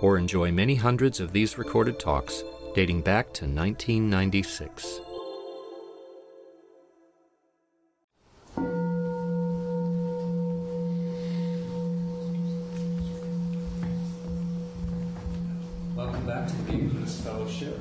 or 0.00 0.18
enjoy 0.18 0.50
many 0.52 0.74
hundreds 0.74 1.20
of 1.20 1.32
these 1.32 1.58
recorded 1.58 1.98
talks 1.98 2.44
dating 2.74 3.02
back 3.02 3.26
to 3.32 3.44
1996. 3.44 5.00
Welcome 15.96 16.26
back 16.26 16.46
to 16.46 16.54
the 16.54 16.72
Buddhist 16.72 17.24
Fellowship. 17.24 17.80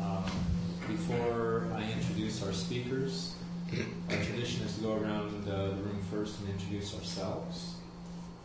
Um, 0.00 0.24
before 0.86 1.66
I 1.74 1.82
introduce 1.92 2.42
our 2.42 2.52
speakers, 2.52 3.34
our 4.10 4.16
tradition 4.16 4.62
is 4.64 4.76
to 4.76 4.82
go 4.82 4.96
around 4.96 5.46
uh, 5.48 5.68
the 5.68 5.82
room 5.82 6.00
first 6.10 6.40
and 6.40 6.48
introduce 6.48 6.94
ourselves. 6.94 7.73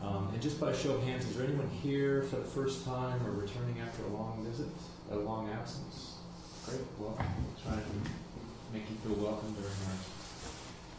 Um, 0.03 0.29
and 0.33 0.41
just 0.41 0.59
by 0.59 0.73
show 0.73 0.93
of 0.95 1.03
hands, 1.03 1.25
is 1.25 1.35
there 1.35 1.45
anyone 1.45 1.69
here 1.83 2.23
for 2.23 2.37
the 2.37 2.45
first 2.45 2.85
time 2.85 3.25
or 3.25 3.31
returning 3.31 3.79
after 3.81 4.03
a 4.03 4.07
long 4.07 4.45
visit, 4.47 4.67
a 5.11 5.15
long 5.15 5.49
absence? 5.49 6.15
Great, 6.65 6.81
Well, 6.97 7.17
We'll 7.17 7.63
try 7.63 7.81
and 7.81 8.09
make 8.73 8.83
you 8.89 8.95
feel 8.97 9.23
welcome 9.23 9.53
during 9.53 9.73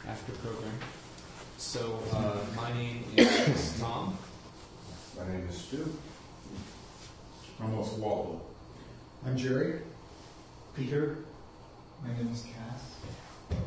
our 0.06 0.12
after 0.12 0.33
program. 0.33 0.73
So, 1.56 2.01
uh, 2.12 2.41
my 2.56 2.73
name 2.75 3.05
is 3.17 3.81
Tom. 3.81 4.17
My 5.17 5.27
name 5.28 5.47
is 5.48 5.56
Stu. 5.56 5.93
I'm 7.61 7.73
Oswaldo. 7.73 8.41
I'm 9.27 9.37
Jerry. 9.37 9.81
Peter. 10.75 11.19
My 12.03 12.12
name 12.17 12.33
is 12.33 12.43
Cass. 12.43 13.59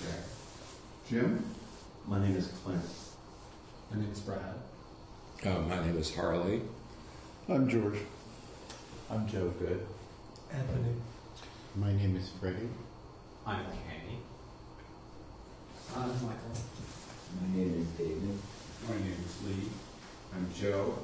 Jack. 0.00 0.20
Jim? 1.08 1.44
My 2.06 2.20
name 2.24 2.36
is 2.36 2.48
Clint. 2.62 2.80
My 3.94 4.00
name 4.00 4.10
is 4.10 4.20
Brad. 4.20 4.40
Uh, 5.46 5.60
my 5.68 5.86
name 5.86 5.96
is 5.98 6.12
Harley. 6.12 6.62
I'm 7.48 7.68
George. 7.68 7.98
I'm 9.08 9.28
Joe 9.28 9.54
Good. 9.60 9.86
Anthony. 10.52 10.94
My 11.76 11.92
name 11.92 12.16
is 12.16 12.28
Freddie. 12.40 12.70
I'm 13.46 13.64
Kenny. 13.66 14.18
I'm 15.94 16.08
Michael. 16.08 16.56
My 17.40 17.56
name 17.56 17.82
is 17.82 17.86
David. 17.96 18.36
My 18.88 18.96
name 18.96 19.16
is 19.24 19.46
Lee. 19.46 19.68
I'm 20.34 20.48
Joe. 20.52 20.98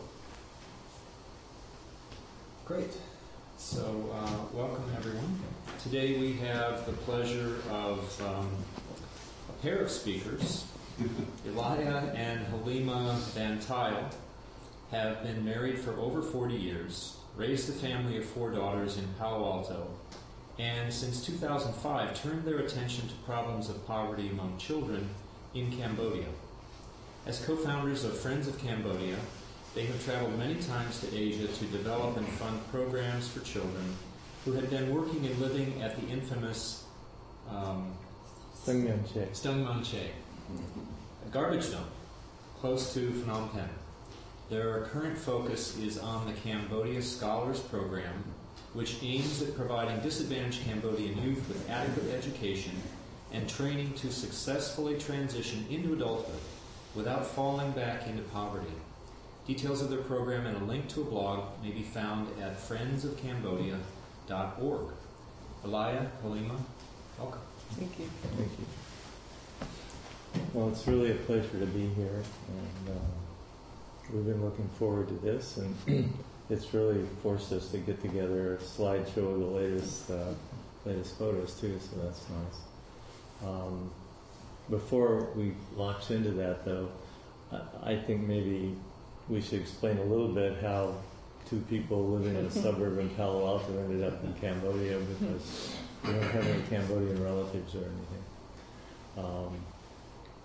Great. 2.64 2.96
So, 3.56 4.10
uh, 4.12 4.52
welcome 4.52 4.90
everyone. 4.96 5.38
Today 5.80 6.18
we 6.18 6.32
have 6.38 6.86
the 6.86 6.92
pleasure 6.92 7.58
of 7.70 8.20
um, 8.20 8.50
a 9.48 9.62
pair 9.62 9.78
of 9.78 9.92
speakers. 9.92 10.64
Elia 11.46 12.12
and 12.14 12.46
Halimah 12.46 13.16
Van 13.32 13.58
Tuyl 13.58 14.12
have 14.90 15.22
been 15.22 15.44
married 15.44 15.78
for 15.78 15.92
over 15.98 16.20
40 16.20 16.54
years, 16.54 17.16
raised 17.36 17.68
a 17.70 17.72
family 17.72 18.18
of 18.18 18.24
four 18.24 18.50
daughters 18.50 18.98
in 18.98 19.06
Palo 19.18 19.44
Alto, 19.44 19.88
and 20.58 20.92
since 20.92 21.24
2005 21.24 22.22
turned 22.22 22.44
their 22.44 22.58
attention 22.58 23.08
to 23.08 23.14
problems 23.24 23.68
of 23.68 23.86
poverty 23.86 24.28
among 24.28 24.58
children 24.58 25.08
in 25.54 25.72
Cambodia. 25.72 26.28
As 27.26 27.44
co 27.44 27.56
founders 27.56 28.04
of 28.04 28.18
Friends 28.18 28.46
of 28.48 28.58
Cambodia, 28.58 29.16
they 29.74 29.86
have 29.86 30.04
traveled 30.04 30.38
many 30.38 30.56
times 30.56 31.00
to 31.00 31.16
Asia 31.16 31.46
to 31.46 31.64
develop 31.66 32.16
and 32.16 32.26
fund 32.26 32.60
programs 32.70 33.28
for 33.28 33.40
children 33.40 33.96
who 34.44 34.52
had 34.52 34.68
been 34.68 34.92
working 34.94 35.24
and 35.26 35.38
living 35.38 35.80
at 35.82 35.96
the 35.96 36.06
infamous 36.08 36.84
um, 37.48 37.94
Steung 39.32 39.64
Meanchey, 39.64 40.10
a 41.26 41.30
garbage 41.30 41.70
dump 41.70 41.86
close 42.60 42.92
to 42.94 43.10
Phnom 43.10 43.52
Penh. 43.52 43.68
Their 44.50 44.82
current 44.82 45.16
focus 45.16 45.78
is 45.78 45.98
on 45.98 46.26
the 46.26 46.32
Cambodia 46.32 47.02
Scholars 47.02 47.60
Program, 47.60 48.24
which 48.74 48.96
aims 49.02 49.40
at 49.42 49.56
providing 49.56 50.00
disadvantaged 50.00 50.64
Cambodian 50.64 51.22
youth 51.22 51.48
with 51.48 51.70
adequate 51.70 52.12
education 52.12 52.72
and 53.32 53.48
training 53.48 53.94
to 53.94 54.10
successfully 54.10 54.98
transition 54.98 55.64
into 55.70 55.92
adulthood 55.92 56.40
without 56.94 57.26
falling 57.26 57.70
back 57.72 58.06
into 58.06 58.22
poverty. 58.24 58.72
Details 59.46 59.82
of 59.82 59.90
their 59.90 60.02
program 60.02 60.46
and 60.46 60.56
a 60.56 60.64
link 60.64 60.88
to 60.88 61.02
a 61.02 61.04
blog 61.04 61.44
may 61.62 61.70
be 61.70 61.82
found 61.82 62.28
at 62.40 62.58
friendsofcambodia.org. 62.58 64.86
Elia, 65.64 66.10
Halimah, 66.24 66.60
welcome. 67.18 67.40
Thank 67.70 67.98
you. 67.98 68.08
Thank 68.36 68.58
you. 68.58 68.66
Well, 70.52 70.68
it's 70.68 70.86
really 70.86 71.12
a 71.12 71.14
pleasure 71.14 71.58
to 71.58 71.66
be 71.66 71.86
here, 71.94 72.22
and 72.48 72.96
uh, 72.96 74.12
we've 74.12 74.26
been 74.26 74.44
looking 74.44 74.68
forward 74.78 75.08
to 75.08 75.14
this, 75.14 75.58
and 75.58 76.12
it's 76.50 76.74
really 76.74 77.04
forced 77.22 77.52
us 77.52 77.70
to 77.70 77.78
get 77.78 78.00
together 78.00 78.54
a 78.54 78.58
slideshow 78.58 79.32
of 79.32 79.38
the 79.38 79.46
latest 79.46 80.10
uh, 80.10 80.34
latest 80.84 81.18
photos 81.18 81.54
too, 81.60 81.78
so 81.78 82.02
that's 82.02 82.22
nice. 82.30 83.48
Um, 83.48 83.90
before 84.68 85.28
we 85.36 85.52
launch 85.76 86.10
into 86.10 86.30
that, 86.32 86.64
though, 86.64 86.88
I, 87.52 87.92
I 87.92 87.96
think 87.96 88.26
maybe 88.26 88.74
we 89.28 89.40
should 89.40 89.60
explain 89.60 89.98
a 89.98 90.04
little 90.04 90.28
bit 90.28 90.60
how 90.60 90.94
two 91.48 91.60
people 91.68 92.08
living 92.08 92.36
in 92.36 92.46
a 92.46 92.50
suburb 92.62 92.98
in 92.98 93.08
Palo 93.10 93.46
Alto 93.46 93.78
ended 93.78 94.06
up 94.06 94.22
in 94.24 94.32
Cambodia 94.34 94.98
because 94.98 95.76
we 96.04 96.12
don't 96.12 96.22
have 96.22 96.46
any 96.46 96.62
Cambodian 96.68 97.22
relatives 97.22 97.74
or 97.74 97.78
anything. 97.78 98.24
Um, 99.18 99.60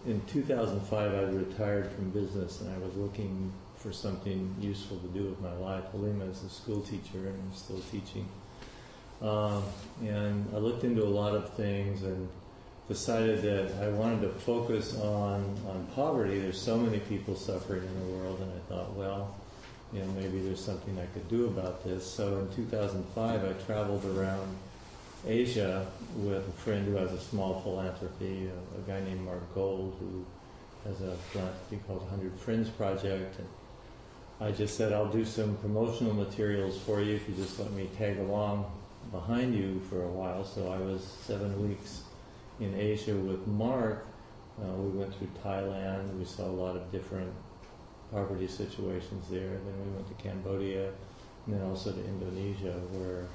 in 0.05 0.21
2005, 0.27 1.13
I 1.13 1.21
retired 1.31 1.91
from 1.91 2.11
business 2.11 2.61
and 2.61 2.73
I 2.73 2.77
was 2.77 2.95
looking 2.95 3.51
for 3.77 3.91
something 3.91 4.55
useful 4.59 4.97
to 4.97 5.07
do 5.07 5.25
with 5.25 5.41
my 5.41 5.53
life. 5.53 5.83
Halimah 5.93 6.31
is 6.31 6.43
a 6.43 6.49
school 6.49 6.81
teacher 6.81 7.17
and 7.17 7.39
I'm 7.41 7.55
still 7.55 7.81
teaching. 7.91 8.27
Um, 9.21 9.63
and 10.01 10.45
I 10.53 10.57
looked 10.57 10.83
into 10.83 11.03
a 11.03 11.09
lot 11.09 11.35
of 11.35 11.53
things 11.53 12.03
and 12.03 12.27
decided 12.87 13.41
that 13.41 13.83
I 13.83 13.89
wanted 13.89 14.21
to 14.21 14.29
focus 14.29 14.95
on, 14.99 15.57
on 15.67 15.87
poverty. 15.95 16.39
There's 16.39 16.61
so 16.61 16.77
many 16.77 16.99
people 16.99 17.35
suffering 17.35 17.83
in 17.83 17.99
the 17.99 18.17
world, 18.17 18.39
and 18.41 18.51
I 18.51 18.59
thought, 18.69 18.93
well, 18.95 19.35
you 19.91 20.01
know, 20.01 20.07
maybe 20.11 20.39
there's 20.39 20.63
something 20.63 20.99
I 20.99 21.05
could 21.07 21.27
do 21.27 21.45
about 21.45 21.83
this. 21.83 22.05
So 22.05 22.39
in 22.39 22.55
2005, 22.55 23.43
I 23.43 23.53
traveled 23.65 24.05
around 24.05 24.55
Asia 25.27 25.85
with 26.17 26.47
a 26.47 26.51
friend 26.51 26.85
who 26.85 26.95
has 26.95 27.11
a 27.11 27.19
small 27.19 27.61
philanthropy, 27.61 28.47
a, 28.47 28.79
a 28.79 28.81
guy 28.87 29.03
named 29.05 29.21
Mark 29.21 29.53
Gold, 29.53 29.97
who 29.99 30.25
has 30.87 31.01
a 31.01 31.15
philanthropy 31.31 31.79
called 31.87 32.01
100 32.01 32.39
Friends 32.39 32.69
Project. 32.69 33.39
And 33.39 33.47
I 34.39 34.51
just 34.51 34.77
said, 34.77 34.93
I'll 34.93 35.11
do 35.11 35.25
some 35.25 35.55
promotional 35.57 36.13
materials 36.13 36.79
for 36.79 37.01
you 37.01 37.15
if 37.15 37.27
you 37.27 37.35
just 37.35 37.59
let 37.59 37.71
me 37.71 37.89
tag 37.97 38.19
along 38.19 38.71
behind 39.11 39.55
you 39.55 39.81
for 39.89 40.03
a 40.03 40.09
while. 40.09 40.43
So 40.43 40.71
I 40.71 40.77
was 40.77 41.03
seven 41.03 41.67
weeks 41.67 42.03
in 42.59 42.75
Asia 42.75 43.15
with 43.15 43.45
Mark. 43.47 44.05
Uh, 44.61 44.71
we 44.73 44.97
went 44.97 45.13
through 45.15 45.29
Thailand. 45.43 46.17
We 46.17 46.25
saw 46.25 46.45
a 46.45 46.51
lot 46.51 46.75
of 46.75 46.91
different 46.91 47.31
poverty 48.11 48.47
situations 48.47 49.25
there. 49.29 49.49
Then 49.49 49.85
we 49.85 49.91
went 49.91 50.07
to 50.07 50.23
Cambodia, 50.23 50.91
and 51.45 51.55
then 51.55 51.61
also 51.63 51.91
to 51.91 51.99
Indonesia, 51.99 52.73
where 52.91 53.25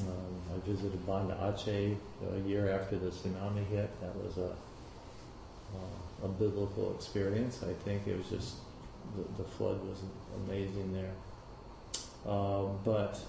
um, 0.00 0.40
I 0.54 0.68
visited 0.68 1.06
Banda 1.06 1.34
Aceh 1.40 1.96
a 2.34 2.48
year 2.48 2.70
after 2.70 2.98
the 2.98 3.10
tsunami 3.10 3.64
hit. 3.66 3.88
That 4.00 4.14
was 4.16 4.38
a 4.38 4.50
uh, 5.74 6.24
a 6.24 6.28
biblical 6.28 6.94
experience. 6.94 7.62
I 7.62 7.72
think 7.84 8.06
it 8.06 8.16
was 8.16 8.28
just 8.28 8.54
the, 9.16 9.42
the 9.42 9.48
flood 9.48 9.80
was 9.88 9.98
amazing 10.46 10.92
there. 10.92 11.12
Uh, 12.26 12.64
but 12.84 13.20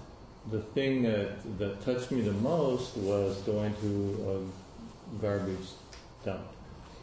the 0.50 0.60
thing 0.60 1.02
that 1.02 1.58
that 1.58 1.80
touched 1.82 2.10
me 2.10 2.20
the 2.22 2.32
most 2.32 2.96
was 2.96 3.36
going 3.42 3.74
to 3.82 4.50
a 5.12 5.20
garbage 5.20 5.68
dump 6.24 6.46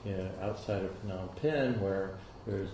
you 0.05 0.13
know, 0.13 0.29
outside 0.41 0.83
of 0.83 0.91
Phnom 1.05 1.35
Penh, 1.41 1.79
where 1.81 2.15
there's 2.45 2.69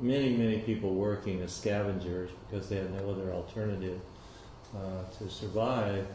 many, 0.00 0.36
many 0.36 0.58
people 0.58 0.94
working 0.94 1.40
as 1.42 1.52
scavengers 1.52 2.30
because 2.48 2.68
they 2.68 2.76
have 2.76 2.90
no 2.90 3.10
other 3.10 3.32
alternative 3.32 4.00
uh, 4.76 5.04
to 5.18 5.30
survive, 5.30 6.06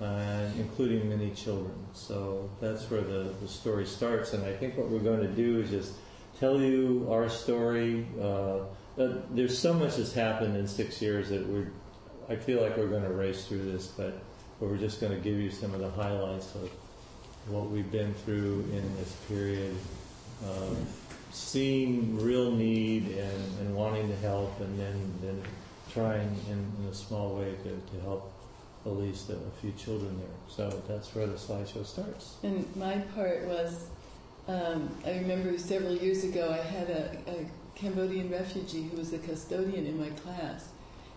uh, 0.00 0.46
including 0.58 1.08
many 1.08 1.30
children. 1.30 1.74
So 1.92 2.50
that's 2.60 2.90
where 2.90 3.02
the, 3.02 3.32
the 3.40 3.48
story 3.48 3.86
starts. 3.86 4.32
And 4.32 4.44
I 4.44 4.52
think 4.52 4.76
what 4.76 4.88
we're 4.88 4.98
going 4.98 5.20
to 5.20 5.28
do 5.28 5.60
is 5.60 5.70
just 5.70 5.94
tell 6.38 6.60
you 6.60 7.06
our 7.10 7.28
story. 7.28 8.06
Uh, 8.20 8.58
uh, 8.98 9.20
there's 9.30 9.58
so 9.58 9.72
much 9.72 9.96
that's 9.96 10.12
happened 10.12 10.56
in 10.56 10.66
six 10.68 11.02
years 11.02 11.28
that 11.28 11.46
we're 11.46 11.68
I 12.28 12.36
feel 12.36 12.62
like 12.62 12.76
we're 12.76 12.88
going 12.88 13.02
to 13.02 13.12
race 13.12 13.46
through 13.46 13.70
this, 13.70 13.88
but 13.88 14.18
we're 14.60 14.78
just 14.78 15.00
going 15.00 15.12
to 15.12 15.18
give 15.18 15.38
you 15.38 15.50
some 15.50 15.74
of 15.74 15.80
the 15.80 15.90
highlights 15.90 16.54
of 16.54 16.70
what 17.48 17.68
we've 17.70 17.90
been 17.90 18.14
through 18.14 18.64
in 18.72 18.96
this 18.96 19.12
period 19.28 19.74
of 20.46 20.78
seeing 21.32 22.18
real 22.18 22.50
need 22.50 23.08
and, 23.08 23.58
and 23.60 23.74
wanting 23.74 24.08
to 24.08 24.16
help, 24.16 24.58
and 24.60 24.78
then, 24.78 25.12
then 25.20 25.42
trying 25.92 26.34
in, 26.48 26.72
in 26.80 26.90
a 26.90 26.94
small 26.94 27.36
way 27.36 27.54
to, 27.62 27.94
to 27.94 28.00
help 28.02 28.32
at 28.86 28.92
least 28.92 29.30
a, 29.30 29.36
few 29.60 29.72
children 29.72 30.18
there. 30.18 30.28
So 30.48 30.82
that's 30.86 31.14
where 31.14 31.26
the 31.26 31.34
slideshow 31.34 31.86
starts. 31.86 32.36
And 32.42 32.64
my 32.76 32.98
part 33.14 33.44
was, 33.46 33.88
um, 34.46 34.90
I 35.06 35.12
remember 35.12 35.56
several 35.58 35.94
years 35.94 36.24
ago 36.24 36.50
I 36.50 36.62
had 36.62 36.90
a, 36.90 37.16
a 37.26 37.46
Cambodian 37.74 38.30
refugee 38.30 38.82
who 38.84 38.98
was 38.98 39.12
a 39.12 39.18
custodian 39.18 39.86
in 39.86 39.98
my 39.98 40.10
class, 40.10 40.68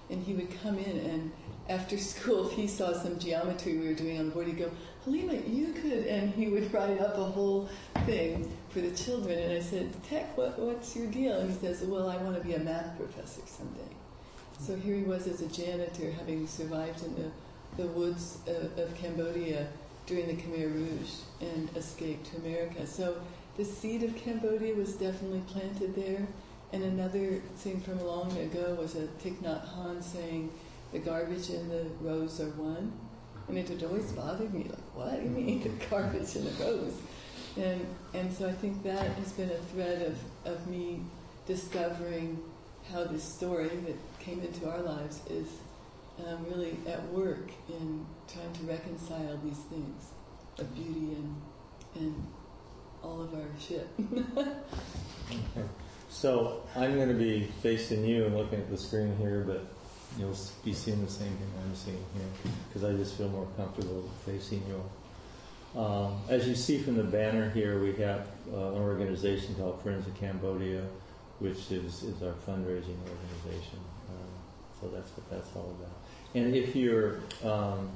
and 0.10 0.24
he 0.24 0.34
would 0.34 0.50
come 0.62 0.78
in 0.78 0.98
and 1.00 1.32
after 1.70 1.98
school, 2.14 2.48
if 2.48 2.54
he 2.54 2.68
saw 2.68 2.94
some 2.94 3.20
geometry 3.20 3.78
we 3.78 3.88
were 3.88 3.94
doing 3.94 4.20
on 4.20 4.28
the 4.28 4.32
board, 4.32 4.48
he'd 4.48 4.58
go, 4.58 4.72
Halimah, 5.06 5.54
you 5.54 5.74
could, 5.74 6.06
and 6.06 6.34
he 6.34 6.48
would 6.48 6.74
write 6.74 7.00
up 7.00 7.18
a 7.18 7.24
whole 7.24 7.70
thing 8.06 8.52
for 8.70 8.82
the 8.82 8.92
children. 8.92 9.38
And 9.38 9.54
I 9.54 9.62
said, 9.62 9.92
Tech, 10.04 10.38
what, 10.38 10.58
what's 10.60 10.96
your 10.96 11.08
deal? 11.08 11.38
And 11.40 11.50
he 11.50 11.58
says, 11.58 11.82
Well, 11.84 12.10
I 12.10 12.18
want 12.18 12.38
to 12.38 12.44
be 12.44 12.54
a 12.54 12.60
math 12.60 12.98
professor 12.98 13.42
someday. 13.46 13.94
So 14.60 14.76
here 14.76 14.96
he 14.96 15.04
was 15.04 15.28
as 15.28 15.42
a 15.42 15.48
janitor, 15.48 16.12
having 16.12 16.48
survived 16.48 17.04
in 17.04 17.16
the, 17.16 17.32
the 17.76 17.88
woods 17.88 18.40
of, 18.48 18.78
of 18.80 18.96
Cambodia 18.96 19.68
during 20.06 20.28
the 20.28 20.42
Khmer 20.42 20.74
Rouge 20.74 21.14
and 21.42 21.70
escaped 21.76 22.32
to 22.32 22.38
America. 22.38 22.88
So 22.88 23.18
the 23.58 23.66
seed 23.66 24.04
of 24.04 24.16
Cambodia 24.16 24.74
was 24.74 24.94
definitely 24.94 25.42
planted 25.48 25.96
there. 25.96 26.26
And 26.74 26.84
another 26.84 27.42
thing 27.58 27.80
from 27.80 28.04
long 28.06 28.36
ago 28.38 28.76
was 28.80 28.96
a 28.96 29.08
Thich 29.24 29.38
Nhat 29.38 29.68
Hanh 29.76 30.04
saying, 30.04 30.52
the 30.92 31.00
garbage 31.00 31.50
and 31.50 31.70
the 31.70 31.86
rose 32.02 32.40
are 32.40 32.50
one. 32.52 32.92
And 33.48 33.58
it 33.58 33.70
had 33.70 33.84
always 33.84 34.12
bothered 34.12 34.54
me, 34.54 34.64
like, 34.64 34.96
what 34.96 35.16
do 35.18 35.24
you 35.24 35.30
mean, 35.30 35.64
the 35.80 35.86
garbage 35.86 36.36
and 36.36 36.48
the 36.48 36.64
rose? 36.64 36.94
And, 37.58 37.86
and 38.14 38.32
so 38.32 38.48
I 38.48 38.52
think 38.52 38.84
that 38.84 39.12
has 39.12 39.32
been 39.34 39.50
a 39.50 39.58
thread 39.74 40.02
of, 40.02 40.52
of 40.52 40.68
me 40.68 41.02
discovering 41.46 42.42
how 42.92 43.04
this 43.06 43.24
story 43.24 43.68
that 43.68 43.96
came 44.20 44.42
into 44.42 44.70
our 44.70 44.82
lives 44.82 45.22
is 45.30 45.48
um, 46.26 46.46
really 46.50 46.78
at 46.88 47.04
work 47.12 47.52
in 47.70 48.06
trying 48.32 48.54
to 48.54 48.64
reconcile 48.64 49.40
these 49.44 49.60
things 49.70 50.12
of 50.58 50.74
beauty 50.76 51.16
and, 51.16 51.42
and 51.96 52.28
all 53.04 53.22
of 53.22 53.34
our 53.34 53.48
shit. 53.60 53.88
So 56.10 56.64
I'm 56.76 56.96
going 56.96 57.10
to 57.10 57.14
be 57.14 57.44
facing 57.62 58.06
you 58.06 58.26
and 58.26 58.38
looking 58.38 58.60
at 58.60 58.70
the 58.70 58.78
screen 58.78 59.16
here, 59.18 59.44
but 59.46 59.66
you'll 60.18 60.36
be 60.64 60.74
seeing 60.74 61.04
the 61.04 61.12
same 61.12 61.30
thing 61.30 61.52
I'm 61.64 61.76
seeing 61.76 62.04
here 62.16 62.54
because 62.68 62.84
I 62.84 62.94
just 62.94 63.16
feel 63.16 63.30
more 63.30 63.48
comfortable 63.58 64.10
facing 64.26 64.64
you. 64.68 65.80
Um, 65.80 66.20
as 66.30 66.48
you 66.48 66.56
see 66.56 66.80
from 66.80 66.96
the 66.96 67.04
banner 67.04 67.50
here, 67.50 67.80
we 67.80 67.94
have 68.02 68.28
uh, 68.52 68.56
an 68.56 68.82
organization 68.82 69.54
called 69.56 69.82
Friends 69.84 70.08
of 70.08 70.16
Cambodia, 70.16 70.82
which 71.40 71.72
is, 71.72 72.04
is 72.04 72.24
our 72.24 72.34
fundraising 72.48 72.98
organization. 73.04 73.80
Um, 74.10 74.32
so 74.80 74.88
that's 74.88 75.12
what 75.12 75.30
that's 75.30 75.56
all 75.56 75.76
about. 75.80 75.97
And 76.36 76.56
if 76.56 76.76
you're 76.76 77.20
um, 77.44 77.90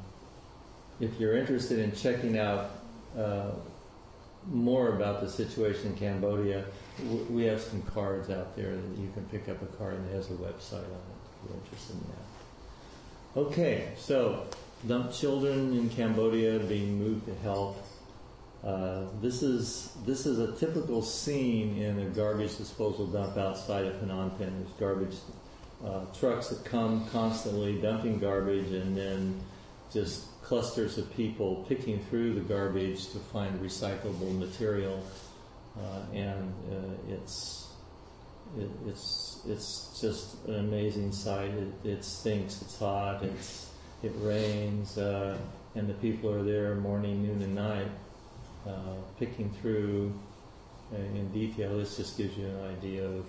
if 0.99 1.19
you're 1.19 1.35
interested 1.35 1.79
in 1.79 1.91
checking 1.93 2.37
out 2.37 2.71
uh, 3.17 3.51
more 4.49 4.95
about 4.95 5.21
the 5.21 5.29
situation 5.29 5.87
in 5.87 5.97
Cambodia, 5.97 6.65
we 7.29 7.43
have 7.43 7.61
some 7.61 7.81
cards 7.83 8.29
out 8.29 8.55
there 8.55 8.75
that 8.75 8.97
you 8.97 9.11
can 9.13 9.25
pick 9.25 9.49
up 9.49 9.61
a 9.61 9.65
card 9.77 9.95
and 9.95 10.09
it 10.09 10.13
has 10.13 10.29
a 10.29 10.33
website 10.33 10.73
on 10.73 11.01
it 11.01 11.21
if 11.43 11.49
you're 11.49 11.57
interested 11.57 11.95
in 11.95 12.03
that. 12.09 13.41
Okay, 13.41 13.89
so 13.97 14.45
dump 14.87 15.11
children 15.11 15.77
in 15.77 15.89
Cambodia 15.89 16.59
being 16.59 16.99
moved 16.99 17.25
to 17.25 17.35
health. 17.35 17.87
Uh, 18.63 19.05
this 19.21 19.41
is 19.41 19.95
this 20.05 20.25
is 20.25 20.37
a 20.37 20.51
typical 20.53 21.01
scene 21.01 21.81
in 21.81 21.99
a 21.99 22.05
garbage 22.05 22.57
disposal 22.57 23.07
dump 23.07 23.37
outside 23.37 23.85
of 23.85 23.95
Phnom 23.95 24.37
Penh. 24.37 24.53
There's 24.59 24.73
garbage 24.79 25.15
uh, 25.85 26.05
trucks 26.17 26.49
that 26.49 26.63
come 26.63 27.07
constantly 27.09 27.81
dumping 27.81 28.19
garbage, 28.19 28.71
and 28.71 28.95
then 28.95 29.39
just 29.91 30.41
clusters 30.43 30.97
of 30.97 31.13
people 31.15 31.65
picking 31.67 31.99
through 32.05 32.33
the 32.33 32.41
garbage 32.41 33.07
to 33.11 33.17
find 33.17 33.59
recyclable 33.59 34.37
material, 34.37 35.03
uh, 35.77 36.13
and 36.13 36.53
uh, 36.71 37.13
it's 37.13 37.67
it, 38.57 38.69
it's 38.87 39.39
it's 39.47 39.99
just 39.99 40.45
an 40.47 40.55
amazing 40.55 41.11
sight. 41.11 41.51
It, 41.51 41.89
it 41.89 42.03
stinks. 42.03 42.61
It's 42.61 42.77
hot. 42.77 43.23
It's 43.23 43.69
it 44.03 44.11
rains, 44.17 44.97
uh, 44.97 45.37
and 45.75 45.87
the 45.87 45.93
people 45.95 46.31
are 46.31 46.43
there 46.43 46.75
morning, 46.75 47.23
noon, 47.23 47.41
and 47.41 47.55
night, 47.55 47.91
uh, 48.67 48.95
picking 49.19 49.51
through 49.61 50.13
uh, 50.93 50.97
in 50.97 51.31
detail. 51.31 51.77
This 51.77 51.97
just 51.97 52.17
gives 52.17 52.37
you 52.37 52.45
an 52.45 52.77
idea 52.77 53.05
of 53.05 53.25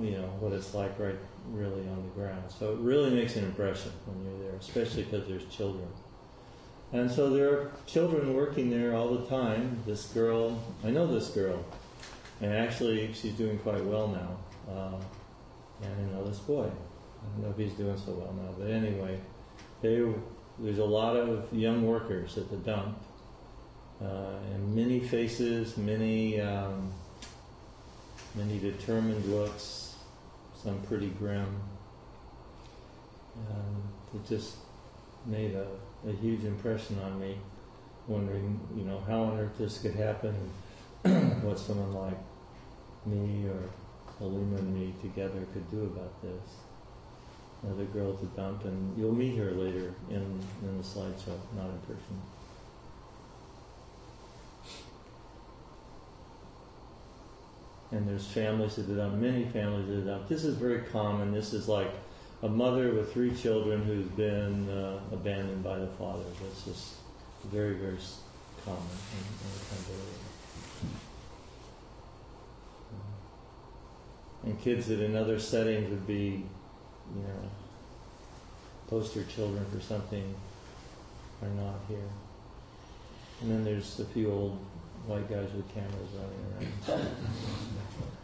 you 0.00 0.12
know 0.12 0.26
what 0.40 0.52
it's 0.52 0.72
like 0.72 0.98
right 0.98 1.16
really 1.50 1.88
on 1.88 2.02
the 2.02 2.20
ground. 2.20 2.44
So 2.58 2.72
it 2.72 2.78
really 2.78 3.10
makes 3.10 3.36
an 3.36 3.44
impression 3.44 3.92
when 4.06 4.24
you're 4.24 4.50
there, 4.50 4.58
especially 4.58 5.04
because 5.04 5.26
there's 5.28 5.44
children. 5.46 5.88
And 6.92 7.10
so 7.10 7.30
there 7.30 7.50
are 7.50 7.72
children 7.86 8.34
working 8.34 8.70
there 8.70 8.94
all 8.94 9.14
the 9.14 9.26
time. 9.26 9.82
This 9.86 10.06
girl, 10.06 10.62
I 10.84 10.90
know 10.90 11.06
this 11.06 11.28
girl. 11.30 11.64
And 12.40 12.52
actually, 12.52 13.12
she's 13.14 13.32
doing 13.32 13.58
quite 13.58 13.82
well 13.84 14.08
now. 14.08 14.72
Uh, 14.72 14.96
and 15.82 16.10
I 16.10 16.12
know 16.12 16.24
this 16.24 16.38
boy. 16.38 16.64
I 17.22 17.32
don't 17.32 17.44
know 17.44 17.50
if 17.50 17.56
he's 17.56 17.72
doing 17.74 17.96
so 17.96 18.12
well 18.12 18.32
now, 18.34 18.54
but 18.58 18.70
anyway, 18.70 19.18
they, 19.80 20.04
there's 20.58 20.78
a 20.78 20.84
lot 20.84 21.16
of 21.16 21.52
young 21.52 21.86
workers 21.86 22.36
at 22.36 22.50
the 22.50 22.56
dump, 22.56 22.98
uh, 24.00 24.36
and 24.52 24.74
many 24.74 25.00
faces, 25.00 25.76
many 25.76 26.40
um, 26.40 26.92
many 28.34 28.58
determined 28.58 29.24
looks, 29.26 29.81
some 30.62 30.80
pretty 30.82 31.08
grim. 31.08 31.62
And 33.48 33.82
it 34.14 34.26
just 34.28 34.56
made 35.26 35.54
a, 35.54 35.66
a 36.08 36.12
huge 36.12 36.44
impression 36.44 36.98
on 37.00 37.18
me, 37.20 37.38
wondering, 38.06 38.60
you 38.76 38.84
know, 38.84 39.00
how 39.06 39.22
on 39.24 39.38
earth 39.38 39.58
this 39.58 39.78
could 39.78 39.94
happen, 39.94 40.34
and 41.04 41.42
what 41.44 41.58
someone 41.58 41.94
like 41.94 42.18
me 43.06 43.46
or 43.46 43.70
Halimah 44.20 44.58
and 44.58 44.74
me 44.74 44.94
together 45.00 45.46
could 45.52 45.68
do 45.70 45.84
about 45.84 46.22
this. 46.22 46.56
The 47.76 47.84
girl 47.84 48.12
the 48.14 48.26
dump, 48.26 48.64
and 48.64 48.98
you'll 48.98 49.14
meet 49.14 49.38
her 49.38 49.52
later 49.52 49.94
in, 50.10 50.40
in 50.62 50.78
the 50.78 50.82
slideshow, 50.82 51.38
not 51.56 51.66
in 51.66 51.78
person. 51.86 52.20
And 57.92 58.08
there's 58.08 58.26
families 58.26 58.76
that 58.76 58.88
dump, 58.96 59.14
many 59.14 59.44
families 59.44 59.88
at 59.88 60.04
the 60.04 60.10
dump. 60.10 60.28
This 60.28 60.44
is 60.44 60.56
very 60.56 60.80
common. 60.90 61.32
This 61.32 61.52
is 61.52 61.68
like 61.68 61.92
a 62.42 62.48
mother 62.48 62.92
with 62.94 63.12
three 63.12 63.34
children 63.34 63.82
who's 63.84 64.06
been 64.06 64.68
uh, 64.68 64.98
abandoned 65.12 65.62
by 65.62 65.78
the 65.78 65.88
father. 65.88 66.24
That's 66.42 66.64
just 66.64 66.94
very, 67.44 67.74
very 67.74 67.98
common 68.64 68.80
in, 68.82 69.24
in 69.76 69.82
and 74.44 74.60
kids 74.60 74.88
that 74.88 75.00
in 75.00 75.16
other 75.16 75.38
settings 75.38 75.88
would 75.90 76.06
be, 76.06 76.44
you 77.14 77.22
know, 77.22 77.50
poster 78.88 79.24
children 79.24 79.64
for 79.72 79.80
something 79.80 80.34
are 81.42 81.48
not 81.48 81.76
here. 81.88 81.98
And 83.40 83.50
then 83.50 83.64
there's 83.64 84.00
a 84.00 84.04
few 84.04 84.30
old 84.30 84.58
white 85.06 85.28
guys 85.28 85.48
with 85.54 85.72
cameras 85.72 86.08
running 86.14 86.70
around. 86.88 87.06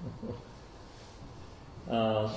uh, 1.91 2.33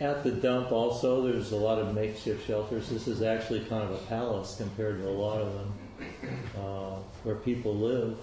at 0.00 0.22
the 0.22 0.30
dump 0.30 0.72
also, 0.72 1.22
there's 1.22 1.52
a 1.52 1.56
lot 1.56 1.78
of 1.78 1.94
makeshift 1.94 2.46
shelters. 2.46 2.90
This 2.90 3.08
is 3.08 3.22
actually 3.22 3.60
kind 3.60 3.82
of 3.82 3.92
a 3.92 3.98
palace 4.06 4.56
compared 4.58 4.98
to 4.98 5.08
a 5.08 5.10
lot 5.10 5.40
of 5.40 5.54
them, 5.54 5.74
uh, 6.58 6.96
where 7.22 7.36
people 7.36 7.74
live 7.74 8.18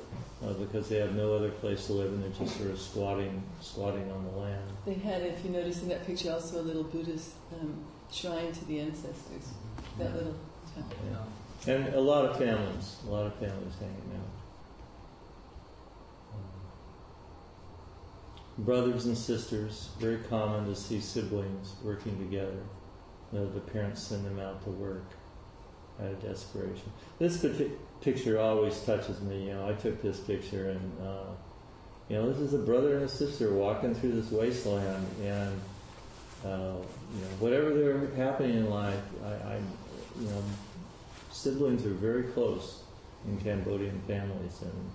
uh, 0.45 0.53
because 0.53 0.87
they 0.89 0.97
have 0.97 1.15
no 1.15 1.33
other 1.33 1.49
place 1.49 1.87
to 1.87 1.93
live 1.93 2.11
and 2.13 2.23
they're 2.23 2.45
just 2.45 2.57
sort 2.57 2.69
of 2.69 2.79
squatting, 2.79 3.41
squatting 3.61 4.11
on 4.11 4.23
the 4.25 4.31
land. 4.31 4.63
They 4.85 4.93
had, 4.93 5.23
if 5.23 5.43
you 5.43 5.49
notice 5.49 5.81
in 5.81 5.89
that 5.89 6.05
picture, 6.05 6.31
also 6.31 6.61
a 6.61 6.61
little 6.61 6.83
Buddhist 6.83 7.31
um, 7.59 7.83
shrine 8.11 8.51
to 8.51 8.65
the 8.65 8.79
ancestors. 8.79 9.49
That 9.97 10.13
little 10.13 10.35
temple. 10.75 10.97
Yeah. 11.09 11.73
And 11.73 11.93
a 11.95 12.01
lot 12.01 12.25
of 12.25 12.37
families, 12.37 12.97
a 13.07 13.09
lot 13.09 13.25
of 13.25 13.33
families 13.35 13.73
hanging 13.79 14.19
out. 14.19 14.42
Brothers 18.57 19.05
and 19.05 19.17
sisters, 19.17 19.89
very 19.99 20.17
common 20.29 20.65
to 20.65 20.75
see 20.75 20.99
siblings 20.99 21.73
working 21.83 22.17
together. 22.17 22.59
You 23.31 23.39
know, 23.39 23.49
the 23.51 23.59
parents 23.59 24.01
send 24.01 24.25
them 24.25 24.39
out 24.39 24.63
to 24.63 24.69
work 24.69 25.05
out 25.99 26.11
of 26.11 26.21
desperation. 26.21 26.91
This 27.19 27.45
picture 28.01 28.39
always 28.39 28.79
touches 28.81 29.21
me. 29.21 29.47
You 29.47 29.53
know, 29.53 29.67
I 29.67 29.73
took 29.73 30.01
this 30.01 30.19
picture, 30.19 30.69
and 30.69 31.01
uh, 31.01 31.31
you 32.09 32.17
know, 32.17 32.31
this 32.31 32.39
is 32.39 32.53
a 32.53 32.59
brother 32.59 32.95
and 32.95 33.05
a 33.05 33.09
sister 33.09 33.53
walking 33.53 33.95
through 33.95 34.21
this 34.21 34.31
wasteland, 34.31 35.07
and 35.23 35.61
uh, 36.45 36.75
you 37.15 37.21
know, 37.21 37.27
whatever 37.39 37.73
they're 37.73 38.07
happening 38.15 38.57
in 38.57 38.69
life, 38.69 39.01
I, 39.23 39.53
I, 39.53 39.59
you 40.19 40.27
know, 40.27 40.43
siblings 41.31 41.85
are 41.85 41.93
very 41.93 42.23
close 42.23 42.83
in 43.25 43.37
Cambodian 43.39 44.01
families, 44.07 44.61
and 44.61 44.91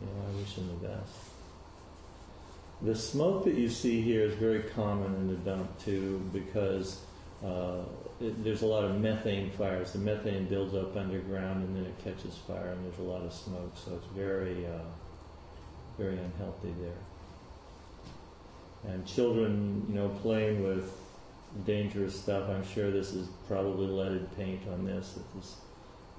you 0.00 0.06
know, 0.06 0.12
I 0.26 0.40
wish 0.40 0.54
them 0.54 0.68
the 0.68 0.88
best. 0.88 1.33
The 2.82 2.94
smoke 2.94 3.44
that 3.44 3.54
you 3.54 3.68
see 3.68 4.02
here 4.02 4.22
is 4.22 4.34
very 4.34 4.62
common 4.62 5.14
in 5.14 5.28
the 5.28 5.36
dump 5.36 5.78
too, 5.82 6.20
because 6.32 7.00
uh, 7.44 7.82
it, 8.20 8.44
there's 8.44 8.62
a 8.62 8.66
lot 8.66 8.84
of 8.84 9.00
methane 9.00 9.50
fires. 9.50 9.92
The 9.92 9.98
methane 9.98 10.46
builds 10.46 10.74
up 10.74 10.96
underground 10.96 11.64
and 11.64 11.76
then 11.76 11.84
it 11.84 12.04
catches 12.04 12.36
fire, 12.36 12.72
and 12.72 12.84
there's 12.84 12.98
a 12.98 13.02
lot 13.02 13.22
of 13.22 13.32
smoke, 13.32 13.72
so 13.74 13.94
it's 13.94 14.06
very, 14.14 14.66
uh, 14.66 14.84
very 15.96 16.18
unhealthy 16.18 16.74
there. 16.80 18.92
And 18.92 19.06
children, 19.06 19.86
you 19.88 19.94
know, 19.94 20.08
playing 20.20 20.62
with 20.62 20.92
dangerous 21.64 22.20
stuff. 22.20 22.50
I'm 22.50 22.66
sure 22.66 22.90
this 22.90 23.12
is 23.12 23.28
probably 23.48 23.86
leaded 23.86 24.36
paint 24.36 24.60
on 24.72 24.84
this. 24.84 25.12
That 25.12 25.34
this 25.34 25.56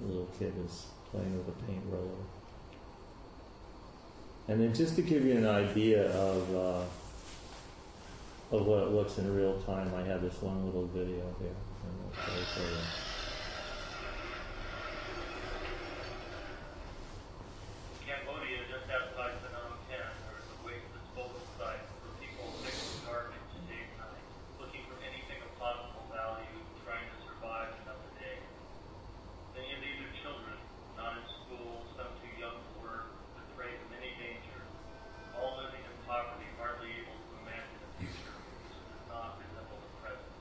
little 0.00 0.28
kid 0.38 0.52
is 0.64 0.86
playing 1.10 1.36
with 1.38 1.48
a 1.48 1.66
paint 1.66 1.82
roller. 1.90 2.08
And 4.48 4.60
then 4.60 4.72
just 4.72 4.94
to 4.94 5.02
give 5.02 5.24
you 5.24 5.36
an 5.36 5.46
idea 5.46 6.08
of 6.12 6.54
uh, 6.54 6.84
of 8.54 8.64
what 8.64 8.84
it 8.84 8.90
looks 8.90 9.18
in 9.18 9.34
real 9.34 9.58
time, 9.62 9.92
I 9.92 10.02
have 10.04 10.22
this 10.22 10.40
one 10.40 10.64
little 10.64 10.86
video 10.86 11.34
here. 11.40 11.50
And 11.50 11.94
I'll 12.06 12.14
play 12.14 12.44
for 12.54 12.62
you. 12.62 12.78
Cambodia, 18.06 18.62
just 18.70 18.86
outside 18.86 19.34
Phnom 19.42 19.82
Penh, 19.90 20.14
there 20.30 20.38
is 20.38 20.46
a 20.46 20.58
waste 20.62 20.86
disposal 20.94 21.42
site 21.58 21.82
for 21.98 22.14
people 22.22 22.46
picking 22.62 23.02
garbage 23.02 23.50
day 23.66 23.82
and 23.82 23.98
night, 23.98 24.26
looking 24.62 24.86
for 24.86 24.94
anything 25.02 25.42
of 25.42 25.50
possible 25.58 26.06
value, 26.14 26.54
trying 26.86 27.02
to 27.02 27.18
survive 27.26 27.74
another 27.82 28.10
day. 28.22 28.38
Many 29.58 29.74
of 29.74 29.80
these 29.82 29.98
are 30.06 30.14
children, 30.22 30.54
not 30.94 31.18
in 31.18 31.26
school, 31.42 31.82
some 31.98 32.14
too 32.22 32.30
young 32.38 32.54
to 32.54 32.72
work, 32.78 33.10
afraid 33.50 33.74
of 33.74 33.86
many 33.90 34.14
dangers, 34.22 34.70
all 35.34 35.58
living 35.58 35.82
in 35.82 35.94
poverty, 36.06 36.46
hardly 36.62 36.94
able 37.02 37.18
to 37.18 37.32
imagine 37.42 37.80
a 37.82 37.90
future 37.98 38.38
which 38.38 38.70
does 38.86 39.02
not 39.10 39.42
resemble 39.42 39.82
the 39.82 39.92
present. 39.98 40.34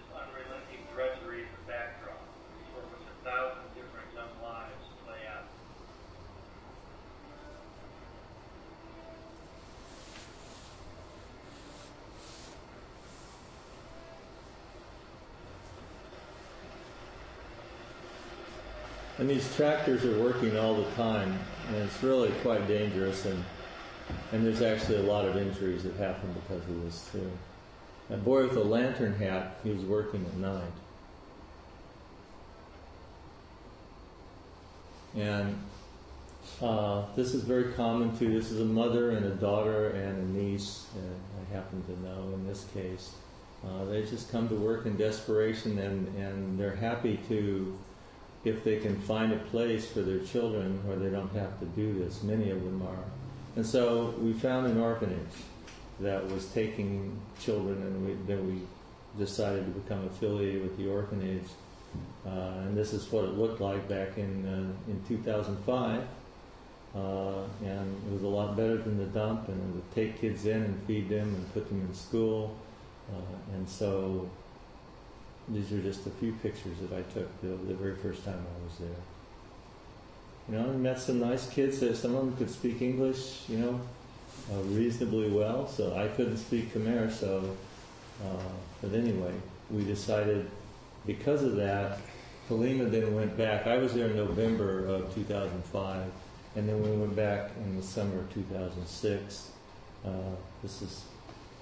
This 0.00 0.08
unrelenting 0.16 0.82
drudgery 0.96 1.44
is 1.44 1.52
the 1.52 1.64
backdrop 1.68 2.24
for 2.72 2.82
which 2.88 3.04
a 3.04 3.16
thousand 3.26 3.68
different 3.76 4.08
young 4.16 4.32
lives 4.40 4.86
play 5.04 5.22
out. 5.28 5.46
And 19.18 19.28
these 19.28 19.54
tractors 19.56 20.04
are 20.04 20.18
working 20.20 20.56
all 20.56 20.74
the 20.74 20.90
time, 20.92 21.38
and 21.68 21.76
it's 21.76 22.02
really 22.02 22.30
quite 22.42 22.66
dangerous. 22.68 23.24
And 23.26 23.44
and 24.32 24.44
there's 24.44 24.62
actually 24.62 24.98
a 24.98 25.02
lot 25.02 25.24
of 25.24 25.36
injuries 25.36 25.84
that 25.84 25.94
happen 25.96 26.34
because 26.34 26.62
of 26.68 26.82
this 26.84 27.08
too. 27.12 27.30
A 28.10 28.16
boy 28.16 28.44
with 28.44 28.56
a 28.56 28.64
lantern 28.64 29.14
hat, 29.14 29.58
he 29.62 29.70
was 29.70 29.84
working 29.84 30.24
at 30.24 30.36
night. 30.36 30.62
And 35.14 35.58
uh, 36.62 37.04
this 37.16 37.34
is 37.34 37.42
very 37.42 37.72
common 37.72 38.16
too. 38.18 38.32
This 38.32 38.50
is 38.50 38.60
a 38.60 38.64
mother 38.64 39.10
and 39.10 39.26
a 39.26 39.30
daughter 39.30 39.90
and 39.90 40.18
a 40.18 40.38
niece, 40.38 40.86
I 40.94 41.54
happen 41.54 41.82
to 41.84 42.02
know 42.02 42.34
in 42.34 42.46
this 42.46 42.66
case. 42.72 43.12
Uh, 43.64 43.84
they 43.86 44.02
just 44.02 44.30
come 44.30 44.48
to 44.48 44.54
work 44.54 44.86
in 44.86 44.96
desperation 44.96 45.78
and, 45.78 46.06
and 46.16 46.58
they're 46.58 46.76
happy 46.76 47.18
to, 47.28 47.76
if 48.48 48.64
they 48.64 48.78
can 48.78 48.98
find 49.02 49.32
a 49.32 49.36
place 49.36 49.90
for 49.90 50.00
their 50.00 50.20
children 50.20 50.80
where 50.86 50.96
they 50.96 51.10
don't 51.10 51.32
have 51.32 51.58
to 51.60 51.66
do 51.66 51.92
this. 51.98 52.22
Many 52.22 52.50
of 52.50 52.62
them 52.64 52.82
are. 52.82 53.04
And 53.56 53.66
so 53.66 54.14
we 54.20 54.32
found 54.32 54.66
an 54.66 54.78
orphanage 54.78 55.36
that 56.00 56.26
was 56.30 56.46
taking 56.52 57.18
children, 57.40 57.82
and 57.82 58.06
we, 58.06 58.14
then 58.26 58.46
we 58.46 58.62
decided 59.24 59.64
to 59.64 59.80
become 59.80 60.06
affiliated 60.06 60.62
with 60.62 60.76
the 60.76 60.88
orphanage. 60.88 61.48
Uh, 62.26 62.30
and 62.66 62.76
this 62.76 62.92
is 62.92 63.10
what 63.10 63.24
it 63.24 63.38
looked 63.38 63.60
like 63.60 63.88
back 63.88 64.18
in 64.18 64.46
uh, 64.46 64.90
in 64.90 65.02
2005. 65.08 66.02
Uh, 66.94 67.44
and 67.64 67.96
it 68.06 68.12
was 68.12 68.22
a 68.22 68.28
lot 68.28 68.56
better 68.56 68.76
than 68.76 68.98
the 68.98 69.06
dump, 69.06 69.48
and 69.48 69.56
it 69.56 69.74
would 69.74 69.94
take 69.94 70.20
kids 70.20 70.46
in 70.46 70.62
and 70.62 70.82
feed 70.84 71.08
them 71.08 71.34
and 71.34 71.54
put 71.54 71.68
them 71.68 71.80
in 71.80 71.94
school. 71.94 72.56
Uh, 73.10 73.54
and 73.54 73.68
so 73.68 74.28
these 75.50 75.72
are 75.72 75.80
just 75.80 76.06
a 76.06 76.10
few 76.10 76.32
pictures 76.42 76.76
that 76.80 76.96
I 76.96 77.02
took 77.12 77.40
the, 77.40 77.48
the 77.48 77.74
very 77.74 77.96
first 77.96 78.24
time 78.24 78.38
I 78.38 78.64
was 78.64 78.78
there. 78.78 78.88
You 80.48 80.54
know, 80.56 80.72
I 80.72 80.76
met 80.76 80.98
some 80.98 81.20
nice 81.20 81.48
kids. 81.50 81.80
There, 81.80 81.94
some 81.94 82.14
of 82.14 82.24
them 82.24 82.36
could 82.36 82.50
speak 82.50 82.80
English, 82.80 83.44
you 83.48 83.58
know, 83.58 83.80
uh, 84.52 84.60
reasonably 84.62 85.30
well. 85.30 85.68
So 85.68 85.94
I 85.96 86.08
couldn't 86.08 86.38
speak 86.38 86.72
Khmer. 86.72 87.12
So, 87.12 87.56
uh, 88.24 88.42
but 88.80 88.94
anyway, 88.94 89.34
we 89.70 89.84
decided 89.84 90.48
because 91.06 91.42
of 91.42 91.56
that, 91.56 91.98
Halimah 92.48 92.90
then 92.90 93.14
went 93.14 93.36
back. 93.36 93.66
I 93.66 93.76
was 93.76 93.94
there 93.94 94.06
in 94.06 94.16
November 94.16 94.86
of 94.86 95.14
2005, 95.14 96.10
and 96.56 96.68
then 96.68 96.82
we 96.82 96.90
went 96.96 97.14
back 97.14 97.50
in 97.62 97.76
the 97.76 97.82
summer 97.82 98.20
of 98.20 98.32
2006. 98.32 99.50
Uh, 100.04 100.10
this 100.62 100.80
is 100.80 101.04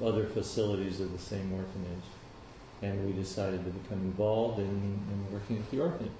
other 0.05 0.27
facilities 0.27 1.01
of 1.01 1.13
the 1.13 1.19
same 1.19 1.53
orphanage, 1.53 2.05
and 2.83 3.07
we 3.07 3.13
decided 3.13 3.65
to 3.65 3.71
become 3.71 3.99
involved 3.99 4.59
in, 4.59 4.67
in 4.67 5.33
working 5.33 5.57
at 5.59 5.71
the 5.71 5.81
orphanage. 5.81 6.11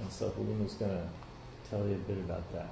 And 0.00 0.10
so 0.10 0.30
Halimah's 0.30 0.74
going 0.74 0.90
to 0.90 1.08
tell 1.70 1.86
you 1.86 1.94
a 1.94 1.98
bit 1.98 2.18
about 2.18 2.52
that. 2.52 2.68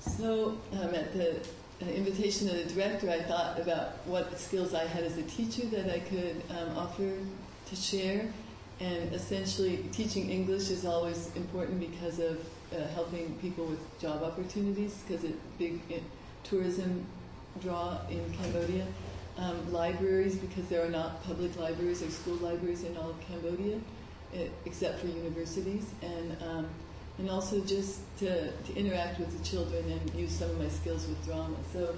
So, 0.00 0.58
um, 0.72 0.94
at 0.94 1.12
the 1.12 1.40
uh, 1.82 1.90
invitation 1.90 2.48
of 2.48 2.56
the 2.56 2.64
director, 2.74 3.10
I 3.10 3.22
thought 3.22 3.60
about 3.60 4.06
what 4.06 4.38
skills 4.38 4.74
I 4.74 4.84
had 4.84 5.04
as 5.04 5.16
a 5.16 5.22
teacher 5.22 5.66
that 5.66 5.92
I 5.92 6.00
could 6.00 6.42
um, 6.50 6.76
offer 6.76 7.12
to 7.66 7.76
share. 7.76 8.30
And 8.80 9.12
essentially, 9.12 9.84
teaching 9.92 10.30
English 10.30 10.70
is 10.70 10.84
always 10.84 11.34
important 11.34 11.80
because 11.80 12.20
of 12.20 12.40
uh, 12.72 12.86
helping 12.94 13.34
people 13.36 13.64
with 13.66 14.00
job 14.00 14.22
opportunities, 14.22 15.02
because 15.06 15.24
it's 15.24 15.36
big 15.58 15.80
tourism 16.44 17.04
draw 17.60 17.98
in 18.08 18.32
Cambodia. 18.34 18.86
Um, 19.38 19.72
libraries, 19.72 20.34
because 20.36 20.66
there 20.68 20.84
are 20.84 20.90
not 20.90 21.22
public 21.22 21.56
libraries 21.56 22.02
or 22.02 22.10
school 22.10 22.34
libraries 22.48 22.82
in 22.82 22.96
all 22.96 23.10
of 23.10 23.20
Cambodia, 23.20 23.76
uh, 24.34 24.38
except 24.64 24.98
for 24.98 25.06
universities. 25.06 25.86
And 26.02 26.36
um, 26.42 26.66
and 27.18 27.30
also 27.30 27.60
just 27.60 28.00
to, 28.18 28.50
to 28.50 28.74
interact 28.76 29.18
with 29.18 29.36
the 29.36 29.44
children 29.44 29.84
and 29.90 30.14
use 30.14 30.32
some 30.32 30.50
of 30.50 30.58
my 30.58 30.68
skills 30.68 31.06
with 31.06 31.24
drama. 31.24 31.56
So 31.72 31.96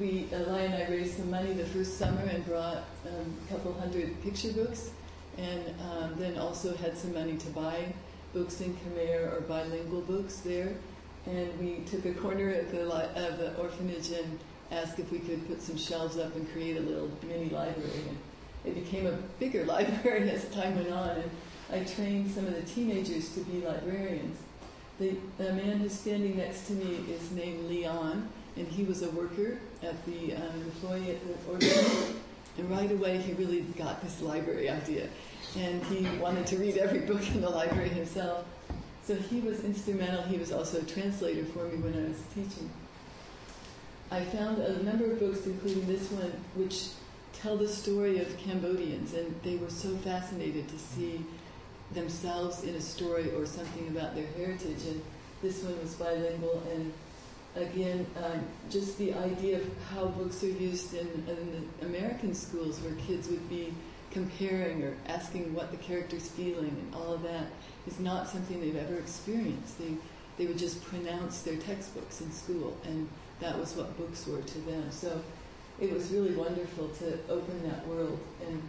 we, 0.00 0.26
Eli 0.32 0.60
and 0.60 0.74
I 0.74 0.88
raised 0.90 1.16
some 1.16 1.30
money 1.30 1.52
the 1.52 1.66
first 1.66 1.98
summer 1.98 2.22
and 2.22 2.44
brought 2.44 2.84
um, 3.06 3.34
a 3.44 3.52
couple 3.52 3.72
hundred 3.74 4.22
picture 4.22 4.52
books, 4.52 4.90
and 5.36 5.62
um, 5.90 6.14
then 6.18 6.38
also 6.38 6.76
had 6.76 6.96
some 6.96 7.14
money 7.14 7.36
to 7.36 7.50
buy 7.50 7.92
books 8.34 8.60
in 8.60 8.76
Khmer 8.76 9.32
or 9.32 9.40
bilingual 9.42 10.02
books 10.02 10.36
there. 10.40 10.74
And 11.26 11.58
we 11.60 11.84
took 11.84 12.06
a 12.06 12.14
corner 12.14 12.52
of 12.52 12.70
the, 12.70 12.82
of 12.82 13.38
the 13.38 13.54
orphanage 13.56 14.10
and 14.10 14.38
asked 14.70 14.98
if 14.98 15.10
we 15.10 15.18
could 15.18 15.46
put 15.48 15.62
some 15.62 15.76
shelves 15.76 16.18
up 16.18 16.34
and 16.36 16.50
create 16.52 16.76
a 16.76 16.80
little 16.80 17.10
mini 17.26 17.50
library. 17.50 18.02
And 18.08 18.18
it 18.64 18.74
became 18.74 19.06
a 19.06 19.12
bigger 19.38 19.64
library 19.66 20.30
as 20.30 20.48
time 20.50 20.76
went 20.76 20.92
on. 20.92 21.10
And 21.10 21.30
I 21.72 21.84
trained 21.84 22.30
some 22.30 22.46
of 22.46 22.54
the 22.54 22.62
teenagers 22.62 23.34
to 23.34 23.40
be 23.40 23.60
librarians. 23.60 24.38
The, 24.98 25.16
the 25.38 25.52
man 25.52 25.78
who's 25.78 25.92
standing 25.92 26.36
next 26.36 26.66
to 26.66 26.72
me 26.72 27.04
is 27.12 27.30
named 27.30 27.68
Leon, 27.68 28.28
and 28.56 28.66
he 28.66 28.82
was 28.82 29.02
a 29.02 29.10
worker 29.10 29.58
at 29.82 30.04
the 30.06 30.34
um, 30.34 30.62
employee 30.62 31.10
at 31.10 31.20
the 31.26 31.50
orphanage. 31.52 32.16
And 32.58 32.68
right 32.68 32.90
away, 32.90 33.18
he 33.18 33.32
really 33.34 33.60
got 33.60 34.02
this 34.02 34.20
library 34.20 34.68
idea, 34.68 35.08
and 35.56 35.80
he 35.84 36.04
wanted 36.18 36.46
to 36.48 36.56
read 36.56 36.76
every 36.76 36.98
book 37.00 37.24
in 37.28 37.40
the 37.40 37.48
library 37.48 37.90
himself. 37.90 38.44
So 39.04 39.14
he 39.14 39.40
was 39.40 39.62
instrumental. 39.62 40.22
He 40.24 40.36
was 40.36 40.50
also 40.50 40.80
a 40.80 40.82
translator 40.82 41.44
for 41.44 41.64
me 41.64 41.76
when 41.76 41.94
I 41.94 42.08
was 42.08 42.18
teaching. 42.34 42.68
I 44.10 44.24
found 44.24 44.58
a 44.58 44.82
number 44.82 45.12
of 45.12 45.20
books, 45.20 45.44
including 45.46 45.86
this 45.86 46.10
one, 46.10 46.32
which 46.54 46.88
tell 47.34 47.56
the 47.56 47.68
story 47.68 48.18
of 48.18 48.36
Cambodians, 48.38 49.12
and 49.14 49.34
they 49.42 49.56
were 49.56 49.70
so 49.70 49.94
fascinated 49.98 50.66
to 50.68 50.78
see 50.78 51.24
themselves 51.92 52.64
in 52.64 52.74
a 52.74 52.80
story 52.80 53.30
or 53.32 53.44
something 53.44 53.88
about 53.88 54.14
their 54.14 54.26
heritage. 54.36 54.84
And 54.86 55.02
this 55.42 55.62
one 55.62 55.78
was 55.80 55.94
bilingual, 55.94 56.62
and 56.72 56.92
again, 57.54 58.06
um, 58.16 58.44
just 58.70 58.96
the 58.98 59.12
idea 59.12 59.58
of 59.58 59.66
how 59.90 60.06
books 60.06 60.42
are 60.42 60.48
used 60.48 60.94
in, 60.94 61.06
in 61.28 61.68
the 61.80 61.86
American 61.86 62.34
schools, 62.34 62.80
where 62.80 62.94
kids 62.94 63.28
would 63.28 63.48
be 63.48 63.74
comparing 64.10 64.82
or 64.82 64.96
asking 65.06 65.54
what 65.54 65.70
the 65.70 65.76
character's 65.76 66.28
feeling, 66.28 66.70
and 66.70 66.94
all 66.94 67.12
of 67.12 67.22
that 67.22 67.46
is 67.86 68.00
not 68.00 68.26
something 68.26 68.58
they've 68.60 68.76
ever 68.76 68.96
experienced. 68.96 69.78
They 69.78 69.94
they 70.38 70.46
would 70.46 70.58
just 70.58 70.84
pronounce 70.84 71.42
their 71.42 71.56
textbooks 71.56 72.20
in 72.20 72.30
school, 72.32 72.76
and 72.84 73.08
that 73.40 73.58
was 73.58 73.74
what 73.76 73.96
books 73.96 74.26
were 74.26 74.40
to 74.40 74.58
them. 74.60 74.90
So 74.90 75.22
it 75.80 75.92
was 75.92 76.10
really 76.10 76.34
wonderful 76.34 76.88
to 76.88 77.18
open 77.28 77.68
that 77.68 77.86
world. 77.86 78.18
And 78.46 78.62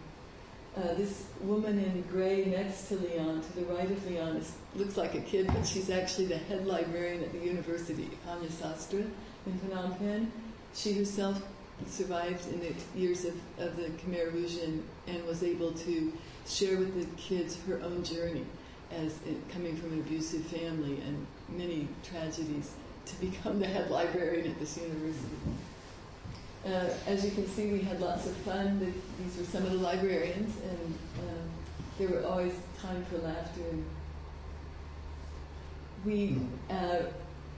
uh, 0.77 0.93
this 0.93 1.25
woman 1.41 1.79
in 1.79 2.03
gray 2.11 2.45
next 2.45 2.87
to 2.89 2.95
Leon, 2.95 3.41
to 3.41 3.55
the 3.59 3.65
right 3.65 3.89
of 3.89 4.05
Leon, 4.07 4.37
is, 4.37 4.51
looks 4.75 4.97
like 4.97 5.15
a 5.15 5.21
kid, 5.21 5.51
but 5.53 5.65
she's 5.65 5.89
actually 5.89 6.27
the 6.27 6.37
head 6.37 6.67
librarian 6.67 7.23
at 7.23 7.31
the 7.31 7.39
university, 7.39 8.09
Pannasastra 8.27 9.09
in 9.45 9.59
Phnom 9.59 9.97
Penh. 9.97 10.31
She 10.75 10.93
herself 10.93 11.41
survived 11.87 12.45
in 12.53 12.59
the 12.59 12.73
years 12.99 13.25
of, 13.25 13.33
of 13.57 13.75
the 13.77 13.89
Khmer 13.89 14.31
Rouge 14.33 14.57
and, 14.57 14.83
and 15.07 15.25
was 15.25 15.43
able 15.43 15.71
to 15.71 16.13
share 16.47 16.77
with 16.77 16.93
the 16.99 17.05
kids 17.17 17.57
her 17.67 17.81
own 17.81 18.03
journey 18.03 18.45
as 18.91 19.19
coming 19.51 19.75
from 19.77 19.93
an 19.93 19.99
abusive 19.99 20.45
family 20.45 20.99
and 21.01 21.25
many 21.47 21.87
tragedies 22.03 22.73
to 23.09 23.15
become 23.21 23.59
the 23.59 23.65
head 23.65 23.89
librarian 23.89 24.51
at 24.51 24.59
this 24.59 24.77
university. 24.77 25.35
Uh, 26.65 26.89
as 27.07 27.23
you 27.23 27.31
can 27.31 27.47
see, 27.47 27.71
we 27.71 27.79
had 27.79 28.01
lots 28.01 28.25
of 28.27 28.35
fun. 28.37 28.79
The, 28.79 28.91
these 29.23 29.37
were 29.37 29.45
some 29.45 29.63
of 29.63 29.71
the 29.71 29.77
librarians, 29.77 30.55
and 30.57 30.93
um, 31.19 31.49
there 31.97 32.09
were 32.09 32.25
always 32.25 32.53
time 32.81 33.03
for 33.05 33.17
laughter. 33.19 33.61
And 33.71 33.85
we 36.05 36.39
uh, 36.69 37.03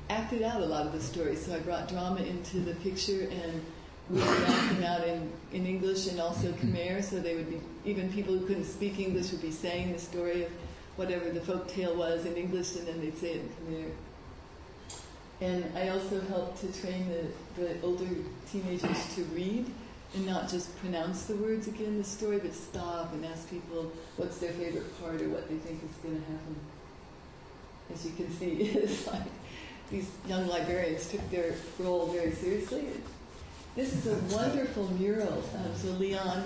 acted 0.09 0.43
out 0.43 0.61
a 0.61 0.65
lot 0.65 0.85
of 0.85 0.93
the 0.93 1.01
stories, 1.01 1.45
so 1.45 1.55
I 1.55 1.59
brought 1.59 1.87
drama 1.87 2.21
into 2.21 2.59
the 2.59 2.75
picture, 2.75 3.27
and 3.31 3.65
we 4.09 4.19
were 4.19 4.45
acting 4.45 4.85
out 4.85 5.07
in, 5.07 5.31
in 5.51 5.65
English 5.65 6.07
and 6.07 6.19
also 6.19 6.51
Khmer, 6.51 7.03
so 7.03 7.19
they 7.19 7.35
would 7.35 7.49
be, 7.49 7.61
even 7.85 8.11
people 8.11 8.37
who 8.37 8.45
couldn't 8.45 8.65
speak 8.65 8.99
English 8.99 9.31
would 9.31 9.41
be 9.41 9.51
saying 9.51 9.93
the 9.93 9.99
story 9.99 10.43
of 10.43 10.51
whatever 10.95 11.29
the 11.31 11.41
folk 11.41 11.67
tale 11.67 11.95
was 11.95 12.25
in 12.25 12.35
English, 12.35 12.75
and 12.75 12.87
then 12.87 13.01
they'd 13.01 13.17
say 13.17 13.31
it 13.31 13.41
in 13.41 13.49
Khmer. 13.49 13.91
And 15.41 15.65
I 15.75 15.89
also 15.89 16.21
helped 16.21 16.61
to 16.61 16.81
train 16.81 17.09
the, 17.09 17.61
the 17.61 17.81
older 17.81 18.07
teenagers 18.51 19.15
to 19.15 19.23
read 19.33 19.65
and 20.13 20.25
not 20.25 20.47
just 20.47 20.77
pronounce 20.79 21.23
the 21.23 21.35
words 21.35 21.67
again, 21.67 21.97
the 21.97 22.03
story, 22.03 22.37
but 22.37 22.53
stop 22.53 23.11
and 23.13 23.25
ask 23.25 23.49
people 23.49 23.91
what's 24.17 24.37
their 24.37 24.51
favorite 24.51 25.01
part 25.01 25.19
or 25.19 25.29
what 25.29 25.49
they 25.49 25.55
think 25.55 25.81
is 25.83 25.95
going 26.03 26.21
to 26.21 26.31
happen. 26.31 26.55
As 27.91 28.05
you 28.05 28.11
can 28.11 28.31
see, 28.31 28.47
it's 28.61 29.07
like 29.07 29.23
these 29.89 30.09
young 30.27 30.47
librarians 30.47 31.09
took 31.09 31.27
their 31.31 31.55
role 31.79 32.07
very 32.07 32.33
seriously. 32.33 32.85
This 33.75 33.93
is 33.93 34.07
a 34.07 34.35
wonderful 34.35 34.89
mural. 34.93 35.43
Um, 35.55 35.75
so 35.75 35.87
Leon, 35.93 36.43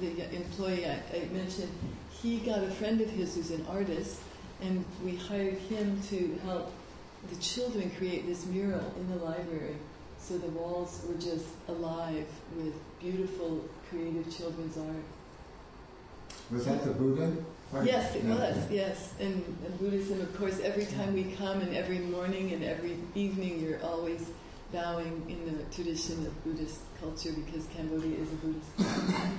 the, 0.00 0.06
the 0.06 0.34
employee 0.34 0.84
I, 0.84 1.00
I 1.14 1.28
mentioned, 1.32 1.72
he 2.10 2.38
got 2.38 2.62
a 2.62 2.70
friend 2.70 3.00
of 3.00 3.08
his 3.08 3.34
who's 3.34 3.50
an 3.50 3.64
artist, 3.70 4.20
and 4.60 4.84
we 5.02 5.16
hired 5.16 5.54
him 5.54 6.00
to 6.08 6.38
help 6.44 6.72
the 7.28 7.36
children 7.36 7.90
create 7.98 8.26
this 8.26 8.46
mural 8.46 8.92
in 8.98 9.08
the 9.10 9.24
library. 9.24 9.76
So 10.18 10.38
the 10.38 10.48
walls 10.48 11.04
were 11.08 11.14
just 11.14 11.46
alive 11.68 12.26
with 12.56 12.74
beautiful, 13.00 13.64
creative 13.88 14.34
children's 14.36 14.76
art. 14.76 15.04
Was 16.50 16.64
that 16.66 16.84
the 16.84 16.90
Buddha? 16.90 17.32
Yes, 17.84 18.14
it 18.14 18.24
was, 18.24 18.70
yes. 18.70 19.14
And, 19.20 19.34
and, 19.64 19.78
Buddhism, 19.78 20.20
of 20.20 20.36
course, 20.38 20.60
every 20.60 20.86
time 20.86 21.14
we 21.14 21.24
come 21.24 21.60
and 21.60 21.76
every 21.76 21.98
morning 21.98 22.52
and 22.52 22.64
every 22.64 22.96
evening, 23.14 23.60
you're 23.60 23.82
always 23.82 24.30
bowing 24.72 25.24
in 25.28 25.56
the 25.56 25.64
tradition 25.74 26.26
of 26.26 26.44
Buddhist 26.44 26.78
culture 27.00 27.32
because 27.32 27.66
Cambodia 27.74 28.18
is 28.18 28.32
a 28.32 28.36
Buddhist 28.36 28.76
country. 28.76 29.30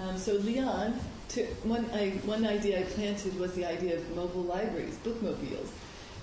Um, 0.00 0.16
so 0.16 0.34
Leon, 0.34 0.98
took, 1.28 1.46
one, 1.64 1.86
I, 1.92 2.10
one 2.24 2.46
idea 2.46 2.80
I 2.80 2.84
planted 2.84 3.38
was 3.38 3.52
the 3.52 3.66
idea 3.66 3.96
of 3.96 4.16
mobile 4.16 4.42
libraries, 4.42 4.96
bookmobiles. 5.04 5.70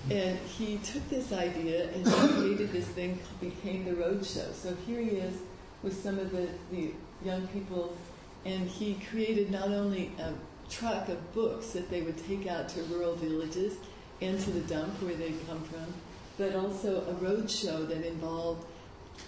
And 0.08 0.38
he 0.38 0.78
took 0.78 1.08
this 1.10 1.32
idea 1.32 1.90
and 1.90 2.06
created 2.06 2.72
this 2.72 2.86
thing 2.86 3.18
became 3.40 3.84
the 3.84 3.92
roadshow. 3.92 4.52
So 4.54 4.74
here 4.86 5.00
he 5.00 5.16
is 5.16 5.34
with 5.82 6.02
some 6.02 6.18
of 6.18 6.32
the, 6.32 6.48
the 6.70 6.92
young 7.24 7.46
people, 7.48 7.96
and 8.44 8.68
he 8.68 8.94
created 9.10 9.50
not 9.50 9.68
only 9.68 10.12
a 10.18 10.32
truck 10.70 11.08
of 11.08 11.34
books 11.34 11.70
that 11.72 11.90
they 11.90 12.00
would 12.02 12.16
take 12.26 12.46
out 12.46 12.68
to 12.70 12.82
rural 12.84 13.14
villages 13.16 13.76
and 14.20 14.38
to 14.40 14.50
the 14.50 14.60
dump 14.60 15.02
where 15.02 15.14
they'd 15.14 15.46
come 15.46 15.62
from, 15.64 15.92
but 16.38 16.54
also 16.54 17.02
a 17.02 17.14
roadshow 17.14 17.86
that 17.88 18.04
involved 18.04 18.64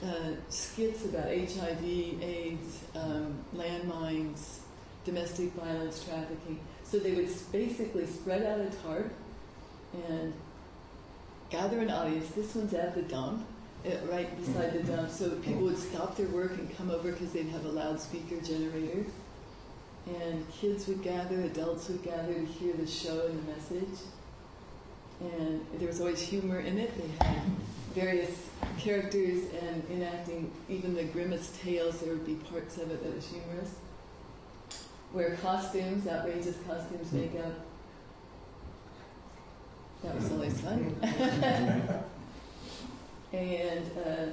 uh, 0.04 0.32
skits 0.48 1.04
about 1.04 1.26
HIV, 1.26 1.84
AIDS, 2.22 2.80
um, 2.94 3.36
landmines, 3.54 4.58
domestic 5.04 5.52
violence, 5.52 6.04
trafficking. 6.04 6.58
So 6.84 6.98
they 6.98 7.12
would 7.12 7.28
basically 7.50 8.06
spread 8.06 8.42
out 8.44 8.60
a 8.60 8.70
tarp 8.82 9.12
and 10.08 10.32
gather 11.52 11.80
an 11.80 11.90
audience. 11.90 12.30
This 12.30 12.54
one's 12.54 12.72
at 12.72 12.94
the 12.94 13.02
dump, 13.02 13.46
uh, 13.86 13.90
right 14.10 14.34
beside 14.38 14.72
the 14.72 14.82
dump, 14.82 15.10
so 15.10 15.30
people 15.36 15.62
would 15.64 15.78
stop 15.78 16.16
their 16.16 16.28
work 16.28 16.52
and 16.52 16.74
come 16.76 16.90
over 16.90 17.12
because 17.12 17.30
they'd 17.32 17.48
have 17.48 17.66
a 17.66 17.68
loudspeaker 17.68 18.40
generator. 18.40 19.04
And 20.06 20.50
kids 20.50 20.88
would 20.88 21.02
gather, 21.02 21.42
adults 21.42 21.88
would 21.88 22.02
gather 22.02 22.34
to 22.34 22.44
hear 22.44 22.72
the 22.72 22.86
show 22.86 23.26
and 23.26 23.46
the 23.46 23.52
message. 23.52 23.98
And 25.20 25.64
there 25.78 25.86
was 25.86 26.00
always 26.00 26.20
humor 26.20 26.58
in 26.58 26.78
it. 26.78 26.90
They 26.96 27.26
had 27.26 27.42
various 27.94 28.48
characters 28.78 29.44
and 29.62 29.84
enacting 29.92 30.50
even 30.68 30.94
the 30.94 31.04
grimmest 31.04 31.60
tales, 31.60 32.00
there 32.00 32.14
would 32.14 32.26
be 32.26 32.34
parts 32.34 32.78
of 32.78 32.90
it 32.90 33.04
that 33.04 33.14
was 33.14 33.28
humorous. 33.28 33.74
Wear 35.12 35.36
costumes, 35.36 36.08
outrageous 36.08 36.56
costumes, 36.66 37.12
makeup, 37.12 37.52
that 40.02 40.14
was 40.14 40.30
always 40.32 40.60
fun. 40.60 40.94
and 43.32 43.90
uh, 44.04 44.26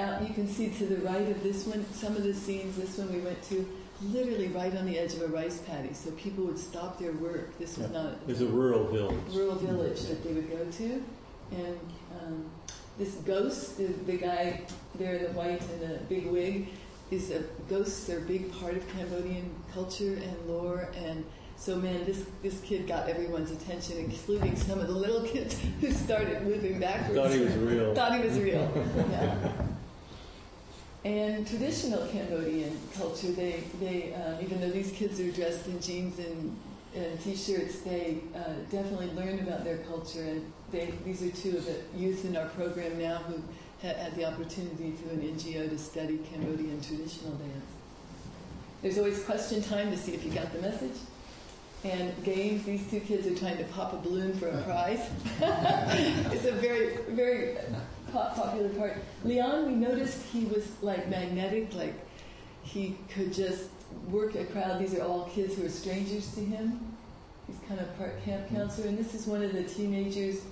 out, 0.00 0.26
you 0.26 0.32
can 0.34 0.48
see 0.48 0.70
to 0.70 0.86
the 0.86 0.96
right 0.98 1.28
of 1.28 1.42
this 1.42 1.66
one, 1.66 1.84
some 1.92 2.16
of 2.16 2.22
the 2.22 2.34
scenes, 2.34 2.76
this 2.76 2.96
one 2.98 3.12
we 3.12 3.20
went 3.20 3.42
to, 3.44 3.68
literally 4.02 4.48
right 4.48 4.74
on 4.76 4.86
the 4.86 4.98
edge 4.98 5.14
of 5.14 5.22
a 5.22 5.28
rice 5.28 5.58
paddy. 5.58 5.92
So 5.92 6.10
people 6.12 6.44
would 6.44 6.58
stop 6.58 6.98
their 6.98 7.12
work. 7.12 7.58
This 7.58 7.76
was 7.76 7.90
yeah. 7.90 8.02
not. 8.02 8.26
Was 8.26 8.40
a 8.40 8.46
rural 8.46 8.86
village. 8.86 9.34
Rural 9.34 9.56
village 9.56 10.02
that 10.02 10.22
they 10.22 10.32
would 10.32 10.50
go 10.50 10.64
to, 10.64 11.02
and 11.50 11.78
um, 12.20 12.44
this 12.98 13.14
ghost, 13.16 13.78
the, 13.78 13.86
the 13.86 14.16
guy 14.16 14.62
there 14.96 15.16
in 15.16 15.24
the 15.24 15.30
white 15.30 15.60
and 15.60 15.80
the 15.80 15.98
big 16.08 16.26
wig, 16.26 16.68
is 17.10 17.30
a 17.30 17.42
ghosts 17.68 18.08
are 18.10 18.18
a 18.18 18.22
big 18.22 18.52
part 18.52 18.74
of 18.74 18.88
Cambodian 18.90 19.50
culture 19.72 20.14
and 20.14 20.36
lore 20.46 20.88
and 20.94 21.24
so 21.58 21.76
man, 21.76 22.04
this, 22.04 22.24
this 22.42 22.60
kid 22.60 22.86
got 22.86 23.08
everyone's 23.08 23.50
attention, 23.50 23.98
including 23.98 24.56
some 24.56 24.78
of 24.78 24.86
the 24.86 24.94
little 24.94 25.22
kids 25.22 25.58
who 25.80 25.90
started 25.90 26.42
moving 26.42 26.78
backwards. 26.78 27.14
Thought 27.14 27.32
he 27.32 27.40
was 27.40 27.56
real. 27.56 27.94
Thought 27.94 28.14
he 28.14 28.28
was 28.28 28.38
real. 28.38 28.86
yeah. 29.10 29.52
And 31.04 31.46
traditional 31.46 32.06
Cambodian 32.08 32.78
culture, 32.94 33.32
they, 33.32 33.64
they 33.80 34.14
um, 34.14 34.36
even 34.40 34.60
though 34.60 34.70
these 34.70 34.92
kids 34.92 35.18
are 35.20 35.30
dressed 35.32 35.66
in 35.66 35.80
jeans 35.80 36.18
and, 36.18 36.56
and 36.94 37.20
t-shirts, 37.20 37.80
they 37.80 38.18
uh, 38.34 38.52
definitely 38.70 39.10
learn 39.12 39.40
about 39.40 39.64
their 39.64 39.78
culture. 39.78 40.22
And 40.22 40.52
they, 40.70 40.92
these 41.04 41.22
are 41.22 41.30
two 41.30 41.56
of 41.56 41.66
the 41.66 41.76
youth 41.96 42.24
in 42.24 42.36
our 42.36 42.46
program 42.50 42.98
now 42.98 43.18
who 43.18 43.34
ha- 43.82 43.94
had 43.94 44.14
the 44.16 44.24
opportunity 44.24 44.92
through 44.92 45.10
an 45.10 45.22
NGO 45.22 45.68
to 45.68 45.78
study 45.78 46.18
Cambodian 46.30 46.80
traditional 46.80 47.32
dance. 47.32 47.66
There's 48.82 48.98
always 48.98 49.22
question 49.24 49.62
time 49.62 49.90
to 49.90 49.96
see 49.96 50.14
if 50.14 50.24
you 50.24 50.30
got 50.30 50.52
the 50.52 50.60
message 50.60 50.96
and 51.90 52.24
games. 52.24 52.64
These 52.64 52.90
two 52.90 53.00
kids 53.00 53.26
are 53.26 53.34
trying 53.34 53.58
to 53.58 53.64
pop 53.64 53.92
a 53.92 53.96
balloon 53.96 54.34
for 54.38 54.48
a 54.48 54.62
prize. 54.62 55.08
it's 55.40 56.44
a 56.44 56.52
very, 56.52 56.98
very 57.08 57.56
popular 58.12 58.68
part. 58.70 58.96
Leon, 59.24 59.66
we 59.66 59.72
noticed 59.72 60.22
he 60.26 60.44
was 60.46 60.66
like 60.82 61.08
magnetic, 61.08 61.74
like 61.74 61.94
he 62.62 62.96
could 63.08 63.32
just 63.32 63.68
work 64.10 64.34
a 64.34 64.44
crowd. 64.44 64.80
These 64.80 64.94
are 64.94 65.02
all 65.02 65.24
kids 65.26 65.56
who 65.56 65.66
are 65.66 65.70
strangers 65.70 66.34
to 66.34 66.40
him. 66.40 66.96
He's 67.46 67.58
kind 67.66 67.80
of 67.80 67.96
part 67.96 68.22
camp 68.24 68.46
mm-hmm. 68.46 68.56
counselor, 68.56 68.88
and 68.88 68.98
this 68.98 69.14
is 69.14 69.26
one 69.26 69.42
of 69.42 69.52
the 69.52 69.64
teenagers 69.64 70.42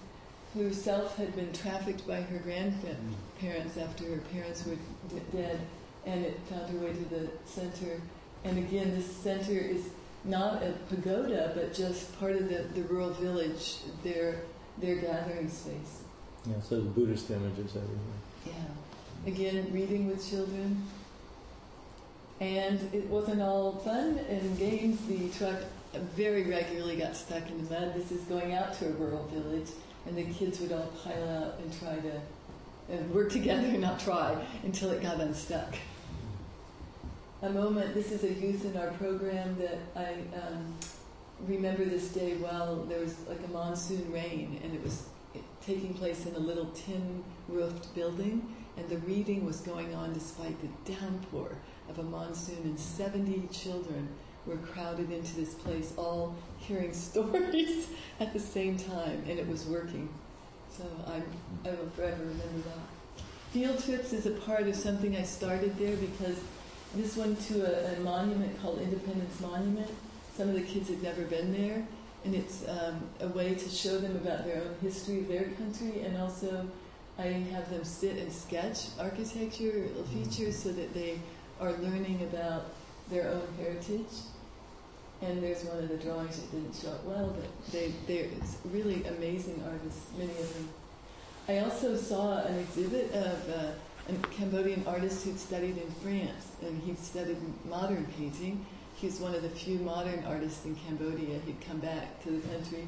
who 0.55 0.64
herself 0.64 1.16
had 1.16 1.35
been 1.37 1.53
trafficked 1.53 2.07
by 2.07 2.22
her 2.22 2.38
grandparents 2.38 2.96
mm-hmm. 3.40 3.81
after 3.81 4.05
her 4.05 4.22
parents 4.33 4.64
were 4.64 4.77
d- 5.11 5.22
dead, 5.33 5.61
and 6.07 6.25
it 6.25 6.40
found 6.49 6.70
her 6.70 6.79
way 6.79 6.92
to 6.92 7.05
the 7.14 7.29
center. 7.44 8.01
And 8.44 8.59
again, 8.59 8.94
this 8.94 9.14
center 9.14 9.53
is 9.53 9.90
not 10.27 10.62
a 10.62 10.73
pagoda, 10.89 11.53
but 11.55 11.73
just 11.73 12.19
part 12.19 12.33
of 12.33 12.49
the, 12.49 12.65
the 12.75 12.83
rural 12.83 13.11
village, 13.11 13.79
their, 14.03 14.43
their 14.79 14.97
gathering 14.97 15.49
space. 15.49 16.03
Yeah, 16.47 16.61
so 16.62 16.77
the 16.77 16.91
Buddhist 16.91 17.31
images 17.31 17.77
everywhere. 17.77 17.99
Yeah. 18.45 18.53
Again, 19.27 19.73
reading 19.73 20.09
with 20.09 20.29
children. 20.29 20.85
And 22.41 22.79
it 22.93 23.07
wasn't 23.07 23.41
all 23.41 23.73
fun 23.73 24.19
and 24.29 24.59
games. 24.59 25.05
The 25.07 25.29
truck 25.31 25.59
very 26.15 26.45
regularly 26.45 26.97
got 26.97 27.17
stuck 27.17 27.49
in 27.49 27.65
the 27.65 27.71
mud. 27.71 27.95
This 27.95 28.12
is 28.12 28.23
going 28.25 28.55
out 28.55 28.75
to 28.75 28.89
a 28.89 28.91
rural 28.91 29.27
village, 29.33 29.69
and 30.07 30.17
the 30.17 30.25
kids 30.25 30.61
would 30.61 30.73
all 30.73 30.93
pile 31.03 31.29
out 31.29 31.59
and 31.61 31.81
try 31.81 31.97
to 31.97 32.21
and 32.89 33.12
work 33.12 33.33
together, 33.33 33.67
not 33.79 33.99
try, 33.99 34.37
until 34.62 34.91
it 34.91 35.03
got 35.03 35.21
unstuck 35.21 35.75
a 37.42 37.51
moment. 37.51 37.94
This 37.94 38.12
is 38.12 38.25
a 38.25 38.33
youth 38.33 38.64
in 38.64 38.77
our 38.77 38.90
program 38.92 39.57
that 39.59 39.79
I 39.94 40.14
um, 40.37 40.75
remember 41.40 41.85
this 41.85 42.09
day 42.09 42.37
well. 42.37 42.85
There 42.88 43.01
was 43.01 43.14
like 43.29 43.40
a 43.44 43.53
monsoon 43.53 44.11
rain, 44.11 44.61
and 44.64 44.75
it 44.75 44.83
was 44.83 45.09
taking 45.61 45.92
place 45.94 46.27
in 46.27 46.35
a 46.35 46.38
little 46.38 46.66
tin 46.66 47.22
roofed 47.49 47.94
building, 47.94 48.55
and 48.77 48.88
the 48.88 48.99
reading 48.99 49.44
was 49.44 49.61
going 49.61 49.94
on 49.94 50.12
despite 50.12 50.57
the 50.62 50.92
downpour 50.94 51.57
of 51.90 51.99
a 51.99 52.03
monsoon, 52.03 52.59
and 52.64 52.81
70 52.81 53.49
children 53.53 54.09
were 54.46 54.57
crowded 54.57 55.11
into 55.11 55.35
this 55.37 55.55
place, 55.55 55.92
all 55.99 56.35
hearing 56.59 56.92
stories 56.94 57.88
at 58.18 58.33
the 58.33 58.40
same 58.40 58.79
time, 58.79 59.22
and 59.29 59.38
it 59.38 59.46
was 59.46 59.66
working. 59.66 60.09
So 60.70 60.85
I'm, 61.07 61.25
I 61.64 61.70
will 61.70 61.90
forever 61.90 62.22
remember 62.22 62.68
that. 62.68 63.22
Field 63.51 63.83
trips 63.83 64.12
is 64.12 64.27
a 64.27 64.33
part 64.33 64.68
of 64.68 64.75
something 64.75 65.16
I 65.16 65.22
started 65.22 65.79
there 65.79 65.96
because 65.96 66.38
this 66.94 67.16
one 67.16 67.37
to 67.37 67.64
a, 67.64 67.96
a 67.96 68.01
monument 68.01 68.61
called 68.61 68.81
Independence 68.81 69.40
Monument. 69.40 69.90
Some 70.37 70.49
of 70.49 70.55
the 70.55 70.62
kids 70.62 70.88
had 70.88 71.03
never 71.03 71.22
been 71.22 71.53
there, 71.53 71.87
and 72.25 72.35
it's 72.35 72.64
um, 72.68 73.01
a 73.20 73.29
way 73.29 73.55
to 73.55 73.68
show 73.68 73.99
them 73.99 74.16
about 74.16 74.44
their 74.44 74.62
own 74.62 74.75
history 74.83 75.20
of 75.20 75.29
their 75.29 75.44
country, 75.51 76.03
and 76.03 76.16
also 76.18 76.66
I 77.18 77.25
have 77.53 77.70
them 77.70 77.85
sit 77.85 78.16
and 78.18 78.33
sketch 78.33 78.88
architecture 78.99 79.88
features 80.12 80.57
so 80.57 80.72
that 80.72 80.92
they 80.92 81.18
are 81.61 81.72
learning 81.72 82.22
about 82.31 82.66
their 83.09 83.29
own 83.29 83.49
heritage. 83.59 84.12
And 85.22 85.42
there's 85.42 85.64
one 85.64 85.79
of 85.79 85.88
the 85.88 85.96
drawings 85.96 86.37
that 86.37 86.51
didn't 86.51 86.75
show 86.75 86.90
up 86.90 87.05
well, 87.05 87.35
but 87.35 87.72
they, 87.72 87.94
they're 88.07 88.29
really 88.66 89.03
amazing 89.05 89.62
artists, 89.66 90.11
many 90.18 90.33
of 90.33 90.55
them. 90.55 90.68
I 91.49 91.59
also 91.61 91.96
saw 91.96 92.42
an 92.42 92.59
exhibit 92.59 93.12
of 93.12 93.49
uh, 93.49 93.70
a 94.09 94.12
Cambodian 94.29 94.85
artist 94.87 95.25
who'd 95.25 95.38
studied 95.38 95.79
in 95.79 95.90
France, 96.03 96.53
and 96.62 96.81
he'd 96.83 96.99
studied 96.99 97.38
modern 97.64 98.07
painting. 98.16 98.64
He 98.97 99.07
was 99.07 99.21
one 99.21 99.35
of 99.35 99.42
the 99.42 99.49
few 99.49 99.79
modern 99.79 100.25
artists 100.25 100.64
in 100.64 100.77
Cambodia. 100.77 101.40
He'd 101.45 101.61
come 101.61 101.79
back 101.79 102.23
to 102.23 102.31
the 102.31 102.49
country. 102.49 102.87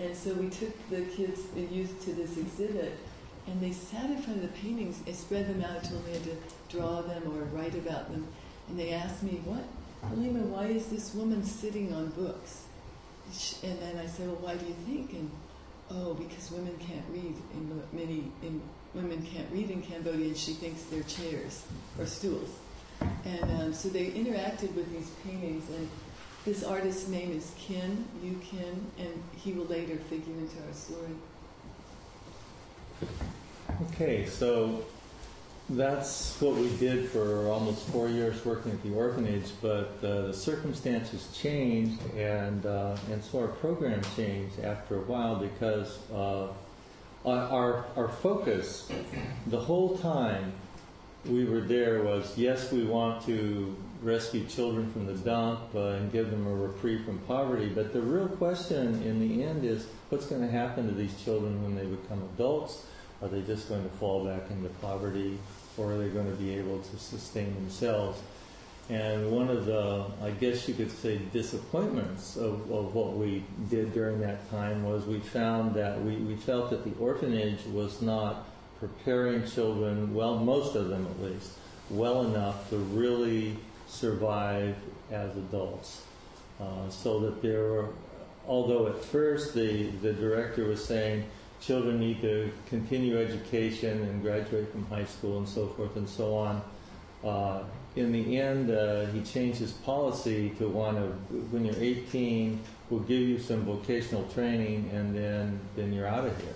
And 0.00 0.16
so 0.16 0.32
we 0.34 0.48
took 0.48 0.72
the 0.90 1.02
kids, 1.02 1.42
the 1.54 1.62
youth, 1.62 2.04
to 2.04 2.12
this 2.12 2.36
exhibit, 2.36 2.98
and 3.46 3.60
they 3.60 3.72
sat 3.72 4.06
in 4.06 4.20
front 4.22 4.42
of 4.42 4.42
the 4.42 4.60
paintings 4.60 5.02
and 5.06 5.14
spread 5.14 5.46
them 5.46 5.62
out, 5.62 5.84
me 5.84 6.00
I 6.08 6.12
had 6.12 6.24
to 6.24 6.36
draw 6.68 7.02
them 7.02 7.22
or 7.26 7.44
write 7.56 7.74
about 7.74 8.10
them. 8.10 8.26
And 8.68 8.78
they 8.78 8.92
asked 8.92 9.22
me, 9.22 9.42
what 9.44 9.64
Halimah, 10.10 10.46
why 10.46 10.66
is 10.66 10.86
this 10.86 11.14
woman 11.14 11.44
sitting 11.44 11.92
on 11.92 12.08
books? 12.10 12.64
And 13.62 13.78
then 13.80 13.98
I 13.98 14.06
said, 14.06 14.26
well, 14.26 14.38
why 14.40 14.56
do 14.56 14.66
you 14.66 14.74
think? 14.86 15.12
And 15.12 15.30
oh, 15.90 16.14
because 16.14 16.50
women 16.50 16.76
can't 16.78 17.04
read 17.10 17.34
in 17.52 17.82
many, 17.92 18.32
in, 18.42 18.60
women 18.94 19.22
can't 19.22 19.50
read 19.52 19.70
in 19.70 19.82
Cambodia, 19.82 20.34
she 20.34 20.52
thinks 20.52 20.82
they're 20.84 21.02
chairs 21.02 21.64
or 21.98 22.06
stools. 22.06 22.50
And 23.24 23.50
um, 23.60 23.74
so 23.74 23.88
they 23.88 24.06
interacted 24.06 24.74
with 24.74 24.90
these 24.92 25.10
paintings, 25.24 25.68
and 25.70 25.88
this 26.44 26.62
artist's 26.62 27.08
name 27.08 27.32
is 27.32 27.52
Kin, 27.58 28.04
Yu 28.22 28.40
Kin, 28.42 28.86
and 28.98 29.22
he 29.36 29.52
will 29.52 29.64
later 29.66 29.96
figure 29.96 30.34
into 30.34 30.56
our 30.66 30.72
story. 30.72 31.14
Okay, 33.90 34.26
so 34.26 34.84
that's 35.70 36.40
what 36.40 36.54
we 36.54 36.68
did 36.76 37.08
for 37.08 37.48
almost 37.48 37.86
four 37.88 38.08
years 38.08 38.44
working 38.44 38.72
at 38.72 38.82
the 38.82 38.92
orphanage, 38.94 39.50
but 39.62 39.98
uh, 40.02 40.26
the 40.26 40.34
circumstances 40.34 41.28
changed, 41.34 42.00
and 42.14 42.66
uh, 42.66 42.96
and 43.10 43.24
so 43.24 43.40
our 43.40 43.48
program 43.48 44.00
changed 44.14 44.60
after 44.60 44.96
a 44.96 45.02
while 45.02 45.36
because 45.36 45.98
uh, 46.12 46.48
our 47.24 47.86
our 47.96 48.08
focus 48.08 48.90
the 49.46 49.58
whole 49.58 49.96
time 49.98 50.52
we 51.26 51.44
were 51.44 51.60
there 51.60 52.02
was 52.02 52.36
yes, 52.36 52.70
we 52.70 52.84
want 52.84 53.24
to 53.26 53.74
rescue 54.02 54.44
children 54.44 54.92
from 54.92 55.06
the 55.06 55.14
dump 55.14 55.60
uh, 55.74 55.92
and 55.92 56.12
give 56.12 56.30
them 56.30 56.46
a 56.46 56.54
reprieve 56.54 57.04
from 57.04 57.18
poverty, 57.20 57.68
but 57.68 57.94
the 57.94 58.00
real 58.00 58.28
question 58.28 59.02
in 59.02 59.18
the 59.20 59.42
end 59.42 59.64
is 59.64 59.86
what's 60.10 60.26
going 60.26 60.42
to 60.42 60.50
happen 60.50 60.86
to 60.86 60.92
these 60.92 61.22
children 61.24 61.62
when 61.62 61.74
they 61.74 61.86
become 61.86 62.22
adults 62.34 62.84
are 63.22 63.28
they 63.28 63.40
just 63.42 63.68
going 63.70 63.82
to 63.82 63.96
fall 63.96 64.24
back 64.24 64.50
into 64.50 64.68
poverty 64.80 65.38
or 65.78 65.92
are 65.92 65.98
they 65.98 66.08
going 66.08 66.30
to 66.30 66.36
be 66.36 66.54
able 66.54 66.78
to 66.80 66.98
sustain 66.98 67.54
themselves? 67.54 68.20
And 68.90 69.30
one 69.30 69.48
of 69.48 69.64
the, 69.64 70.04
I 70.22 70.30
guess 70.30 70.68
you 70.68 70.74
could 70.74 70.90
say, 70.90 71.18
disappointments 71.32 72.36
of, 72.36 72.70
of 72.70 72.94
what 72.94 73.14
we 73.14 73.42
did 73.70 73.94
during 73.94 74.20
that 74.20 74.50
time 74.50 74.84
was 74.84 75.06
we 75.06 75.20
found 75.20 75.74
that 75.74 76.02
we, 76.02 76.16
we 76.16 76.36
felt 76.36 76.68
that 76.70 76.84
the 76.84 76.92
orphanage 77.00 77.64
was 77.72 78.02
not 78.02 78.46
preparing 78.78 79.46
children, 79.46 80.14
well, 80.14 80.38
most 80.38 80.76
of 80.76 80.88
them 80.88 81.06
at 81.06 81.22
least, 81.22 81.52
well 81.88 82.26
enough 82.26 82.68
to 82.68 82.76
really 82.76 83.56
survive 83.88 84.76
as 85.10 85.34
adults. 85.36 86.02
Uh, 86.60 86.88
so 86.90 87.20
that 87.20 87.40
there 87.40 87.64
were, 87.64 87.88
although 88.46 88.86
at 88.86 89.02
first 89.02 89.54
the, 89.54 89.84
the 90.02 90.12
director 90.12 90.66
was 90.66 90.84
saying, 90.84 91.24
children 91.60 91.98
need 91.98 92.20
to 92.20 92.52
continue 92.66 93.18
education 93.18 94.02
and 94.02 94.20
graduate 94.20 94.70
from 94.70 94.84
high 94.86 95.04
school 95.04 95.38
and 95.38 95.48
so 95.48 95.68
forth 95.68 95.96
and 95.96 96.08
so 96.08 96.36
on. 96.36 96.62
Uh, 97.24 97.62
in 97.96 98.12
the 98.12 98.40
end, 98.40 98.70
uh, 98.70 99.06
he 99.06 99.22
changed 99.22 99.58
his 99.58 99.72
policy 99.72 100.50
to 100.58 100.68
one 100.68 100.96
of 100.96 101.52
when 101.52 101.64
you're 101.64 101.76
18, 101.78 102.60
we'll 102.90 103.00
give 103.00 103.20
you 103.20 103.38
some 103.38 103.64
vocational 103.64 104.24
training 104.34 104.90
and 104.92 105.14
then, 105.14 105.60
then 105.76 105.92
you're 105.92 106.06
out 106.06 106.26
of 106.26 106.36
here. 106.40 106.54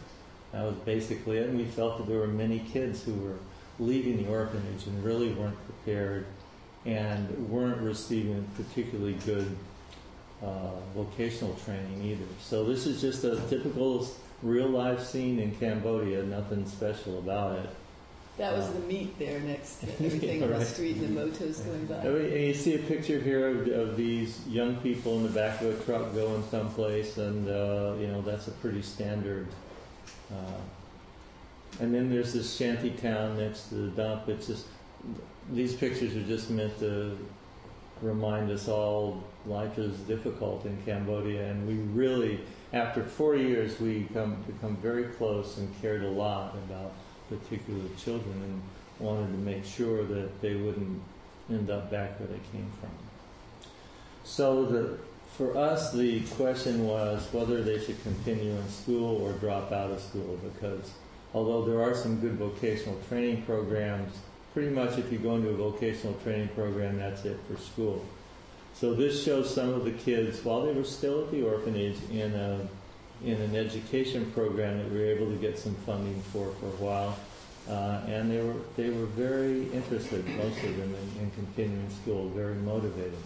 That 0.52 0.64
was 0.64 0.74
basically 0.76 1.38
it. 1.38 1.48
And 1.48 1.58
we 1.58 1.64
felt 1.64 1.98
that 1.98 2.08
there 2.08 2.18
were 2.18 2.26
many 2.26 2.60
kids 2.72 3.02
who 3.02 3.14
were 3.14 3.36
leaving 3.78 4.22
the 4.22 4.28
orphanage 4.28 4.86
and 4.86 5.04
really 5.04 5.32
weren't 5.32 5.58
prepared 5.66 6.26
and 6.84 7.28
weren't 7.48 7.80
receiving 7.82 8.48
particularly 8.56 9.14
good 9.24 9.56
uh, 10.42 10.70
vocational 10.94 11.54
training 11.64 12.02
either. 12.02 12.24
So 12.40 12.64
this 12.64 12.86
is 12.86 13.00
just 13.00 13.24
a 13.24 13.40
typical 13.48 14.08
real 14.42 14.68
life 14.68 15.04
scene 15.04 15.38
in 15.38 15.54
Cambodia, 15.56 16.22
nothing 16.22 16.66
special 16.66 17.18
about 17.18 17.58
it. 17.58 17.70
That 18.38 18.56
was 18.56 18.72
the 18.72 18.78
meat 18.80 19.18
there 19.18 19.40
next 19.40 19.80
to 19.80 19.86
everything 20.04 20.42
right. 20.42 20.52
on 20.52 20.60
the 20.60 20.64
street 20.64 20.96
and 20.96 21.16
the 21.16 21.20
motos 21.20 21.64
going 21.64 21.86
by. 21.86 21.96
And 21.96 22.32
you 22.32 22.54
see 22.54 22.74
a 22.76 22.78
picture 22.78 23.18
here 23.18 23.48
of, 23.48 23.66
of, 23.68 23.96
these 23.96 24.46
young 24.46 24.76
people 24.76 25.16
in 25.16 25.24
the 25.24 25.28
back 25.28 25.60
of 25.60 25.80
a 25.80 25.84
truck 25.84 26.14
going 26.14 26.44
someplace, 26.48 27.18
and 27.18 27.48
uh, 27.48 27.94
you 27.98 28.06
know 28.06 28.22
that's 28.22 28.46
a 28.46 28.52
pretty 28.52 28.82
standard. 28.82 29.48
Uh, 30.30 30.60
and 31.80 31.92
then 31.92 32.10
there's 32.10 32.32
this 32.32 32.56
shanty 32.56 32.90
town 32.90 33.38
next 33.38 33.68
to 33.68 33.74
the 33.74 33.88
dump. 33.88 34.28
It's 34.28 34.46
just 34.46 34.66
these 35.50 35.74
pictures 35.74 36.14
are 36.14 36.22
just 36.22 36.48
meant 36.48 36.78
to 36.78 37.18
remind 38.00 38.50
us 38.50 38.68
all 38.68 39.24
life 39.46 39.78
is 39.78 39.98
difficult 40.00 40.64
in 40.64 40.80
Cambodia, 40.84 41.50
and 41.50 41.66
we 41.66 41.74
really 41.74 42.40
after 42.72 43.02
four 43.02 43.34
years, 43.34 43.80
we 43.80 44.06
come, 44.12 44.42
become 44.46 44.76
very 44.76 45.04
close 45.04 45.56
and 45.56 45.80
cared 45.80 46.02
a 46.02 46.08
lot 46.08 46.54
about 46.54 46.92
particular 47.28 47.84
children 47.96 48.34
and 48.42 48.62
wanted 48.98 49.28
to 49.32 49.38
make 49.38 49.64
sure 49.64 50.04
that 50.04 50.40
they 50.40 50.56
wouldn't 50.56 51.00
end 51.50 51.70
up 51.70 51.90
back 51.90 52.18
where 52.18 52.28
they 52.28 52.40
came 52.52 52.70
from. 52.80 52.90
So 54.24 54.66
the, 54.66 54.98
for 55.36 55.56
us, 55.56 55.92
the 55.92 56.20
question 56.36 56.86
was 56.86 57.26
whether 57.32 57.62
they 57.62 57.78
should 57.78 58.02
continue 58.02 58.52
in 58.52 58.68
school 58.68 59.22
or 59.22 59.32
drop 59.32 59.72
out 59.72 59.90
of 59.90 60.00
school 60.00 60.38
because 60.42 60.90
although 61.32 61.64
there 61.64 61.82
are 61.82 61.94
some 61.94 62.20
good 62.20 62.34
vocational 62.34 62.98
training 63.08 63.42
programs, 63.42 64.14
pretty 64.52 64.70
much 64.70 64.98
if 64.98 65.12
you 65.12 65.18
go 65.18 65.36
into 65.36 65.48
a 65.50 65.56
vocational 65.56 66.14
training 66.24 66.48
program, 66.48 66.98
that's 66.98 67.24
it 67.24 67.38
for 67.48 67.58
school. 67.60 68.04
So 68.74 68.94
this 68.94 69.24
shows 69.24 69.52
some 69.52 69.70
of 69.70 69.84
the 69.84 69.92
kids 69.92 70.44
while 70.44 70.62
they 70.62 70.72
were 70.72 70.84
still 70.84 71.24
at 71.24 71.30
the 71.30 71.42
orphanage 71.42 71.96
in 72.10 72.32
a 72.34 72.68
in 73.24 73.34
an 73.34 73.56
education 73.56 74.30
program 74.32 74.78
that 74.78 74.90
we 74.90 74.98
were 74.98 75.06
able 75.06 75.26
to 75.26 75.36
get 75.36 75.58
some 75.58 75.74
funding 75.86 76.20
for 76.32 76.50
for 76.60 76.66
a 76.66 76.78
while, 76.78 77.18
uh, 77.68 78.00
and 78.06 78.30
they 78.30 78.40
were 78.40 78.54
they 78.76 78.90
were 78.90 79.06
very 79.06 79.70
interested, 79.72 80.26
most 80.36 80.62
of 80.62 80.76
them, 80.76 80.94
in, 80.94 81.22
in 81.22 81.30
continuing 81.32 81.90
school, 81.90 82.28
very 82.30 82.54
motivated. 82.54 83.22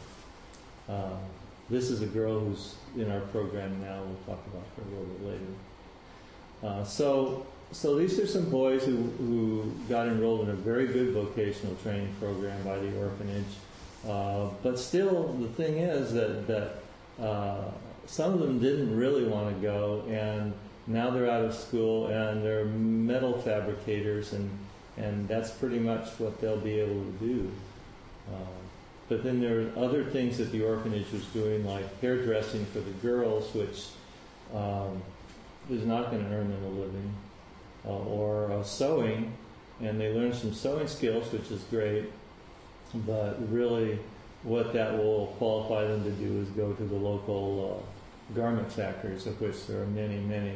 Uh, 0.88 1.16
this 1.70 1.90
is 1.90 2.02
a 2.02 2.06
girl 2.06 2.38
who's 2.38 2.74
in 2.96 3.10
our 3.10 3.20
program 3.20 3.80
now. 3.80 4.02
We'll 4.02 4.36
talk 4.36 4.44
about 4.46 4.66
her 4.76 4.82
a 4.82 4.90
little 4.90 5.14
bit 5.14 5.26
later. 5.26 5.52
Uh, 6.62 6.84
so, 6.84 7.46
so 7.70 7.96
these 7.96 8.18
are 8.18 8.26
some 8.26 8.50
boys 8.50 8.84
who, 8.84 8.96
who 8.96 9.72
got 9.88 10.06
enrolled 10.06 10.42
in 10.42 10.50
a 10.50 10.54
very 10.54 10.86
good 10.86 11.12
vocational 11.12 11.74
training 11.76 12.14
program 12.20 12.62
by 12.62 12.78
the 12.78 12.96
orphanage. 12.98 13.44
Uh, 14.06 14.50
but 14.62 14.78
still, 14.78 15.32
the 15.34 15.48
thing 15.48 15.78
is 15.78 16.12
that, 16.12 16.46
that 16.46 17.24
uh, 17.24 17.70
some 18.06 18.34
of 18.34 18.40
them 18.40 18.58
didn't 18.58 18.96
really 18.96 19.24
want 19.24 19.54
to 19.54 19.62
go, 19.62 20.04
and 20.08 20.52
now 20.86 21.10
they're 21.10 21.30
out 21.30 21.44
of 21.44 21.54
school 21.54 22.06
and 22.06 22.44
they're 22.44 22.64
metal 22.64 23.40
fabricators, 23.40 24.32
and, 24.32 24.50
and 24.96 25.28
that's 25.28 25.50
pretty 25.50 25.78
much 25.78 26.08
what 26.18 26.40
they'll 26.40 26.56
be 26.56 26.80
able 26.80 27.02
to 27.04 27.12
do. 27.20 27.50
Uh, 28.28 28.36
but 29.08 29.22
then 29.22 29.40
there 29.40 29.60
are 29.60 29.84
other 29.84 30.04
things 30.04 30.38
that 30.38 30.50
the 30.52 30.62
orphanage 30.64 31.10
was 31.12 31.24
doing, 31.26 31.64
like 31.66 32.00
hairdressing 32.00 32.64
for 32.66 32.80
the 32.80 32.90
girls, 33.02 33.52
which 33.54 33.86
um, 34.54 35.02
is 35.70 35.84
not 35.84 36.10
going 36.10 36.24
to 36.24 36.34
earn 36.34 36.50
them 36.50 36.64
a 36.64 36.68
living, 36.68 37.14
uh, 37.84 37.88
or 37.88 38.52
uh, 38.52 38.62
sewing, 38.62 39.32
and 39.80 40.00
they 40.00 40.12
learn 40.12 40.32
some 40.32 40.52
sewing 40.52 40.86
skills, 40.86 41.32
which 41.32 41.50
is 41.50 41.62
great 41.64 42.10
but 42.94 43.36
really 43.50 43.98
what 44.42 44.72
that 44.72 44.96
will 44.96 45.26
qualify 45.38 45.84
them 45.84 46.04
to 46.04 46.10
do 46.12 46.40
is 46.40 46.48
go 46.50 46.72
to 46.72 46.82
the 46.82 46.94
local 46.94 47.80
uh, 47.80 47.91
garment 48.34 48.70
factories, 48.72 49.26
of 49.26 49.40
which 49.40 49.66
there 49.66 49.82
are 49.82 49.86
many, 49.86 50.20
many. 50.20 50.54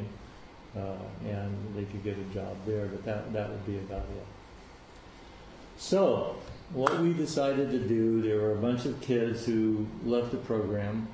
uh, 0.76 0.96
and 1.26 1.56
they 1.74 1.84
could 1.84 2.04
get 2.04 2.16
a 2.18 2.34
job 2.34 2.54
there. 2.66 2.86
But 2.86 3.04
that 3.04 3.32
that 3.32 3.48
would 3.50 3.66
be 3.66 3.78
about 3.78 4.02
it. 4.02 4.26
So, 5.78 6.36
what 6.72 7.00
we 7.00 7.12
decided 7.12 7.70
to 7.70 7.78
do, 7.78 8.20
there 8.22 8.40
were 8.40 8.52
a 8.52 8.56
bunch 8.56 8.84
of 8.86 9.00
kids 9.00 9.44
who 9.44 9.86
left 10.04 10.30
the 10.32 10.38
program, 10.38 11.08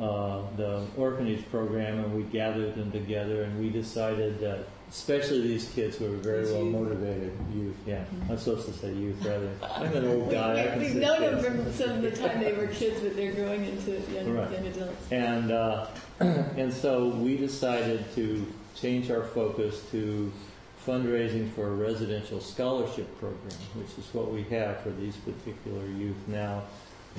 uh, 0.00 0.42
the 0.56 0.86
orphanage 0.96 1.48
program, 1.50 1.98
and 2.04 2.14
we 2.14 2.22
gathered 2.24 2.74
them 2.74 2.90
together 2.92 3.42
and 3.44 3.58
we 3.60 3.70
decided 3.70 4.40
that, 4.40 4.66
especially 4.90 5.40
these 5.42 5.68
kids 5.70 5.96
who 5.98 6.06
are 6.06 6.16
very 6.16 6.44
well 6.52 6.64
motivated, 6.64 7.32
youth, 7.54 7.76
yeah. 7.86 8.04
Mhm. 8.04 8.30
I'm 8.30 8.38
supposed 8.38 8.66
to 8.66 8.72
say 8.72 8.92
youth 8.92 9.22
rather. 9.24 9.50
I'm 9.62 9.94
an 9.94 10.06
old 10.06 10.30
guy. 10.30 10.76
We, 10.76 10.84
we've 10.84 10.94
known 10.96 11.20
them 11.20 11.42
from 11.42 11.72
some 11.72 11.90
of 11.90 12.02
the 12.02 12.10
time 12.10 12.40
they 12.40 12.52
were 12.54 12.66
kids, 12.68 13.00
but 13.00 13.14
they're 13.16 13.32
growing 13.32 13.64
into 13.64 14.00
young, 14.12 14.32
Right. 14.32 14.50
young 14.52 14.66
adults. 14.66 15.12
And 15.12 15.50
uh, 15.52 15.86
and 16.20 16.72
so 16.72 17.08
we 17.08 17.36
decided 17.36 18.04
to 18.14 18.46
change 18.74 19.10
our 19.10 19.24
focus 19.24 19.82
to 19.90 20.32
fundraising 20.86 21.52
for 21.52 21.66
a 21.66 21.74
residential 21.74 22.40
scholarship 22.40 23.06
program, 23.18 23.58
which 23.74 23.90
is 23.98 24.12
what 24.14 24.30
we 24.32 24.42
have 24.44 24.80
for 24.80 24.90
these 24.90 25.16
particular 25.16 25.86
youth 25.86 26.16
now. 26.28 26.62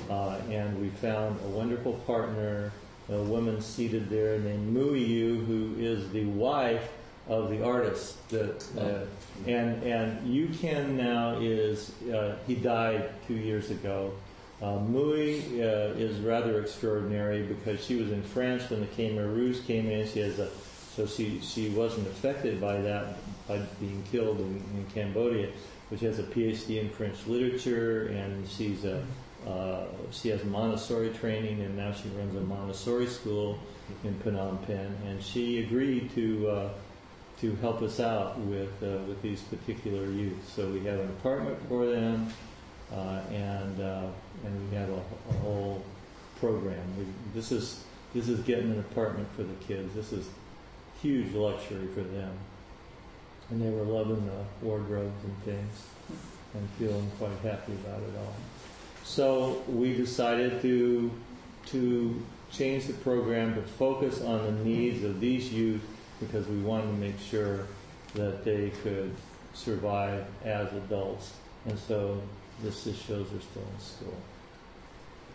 Uh, 0.08 0.38
and 0.50 0.80
we 0.80 0.88
found 0.88 1.38
a 1.44 1.48
wonderful 1.48 1.92
partner, 2.06 2.72
a 3.10 3.22
woman 3.22 3.60
seated 3.60 4.08
there 4.08 4.38
named 4.38 4.74
Mui 4.74 5.06
Yu, 5.06 5.36
who 5.44 5.74
is 5.78 6.10
the 6.10 6.24
wife 6.24 6.90
of 7.30 7.48
the 7.48 7.64
artist 7.64 8.28
that 8.28 8.62
uh, 8.76 9.06
and 9.48 9.82
and 9.84 10.28
Yu 10.28 10.48
Ken 10.48 10.96
now 10.96 11.38
is 11.38 11.92
uh, 12.12 12.36
he 12.46 12.56
died 12.56 13.10
two 13.26 13.34
years 13.34 13.70
ago. 13.70 14.12
Uh, 14.60 14.78
Mui 14.78 15.40
uh, 15.60 15.94
is 15.96 16.18
rather 16.20 16.60
extraordinary 16.60 17.42
because 17.42 17.82
she 17.82 17.96
was 17.96 18.10
in 18.10 18.22
France 18.22 18.68
when 18.68 18.80
the 18.80 18.86
Khmer 18.88 19.34
Rouge 19.34 19.60
came 19.64 19.88
in. 19.88 20.06
She 20.08 20.18
has 20.18 20.38
a 20.40 20.50
so 20.96 21.06
she 21.06 21.40
she 21.40 21.70
wasn't 21.70 22.08
affected 22.08 22.60
by 22.60 22.80
that 22.80 23.14
by 23.46 23.58
being 23.78 24.02
killed 24.10 24.40
in, 24.40 24.56
in 24.74 24.86
Cambodia, 24.92 25.50
but 25.88 26.00
she 26.00 26.06
has 26.06 26.18
a 26.18 26.24
PhD 26.24 26.80
in 26.80 26.90
French 26.90 27.26
literature 27.28 28.08
and 28.08 28.46
she's 28.48 28.84
a 28.84 29.06
uh, 29.46 29.86
she 30.10 30.28
has 30.30 30.44
Montessori 30.44 31.10
training 31.10 31.62
and 31.62 31.76
now 31.76 31.92
she 31.92 32.08
runs 32.10 32.36
a 32.36 32.40
Montessori 32.40 33.06
school 33.06 33.58
in 34.04 34.14
Phnom 34.16 34.66
Penh 34.66 34.94
and 35.06 35.22
she 35.22 35.60
agreed 35.60 36.12
to 36.14 36.48
uh, 36.48 36.70
to 37.40 37.54
help 37.56 37.80
us 37.80 38.00
out 38.00 38.38
with 38.38 38.70
uh, 38.82 38.98
with 39.08 39.20
these 39.22 39.40
particular 39.42 40.04
youth. 40.06 40.52
So 40.54 40.68
we 40.68 40.80
have 40.84 40.98
an 41.00 41.08
apartment 41.08 41.58
for 41.68 41.86
them, 41.86 42.28
uh, 42.92 43.20
and 43.30 43.80
uh, 43.80 44.06
and 44.44 44.70
we 44.70 44.76
have 44.76 44.90
a, 44.90 45.02
a 45.30 45.32
whole 45.40 45.82
program. 46.38 46.84
We, 46.98 47.04
this 47.34 47.50
is 47.50 47.82
this 48.14 48.28
is 48.28 48.40
getting 48.40 48.72
an 48.72 48.80
apartment 48.80 49.28
for 49.36 49.42
the 49.42 49.54
kids. 49.66 49.94
This 49.94 50.12
is 50.12 50.28
huge 51.00 51.32
luxury 51.32 51.86
for 51.94 52.02
them, 52.02 52.32
and 53.50 53.62
they 53.62 53.70
were 53.70 53.84
loving 53.84 54.26
the 54.26 54.66
wardrobes 54.66 55.24
and 55.24 55.42
things, 55.44 55.84
and 56.54 56.68
feeling 56.78 57.10
quite 57.18 57.38
happy 57.42 57.72
about 57.72 58.00
it 58.00 58.18
all. 58.18 58.34
So 59.04 59.62
we 59.66 59.94
decided 59.94 60.60
to 60.60 61.10
to 61.66 62.22
change 62.52 62.86
the 62.86 62.92
program 62.94 63.54
to 63.54 63.62
focus 63.62 64.20
on 64.20 64.44
the 64.44 64.64
needs 64.64 65.04
of 65.04 65.20
these 65.20 65.52
youth 65.52 65.82
because 66.20 66.46
we 66.46 66.60
wanted 66.60 66.86
to 66.86 66.92
make 66.92 67.18
sure 67.18 67.66
that 68.14 68.44
they 68.44 68.70
could 68.82 69.14
survive 69.54 70.24
as 70.44 70.72
adults. 70.72 71.32
And 71.66 71.78
so 71.78 72.20
this 72.62 72.84
just 72.84 73.04
shows 73.06 73.30
they're 73.30 73.40
still 73.40 73.62
in 73.62 73.80
school. 73.80 74.16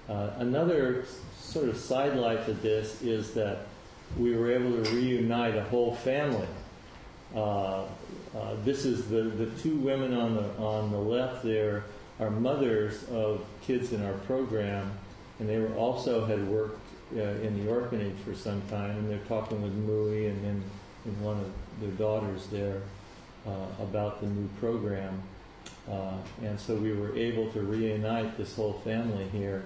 Uh, 0.07 0.29
another 0.37 1.05
sort 1.39 1.67
of 1.67 1.77
sidelight 1.77 2.45
to 2.45 2.53
this 2.53 3.01
is 3.01 3.33
that 3.33 3.65
we 4.17 4.35
were 4.35 4.51
able 4.51 4.83
to 4.83 4.91
reunite 4.91 5.55
a 5.55 5.63
whole 5.63 5.95
family. 5.95 6.47
Uh, 7.35 7.83
uh, 8.35 8.55
this 8.63 8.85
is 8.85 9.07
the, 9.07 9.23
the 9.23 9.47
two 9.61 9.75
women 9.77 10.13
on 10.13 10.35
the 10.35 10.47
on 10.57 10.91
the 10.91 10.97
left 10.97 11.43
there 11.43 11.83
are 12.19 12.29
mothers 12.29 13.03
of 13.09 13.43
kids 13.61 13.91
in 13.91 14.05
our 14.05 14.13
program, 14.13 14.91
and 15.39 15.49
they 15.49 15.57
were 15.57 15.73
also 15.75 16.25
had 16.25 16.47
worked 16.47 16.84
uh, 17.15 17.19
in 17.19 17.63
the 17.63 17.69
orphanage 17.71 18.17
for 18.25 18.33
some 18.33 18.61
time, 18.69 18.91
and 18.91 19.09
they're 19.09 19.27
talking 19.27 19.61
with 19.61 19.73
Mui 19.87 20.29
and 20.29 20.43
then 20.43 20.63
and 21.05 21.21
one 21.21 21.37
of 21.37 21.51
their 21.79 21.91
daughters 21.91 22.47
there 22.47 22.81
uh, 23.47 23.51
about 23.79 24.21
the 24.21 24.27
new 24.27 24.49
program. 24.59 25.21
Uh, 25.89 26.17
and 26.43 26.59
so 26.59 26.75
we 26.75 26.93
were 26.93 27.15
able 27.15 27.51
to 27.51 27.61
reunite 27.61 28.35
this 28.37 28.55
whole 28.55 28.73
family 28.83 29.27
here 29.29 29.63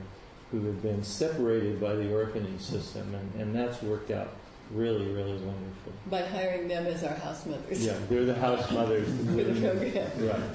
who 0.51 0.65
had 0.65 0.81
been 0.81 1.03
separated 1.03 1.79
by 1.79 1.95
the 1.95 2.13
orphanage 2.13 2.59
system, 2.59 3.13
and, 3.15 3.41
and 3.41 3.55
that's 3.55 3.81
worked 3.81 4.11
out 4.11 4.29
really, 4.71 5.07
really 5.07 5.37
wonderful. 5.37 5.93
By 6.09 6.23
hiring 6.23 6.67
them 6.67 6.85
as 6.87 7.03
our 7.03 7.15
house 7.15 7.45
mothers 7.45 7.85
Yeah, 7.85 7.95
they're 8.09 8.25
the 8.25 8.35
house 8.35 8.69
mothers. 8.73 9.07
for 9.07 9.43
the 9.43 9.61
program. 9.61 10.27
Right. 10.27 10.49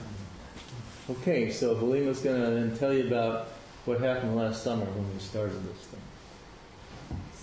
Okay, 1.10 1.50
so 1.50 1.74
Halimah's 1.76 2.20
going 2.20 2.40
to 2.40 2.50
then 2.50 2.76
tell 2.76 2.92
you 2.92 3.06
about 3.06 3.48
what 3.84 4.00
happened 4.00 4.36
last 4.36 4.62
summer 4.62 4.84
when 4.86 5.12
we 5.12 5.18
started 5.20 5.62
this 5.64 5.84
thing. 5.86 6.00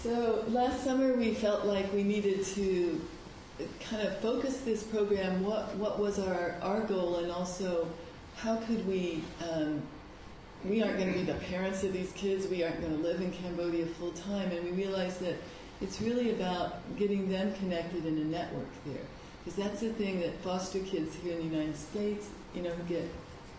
So 0.03 0.43
last 0.47 0.83
summer 0.83 1.13
we 1.13 1.35
felt 1.35 1.65
like 1.65 1.93
we 1.93 2.01
needed 2.01 2.43
to 2.43 2.99
kind 3.81 4.01
of 4.01 4.17
focus 4.17 4.61
this 4.61 4.81
program. 4.81 5.43
What 5.45 5.75
what 5.75 5.99
was 5.99 6.17
our 6.17 6.55
our 6.63 6.81
goal, 6.81 7.17
and 7.17 7.31
also 7.31 7.87
how 8.35 8.55
could 8.55 8.87
we? 8.87 9.23
Um, 9.51 9.83
we 10.65 10.81
aren't 10.81 10.97
going 10.97 11.13
to 11.13 11.19
be 11.19 11.25
the 11.25 11.35
parents 11.35 11.83
of 11.83 11.93
these 11.93 12.11
kids. 12.13 12.47
We 12.47 12.63
aren't 12.63 12.81
going 12.81 12.95
to 12.95 13.03
live 13.03 13.21
in 13.21 13.31
Cambodia 13.31 13.85
full 13.85 14.11
time, 14.11 14.49
and 14.51 14.63
we 14.63 14.71
realized 14.71 15.19
that 15.19 15.35
it's 15.81 16.01
really 16.01 16.31
about 16.31 16.81
getting 16.97 17.29
them 17.29 17.53
connected 17.55 18.05
in 18.07 18.17
a 18.17 18.25
network 18.25 18.69
there, 18.85 19.05
because 19.43 19.55
that's 19.55 19.81
the 19.81 19.93
thing 19.93 20.19
that 20.21 20.35
foster 20.41 20.79
kids 20.79 21.15
here 21.15 21.33
in 21.33 21.37
the 21.47 21.55
United 21.55 21.77
States, 21.77 22.29
you 22.55 22.63
know, 22.63 22.71
who 22.71 22.83
get 22.83 23.07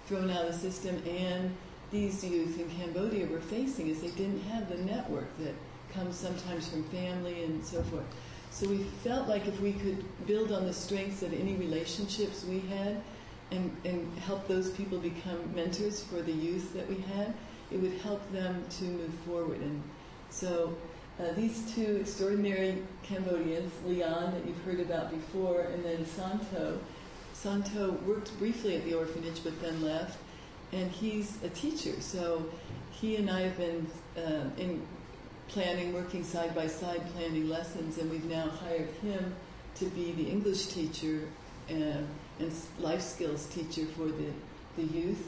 thrown 0.09 0.29
out 0.29 0.47
of 0.47 0.53
the 0.53 0.59
system, 0.59 1.01
and 1.07 1.55
these 1.93 2.25
youth 2.25 2.59
in 2.59 2.69
Cambodia 2.71 3.27
were 3.27 3.41
facing 3.41 3.89
is 3.89 4.01
they 4.01 4.11
didn't 4.11 4.43
have 4.43 4.69
the 4.69 4.79
network 4.79 5.29
that 5.39 5.55
comes 5.95 6.17
sometimes 6.17 6.69
from 6.69 6.85
family 6.85 7.45
and 7.45 7.65
so 7.65 7.83
forth. 7.85 8.05
So 8.51 8.69
we 8.69 8.85
felt 9.03 9.29
like 9.29 9.47
if 9.47 9.61
we 9.61 9.73
could 9.73 10.05
build 10.27 10.53
on 10.53 10.67
the 10.67 10.73
strengths 10.73 11.23
of 11.23 11.33
any 11.33 11.55
relationships 11.55 12.45
we 12.45 12.61
had 12.61 13.03
and, 13.51 13.75
and 13.85 14.19
help 14.19 14.47
those 14.47 14.71
people 14.71 14.99
become 14.99 15.55
mentors 15.55 16.03
for 16.03 16.21
the 16.21 16.33
youth 16.33 16.75
that 16.75 16.89
we 16.89 16.97
had, 17.01 17.35
it 17.71 17.81
would 17.81 17.99
help 18.01 18.31
them 18.33 18.65
to 18.79 18.85
move 18.85 19.15
forward. 19.27 19.61
And 19.61 19.83
so 20.31 20.77
uh, 21.19 21.33
these 21.33 21.73
two 21.75 21.99
extraordinary 22.01 22.83
Cambodians, 23.03 23.73
Leon, 23.87 24.33
that 24.33 24.47
you've 24.47 24.63
heard 24.65 24.81
about 24.81 25.11
before, 25.11 25.63
and 25.63 25.85
then 25.85 26.05
Santo. 26.07 26.79
Santo 27.33 27.93
worked 28.07 28.37
briefly 28.39 28.77
at 28.77 28.85
the 28.85 28.95
orphanage 28.95 29.43
but 29.43 29.61
then 29.61 29.83
left, 29.83 30.19
and 30.73 30.91
he's 30.91 31.43
a 31.43 31.49
teacher. 31.51 32.01
So 32.01 32.49
he 32.91 33.17
and 33.17 33.31
I 33.31 33.41
have 33.43 33.57
been 33.57 33.87
uh, 34.17 34.49
in 34.59 34.87
planning, 35.49 35.93
working 35.93 36.25
side 36.25 36.55
by 36.55 36.67
side, 36.67 37.03
planning 37.15 37.49
lessons, 37.49 37.99
and 37.99 38.11
we've 38.11 38.25
now 38.25 38.49
hired 38.49 38.89
him 39.03 39.35
to 39.77 39.87
be 39.87 40.13
the 40.13 40.29
English 40.29 40.67
teacher 40.67 41.21
and, 41.69 42.07
and 42.39 42.53
life 42.79 43.03
skills 43.03 43.47
teacher 43.47 43.87
for 43.97 44.07
the, 44.07 44.31
the 44.77 44.85
youth. 44.85 45.27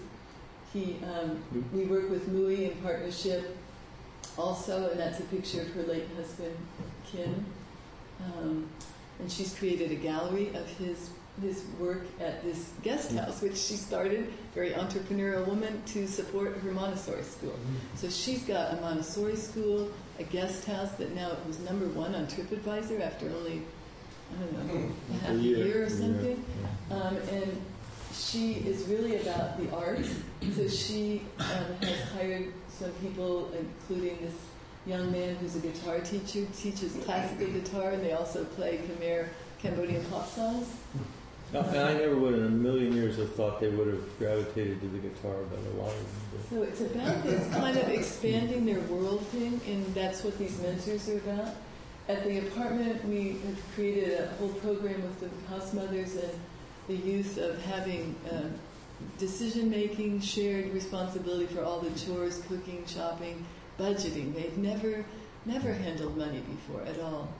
He, 0.72 0.96
um, 1.05 1.42
we 1.72 1.85
work 1.85 2.11
with 2.11 2.29
Mui 2.31 2.70
in 2.70 2.77
partnership 2.79 3.57
also, 4.37 4.90
and 4.90 4.98
that's 4.98 5.20
a 5.20 5.24
picture 5.24 5.61
of 5.61 5.70
her 5.74 5.83
late 5.83 6.09
husband, 6.16 6.57
Kin. 7.07 7.44
Um, 8.24 8.68
and 9.20 9.31
she's 9.31 9.55
created 9.57 9.92
a 9.92 9.96
gallery 9.96 10.48
of 10.55 10.68
his 10.79 11.11
his 11.42 11.64
work 11.81 12.03
at 12.20 12.44
this 12.44 12.70
guest 12.83 13.12
house, 13.12 13.42
which 13.42 13.57
she 13.57 13.74
started, 13.74 14.33
very 14.55 14.70
entrepreneurial 14.70 15.44
woman, 15.46 15.83
to 15.87 16.07
support 16.07 16.57
her 16.59 16.70
Montessori 16.70 17.24
school. 17.24 17.59
So 17.96 18.09
she's 18.09 18.44
got 18.44 18.74
a 18.74 18.81
Montessori 18.81 19.37
school, 19.37 19.90
a 20.18 20.24
guest 20.24 20.64
house 20.66 20.92
that 20.92 21.14
now 21.14 21.31
it 21.33 21.46
was 21.46 21.59
number 21.61 21.87
one 21.87 22.14
on 22.14 22.27
TripAdvisor 22.27 23.00
after 23.00 23.27
only, 23.31 23.62
I 24.33 24.40
don't 24.40 24.66
know, 24.66 24.92
a 25.11 25.18
half 25.18 25.31
a 25.31 25.35
year, 25.35 25.85
or 25.85 25.88
something. 25.88 26.44
Um, 26.90 27.16
and 27.31 27.61
she 28.12 28.55
is 28.55 28.87
really 28.87 29.16
about 29.16 29.59
the 29.59 29.74
arts. 29.74 30.14
So 30.55 30.68
she 30.68 31.22
um, 31.38 31.77
has 31.83 32.00
hired 32.12 32.53
some 32.68 32.92
people, 33.03 33.53
including 33.59 34.18
this 34.20 34.35
young 34.87 35.11
man 35.11 35.35
who's 35.37 35.57
a 35.57 35.61
guitar 35.61 35.98
teacher, 36.00 36.46
teaches 36.57 36.96
classical 37.05 37.46
guitar, 37.48 37.92
and 37.92 38.03
they 38.03 38.12
also 38.12 38.44
play 38.44 38.79
Khmer 38.79 39.29
Cambodian 39.61 40.05
pop 40.07 40.29
songs. 40.29 40.68
I 41.56 41.94
never 41.94 42.16
would 42.16 42.34
in 42.34 42.46
a 42.46 42.50
million 42.50 42.92
years 42.92 43.16
have 43.18 43.32
thought 43.34 43.60
they 43.60 43.68
would 43.68 43.86
have 43.86 44.18
gravitated 44.18 44.80
to 44.80 44.88
the 44.88 44.98
guitar, 44.98 45.34
lot 45.76 45.92
of 45.92 45.98
them. 45.98 46.40
So 46.50 46.62
it's 46.62 46.80
about 46.80 47.22
this 47.22 47.52
kind 47.54 47.76
of 47.76 47.88
expanding 47.88 48.66
their 48.66 48.80
world 48.80 49.24
thing, 49.28 49.60
and 49.68 49.86
that's 49.94 50.24
what 50.24 50.36
these 50.38 50.60
mentors 50.60 51.08
are 51.08 51.18
about. 51.18 51.54
At 52.08 52.24
the 52.24 52.38
apartment, 52.38 53.04
we 53.06 53.38
have 53.46 53.74
created 53.74 54.20
a 54.20 54.26
whole 54.36 54.48
program 54.48 55.00
with 55.02 55.20
the 55.20 55.30
house 55.48 55.72
mothers 55.72 56.16
and 56.16 56.32
the 56.88 56.96
youth 56.96 57.38
of 57.38 57.62
having 57.62 58.14
um, 58.30 58.52
decision 59.18 59.70
making, 59.70 60.20
shared 60.20 60.72
responsibility 60.74 61.46
for 61.46 61.62
all 61.62 61.80
the 61.80 61.98
chores, 61.98 62.42
cooking, 62.48 62.84
shopping, 62.86 63.44
budgeting. 63.78 64.34
They've 64.34 64.58
never, 64.58 65.04
never 65.46 65.72
handled 65.72 66.16
money 66.16 66.40
before 66.40 66.82
at 66.82 67.00
all. 67.00 67.32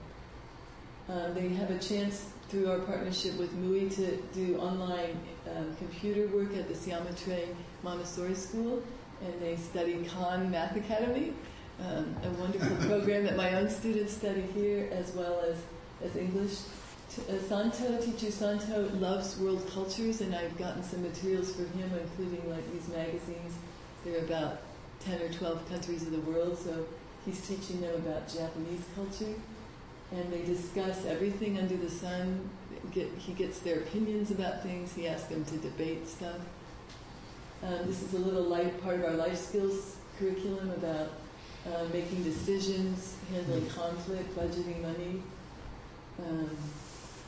Uh, 1.09 1.33
they 1.33 1.49
have 1.49 1.71
a 1.71 1.79
chance 1.79 2.27
through 2.55 2.71
our 2.71 2.79
partnership 2.79 3.37
with 3.37 3.53
MUI 3.57 3.93
to 3.97 4.17
do 4.33 4.57
online 4.59 5.19
um, 5.57 5.75
computer 5.77 6.29
work 6.29 6.57
at 6.57 6.69
the 6.69 6.75
Siamatre 6.75 7.49
Montessori 7.83 8.37
School, 8.37 8.81
and 9.25 9.43
they 9.43 9.57
study 9.57 10.05
Khan 10.05 10.53
Math 10.53 10.77
Academy, 10.77 11.35
um, 11.81 12.15
a 12.23 12.31
wonderful 12.41 12.77
program 12.89 13.25
that 13.25 13.37
my 13.37 13.55
own 13.57 13.69
students 13.69 14.13
study 14.13 14.43
here 14.55 14.89
as 14.93 15.11
well 15.15 15.41
as, 15.41 15.57
as 16.05 16.15
English. 16.15 16.61
T- 17.11 17.23
uh, 17.29 17.43
Santo, 17.49 18.01
teacher 18.01 18.31
Santo, 18.31 18.89
loves 19.01 19.37
world 19.41 19.69
cultures, 19.75 20.21
and 20.21 20.33
I've 20.33 20.57
gotten 20.57 20.85
some 20.85 21.03
materials 21.03 21.53
for 21.53 21.65
him, 21.77 21.91
including 22.01 22.49
like 22.49 22.73
these 22.73 22.87
magazines. 22.87 23.55
They're 24.05 24.21
about 24.21 24.63
10 25.01 25.23
or 25.23 25.29
12 25.29 25.69
countries 25.69 26.03
of 26.05 26.13
the 26.13 26.21
world, 26.21 26.57
so 26.57 26.87
he's 27.27 27.45
teaching 27.49 27.81
them 27.81 27.97
about 27.97 28.29
Japanese 28.29 28.85
culture. 28.95 29.35
And 30.13 30.33
they 30.33 30.43
discuss 30.43 31.07
everything 31.07 31.59
under 31.59 31.77
the 31.77 31.91
sun. 31.91 32.49
Get, 32.93 33.11
he 33.19 33.33
gets 33.33 33.59
their 33.61 33.81
opinions 33.81 34.31
about 34.31 34.63
things. 34.63 34.95
He 34.95 35.09
asks 35.09 35.29
them 35.29 35.45
to 35.47 35.57
debate 35.57 36.07
stuff. 36.07 36.39
Um, 37.63 37.79
this 37.87 38.03
is 38.03 38.15
a 38.15 38.19
little 38.19 38.43
light 38.43 38.81
part 38.83 38.97
of 38.97 39.05
our 39.05 39.15
life 39.15 39.39
skills 39.39 39.97
curriculum 40.19 40.71
about 40.71 41.13
uh, 41.67 41.85
making 41.93 42.23
decisions, 42.23 43.17
handling 43.33 43.67
conflict, 43.71 44.37
budgeting 44.37 44.83
money, 44.83 45.23
um, 46.21 46.51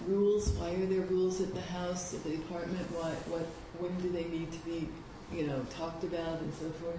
rules. 0.07 0.51
Why 0.51 0.71
are 0.71 0.87
there 0.87 1.03
rules 1.03 1.41
at 1.41 1.55
the 1.55 1.63
house, 1.63 2.15
at 2.15 2.23
the 2.23 2.35
apartment? 2.35 2.87
Why, 2.93 3.11
what, 3.31 3.47
when 3.81 3.99
do 4.01 4.11
they 4.11 4.25
need 4.25 4.53
to 4.53 4.59
be, 4.59 4.89
you 5.33 5.47
know, 5.47 5.65
talked 5.71 6.05
about, 6.05 6.41
and 6.41 6.53
so 6.55 6.69
forth. 6.71 6.97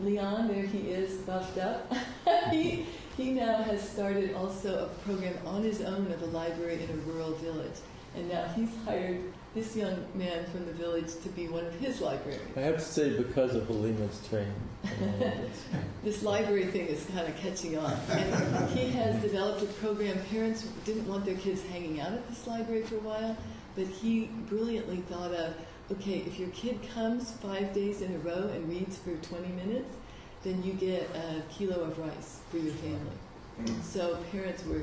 Leon, 0.00 0.48
there 0.48 0.66
he 0.66 0.90
is, 0.90 1.18
buffed 1.22 1.58
up. 1.58 1.92
he, 2.50 2.86
he 3.16 3.30
now 3.32 3.62
has 3.62 3.88
started 3.88 4.34
also 4.34 4.84
a 4.84 4.88
program 5.04 5.34
on 5.46 5.62
his 5.62 5.80
own 5.80 6.10
of 6.12 6.22
a 6.22 6.26
library 6.26 6.82
in 6.82 6.90
a 6.90 7.02
rural 7.10 7.32
village. 7.36 7.78
And 8.14 8.28
now 8.28 8.46
he's 8.54 8.70
hired 8.84 9.20
this 9.54 9.74
young 9.74 10.04
man 10.14 10.44
from 10.46 10.66
the 10.66 10.72
village 10.72 11.14
to 11.22 11.28
be 11.30 11.48
one 11.48 11.64
of 11.64 11.74
his 11.76 12.02
librarians. 12.02 12.56
I 12.56 12.60
have 12.60 12.76
to 12.76 12.82
say, 12.82 13.16
because 13.16 13.54
of 13.54 13.64
Halimah's 13.64 14.26
training. 14.28 14.52
this 16.04 16.22
library 16.22 16.66
thing 16.66 16.86
is 16.86 17.06
kind 17.14 17.26
of 17.26 17.34
catching 17.36 17.78
on. 17.78 17.92
And 18.10 18.68
he 18.70 18.90
has 18.90 19.20
developed 19.22 19.62
a 19.62 19.66
program. 19.66 20.18
Parents 20.30 20.62
didn't 20.84 21.08
want 21.08 21.24
their 21.24 21.36
kids 21.36 21.62
hanging 21.62 22.00
out 22.00 22.12
at 22.12 22.28
this 22.28 22.46
library 22.46 22.82
for 22.82 22.96
a 22.96 23.00
while, 23.00 23.36
but 23.74 23.86
he 23.86 24.26
brilliantly 24.48 24.98
thought 25.08 25.32
of 25.32 25.54
okay, 25.92 26.18
if 26.26 26.38
your 26.38 26.48
kid 26.50 26.80
comes 26.94 27.30
five 27.32 27.72
days 27.72 28.02
in 28.02 28.14
a 28.14 28.18
row 28.18 28.48
and 28.48 28.68
reads 28.68 28.98
for 28.98 29.14
20 29.16 29.48
minutes, 29.48 29.94
then 30.42 30.62
you 30.62 30.72
get 30.72 31.08
a 31.14 31.42
kilo 31.52 31.80
of 31.82 31.98
rice 31.98 32.40
for 32.50 32.58
your 32.58 32.74
family. 32.74 33.80
So 33.82 34.18
parents 34.30 34.64
were 34.64 34.82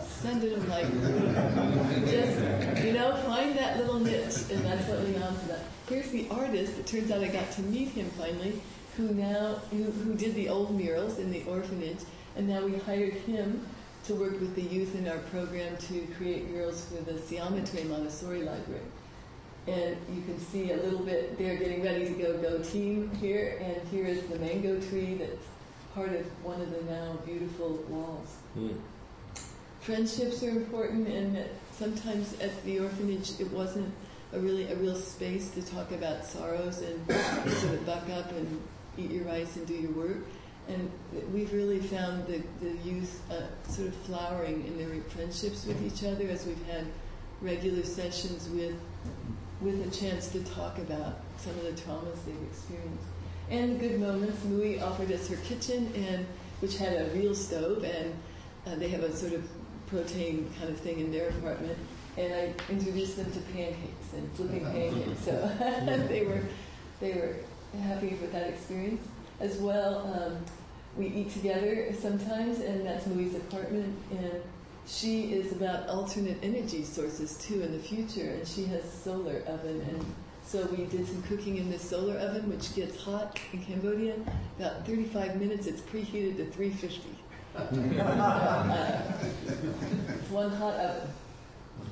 sending 0.00 0.50
them 0.50 0.68
like, 0.68 0.90
just, 2.06 2.84
you 2.84 2.92
know, 2.92 3.16
find 3.26 3.56
that 3.56 3.78
little 3.78 3.98
niche. 3.98 4.50
And 4.50 4.64
that's 4.64 4.86
what 4.88 5.00
Leon's 5.00 5.42
about. 5.44 5.60
Here's 5.88 6.10
the 6.10 6.28
artist. 6.30 6.78
It 6.78 6.86
turns 6.86 7.10
out 7.10 7.22
I 7.22 7.28
got 7.28 7.50
to 7.52 7.62
meet 7.62 7.88
him 7.88 8.10
finally, 8.10 8.60
who 8.96 9.14
now, 9.14 9.60
who, 9.70 10.14
did 10.14 10.34
the 10.34 10.48
old 10.48 10.74
murals 10.74 11.18
in 11.18 11.30
the 11.30 11.44
orphanage. 11.44 12.00
And 12.36 12.48
now 12.48 12.64
we 12.64 12.76
hired 12.78 13.14
him 13.14 13.66
to 14.04 14.14
work 14.14 14.40
with 14.40 14.54
the 14.54 14.62
youth 14.62 14.94
in 14.94 15.08
our 15.08 15.18
program 15.18 15.76
to 15.76 16.06
create 16.16 16.48
murals 16.50 16.84
for 16.84 17.02
the 17.02 17.18
Siamatre 17.18 17.88
Montessori 17.88 18.42
Library. 18.42 18.82
And 19.66 19.96
you 20.14 20.22
can 20.22 20.38
see 20.38 20.70
a 20.70 20.76
little 20.76 21.00
bit, 21.00 21.36
they're 21.38 21.56
getting 21.56 21.82
ready 21.82 22.04
to 22.04 22.12
go 22.12 22.36
go 22.38 22.62
team 22.62 23.10
here, 23.20 23.58
and 23.60 23.88
here 23.88 24.06
is 24.06 24.22
the 24.26 24.38
mango 24.38 24.80
tree 24.80 25.14
that's 25.14 25.44
part 25.92 26.12
of 26.12 26.24
one 26.44 26.60
of 26.60 26.70
the 26.70 26.82
now 26.92 27.14
beautiful 27.24 27.74
walls. 27.88 28.36
Mm. 28.56 28.76
Friendships 29.80 30.42
are 30.42 30.50
important, 30.50 31.08
and 31.08 31.44
sometimes 31.72 32.38
at 32.40 32.64
the 32.64 32.80
orphanage 32.80 33.40
it 33.40 33.50
wasn't 33.50 33.92
a 34.32 34.38
really 34.38 34.70
a 34.70 34.76
real 34.76 34.96
space 34.96 35.50
to 35.50 35.62
talk 35.62 35.92
about 35.92 36.24
sorrows 36.24 36.82
and 36.82 37.06
sort 37.52 37.74
of 37.74 37.86
buck 37.86 38.08
up 38.10 38.30
and 38.32 38.60
eat 38.98 39.10
your 39.10 39.24
rice 39.24 39.56
and 39.56 39.66
do 39.66 39.74
your 39.74 39.92
work. 39.92 40.18
And 40.68 40.90
we've 41.32 41.52
really 41.52 41.78
found 41.78 42.26
the, 42.26 42.42
the 42.60 42.76
youth 42.84 43.22
uh, 43.30 43.42
sort 43.70 43.88
of 43.88 43.94
flowering 43.94 44.66
in 44.66 44.76
their 44.76 45.00
friendships 45.02 45.64
with 45.64 45.80
each 45.82 46.04
other 46.04 46.28
as 46.28 46.44
we've 46.44 46.66
had 46.66 46.86
regular 47.40 47.84
sessions 47.84 48.48
with 48.48 48.74
with 49.60 49.86
a 49.86 49.90
chance 49.90 50.28
to 50.28 50.42
talk 50.44 50.78
about 50.78 51.20
some 51.38 51.52
of 51.52 51.64
the 51.64 51.72
traumas 51.72 52.24
they've 52.26 52.36
experienced. 52.50 53.04
And 53.50 53.76
the 53.76 53.88
good 53.88 54.00
moments, 54.00 54.40
Mui 54.44 54.82
offered 54.82 55.10
us 55.12 55.28
her 55.28 55.36
kitchen, 55.36 55.92
and 55.94 56.26
which 56.60 56.76
had 56.78 56.94
a 56.94 57.04
real 57.14 57.34
stove, 57.34 57.84
and 57.84 58.14
uh, 58.66 58.74
they 58.76 58.88
have 58.88 59.02
a 59.02 59.14
sort 59.14 59.32
of 59.32 59.48
protein 59.86 60.50
kind 60.58 60.70
of 60.70 60.78
thing 60.78 60.98
in 60.98 61.12
their 61.12 61.28
apartment. 61.28 61.78
And 62.16 62.32
I 62.32 62.72
introduced 62.72 63.16
them 63.16 63.30
to 63.30 63.38
pancakes 63.52 64.12
and 64.14 64.30
flipping 64.32 64.64
pancakes, 64.64 65.24
so 65.24 65.50
they 66.08 66.24
were 66.24 66.42
they 66.98 67.12
were 67.12 67.36
happy 67.80 68.08
with 68.20 68.32
that 68.32 68.48
experience. 68.48 69.06
As 69.38 69.58
well, 69.58 69.98
um, 70.14 70.38
we 70.96 71.08
eat 71.08 71.30
together 71.30 71.92
sometimes, 71.98 72.60
and 72.60 72.86
that's 72.86 73.06
Mui's 73.06 73.34
apartment, 73.34 73.94
and 74.10 74.42
she 74.86 75.32
is 75.32 75.52
about 75.52 75.88
alternate 75.88 76.38
energy 76.42 76.84
sources 76.84 77.36
too 77.38 77.60
in 77.62 77.72
the 77.72 77.78
future, 77.78 78.30
and 78.30 78.46
she 78.46 78.64
has 78.66 78.84
solar 78.90 79.42
oven, 79.46 79.80
and 79.88 80.14
so 80.44 80.64
we 80.66 80.84
did 80.84 81.06
some 81.06 81.22
cooking 81.22 81.56
in 81.56 81.70
this 81.70 81.82
solar 81.82 82.16
oven, 82.18 82.48
which 82.48 82.74
gets 82.74 83.02
hot 83.02 83.38
in 83.52 83.64
Cambodia. 83.64 84.14
About 84.58 84.86
35 84.86 85.40
minutes, 85.40 85.66
it's 85.66 85.80
preheated 85.80 86.36
to 86.36 86.46
350. 86.46 87.08
uh, 87.56 89.12
it's 90.08 90.30
one 90.30 90.50
hot 90.50 90.74
oven. 90.74 91.10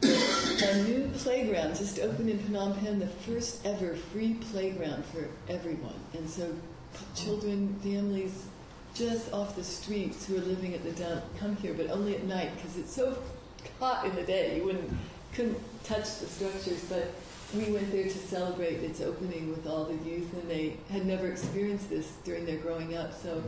A 0.02 0.82
new 0.84 1.10
playground 1.14 1.74
just 1.76 1.98
opened 1.98 2.30
in 2.30 2.38
Phnom 2.38 2.78
Penh, 2.80 2.98
the 2.98 3.06
first 3.06 3.64
ever 3.66 3.94
free 3.94 4.34
playground 4.34 5.04
for 5.06 5.28
everyone, 5.48 5.94
and 6.12 6.28
so 6.28 6.54
children, 7.14 7.74
families, 7.82 8.46
just 8.94 9.32
off 9.32 9.56
the 9.56 9.64
streets 9.64 10.26
who 10.26 10.36
are 10.36 10.40
living 10.40 10.72
at 10.72 10.84
the 10.84 10.92
dump 10.92 11.24
come 11.38 11.56
here, 11.56 11.74
but 11.74 11.90
only 11.90 12.14
at 12.14 12.24
night 12.24 12.54
because 12.56 12.76
it's 12.78 12.94
so 12.94 13.18
hot 13.80 14.06
in 14.06 14.14
the 14.14 14.22
day. 14.22 14.56
You 14.56 14.64
wouldn't 14.64 14.90
couldn't 15.34 15.58
touch 15.82 16.20
the 16.20 16.26
structures, 16.26 16.84
but 16.88 17.10
we 17.54 17.72
went 17.72 17.90
there 17.90 18.04
to 18.04 18.18
celebrate 18.18 18.82
its 18.82 19.00
opening 19.00 19.50
with 19.50 19.66
all 19.66 19.84
the 19.84 19.96
youth, 20.08 20.32
and 20.32 20.48
they 20.48 20.76
had 20.90 21.06
never 21.06 21.26
experienced 21.26 21.90
this 21.90 22.12
during 22.24 22.46
their 22.46 22.58
growing 22.58 22.96
up. 22.96 23.12
So 23.20 23.42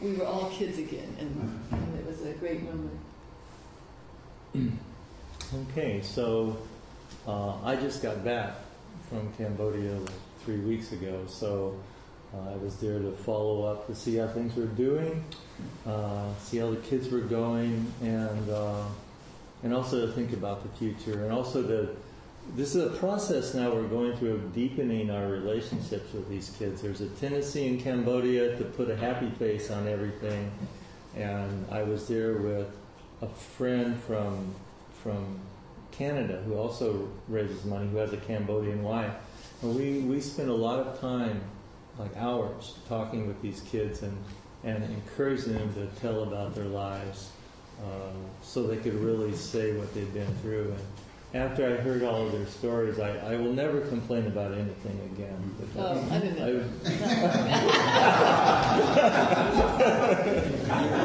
we 0.00 0.14
were 0.14 0.26
all 0.26 0.50
kids 0.50 0.78
again, 0.78 1.16
and, 1.18 1.60
and 1.70 1.98
it 1.98 2.06
was 2.06 2.22
a 2.22 2.32
great 2.32 2.62
moment. 2.62 2.98
okay, 5.70 6.02
so 6.02 6.56
uh, 7.26 7.62
I 7.62 7.76
just 7.76 8.02
got 8.02 8.24
back 8.24 8.54
from 9.08 9.32
Cambodia 9.34 9.98
three 10.44 10.58
weeks 10.58 10.92
ago, 10.92 11.24
so 11.28 11.76
uh, 12.32 12.50
I 12.50 12.56
was 12.56 12.76
there 12.76 12.98
to 12.98 13.10
follow 13.10 13.64
up 13.64 13.86
to 13.88 13.94
see 13.94 14.16
how 14.16 14.28
things 14.28 14.54
were 14.54 14.66
doing, 14.66 15.24
uh, 15.86 16.32
see 16.38 16.58
how 16.58 16.70
the 16.70 16.76
kids 16.76 17.08
were 17.08 17.20
going, 17.20 17.92
and 18.02 18.50
uh, 18.50 18.84
and 19.62 19.74
also 19.74 20.06
to 20.06 20.12
think 20.12 20.32
about 20.32 20.62
the 20.62 20.68
future, 20.78 21.24
and 21.24 21.32
also 21.32 21.62
to. 21.62 21.96
This 22.56 22.74
is 22.74 22.84
a 22.84 22.98
process 22.98 23.54
now 23.54 23.70
we're 23.70 23.86
going 23.86 24.16
through 24.16 24.32
of 24.32 24.54
deepening 24.54 25.10
our 25.10 25.28
relationships 25.28 26.12
with 26.12 26.28
these 26.28 26.50
kids. 26.58 26.82
There's 26.82 27.00
a 27.00 27.08
tendency 27.10 27.66
in 27.66 27.80
Cambodia 27.80 28.56
to 28.56 28.64
put 28.64 28.90
a 28.90 28.96
happy 28.96 29.30
face 29.38 29.70
on 29.70 29.86
everything, 29.86 30.50
and 31.14 31.66
I 31.70 31.82
was 31.82 32.08
there 32.08 32.34
with 32.34 32.68
a 33.22 33.28
friend 33.28 34.00
from 34.04 34.54
from 35.02 35.38
Canada 35.90 36.42
who 36.46 36.54
also 36.54 37.08
raises 37.28 37.64
money, 37.64 37.88
who 37.88 37.98
has 37.98 38.12
a 38.12 38.18
Cambodian 38.18 38.82
wife, 38.82 39.14
and 39.62 39.74
we 39.74 40.00
we 40.00 40.20
spent 40.20 40.48
a 40.48 40.54
lot 40.54 40.78
of 40.78 41.00
time 41.00 41.40
like 41.98 42.16
hours 42.16 42.78
talking 42.88 43.26
with 43.26 43.40
these 43.42 43.60
kids 43.62 44.02
and, 44.02 44.16
and 44.64 44.82
encouraging 44.84 45.54
them 45.54 45.72
to 45.74 45.86
tell 46.00 46.22
about 46.22 46.54
their 46.54 46.64
lives 46.64 47.30
uh, 47.80 48.12
so 48.42 48.66
they 48.66 48.76
could 48.76 48.94
really 48.94 49.34
say 49.34 49.72
what 49.72 49.92
they've 49.94 50.12
been 50.12 50.34
through. 50.42 50.74
And 51.32 51.42
after 51.42 51.66
I 51.66 51.76
heard 51.80 52.02
all 52.02 52.26
of 52.26 52.32
their 52.32 52.46
stories, 52.46 52.98
I, 52.98 53.16
I 53.18 53.36
will 53.36 53.52
never 53.52 53.80
complain 53.82 54.26
about 54.26 54.52
anything 54.52 54.98
again. 55.14 55.54
Oh, 55.78 56.08
I 56.10 56.18
didn't 56.18 56.38
know. 56.38 56.64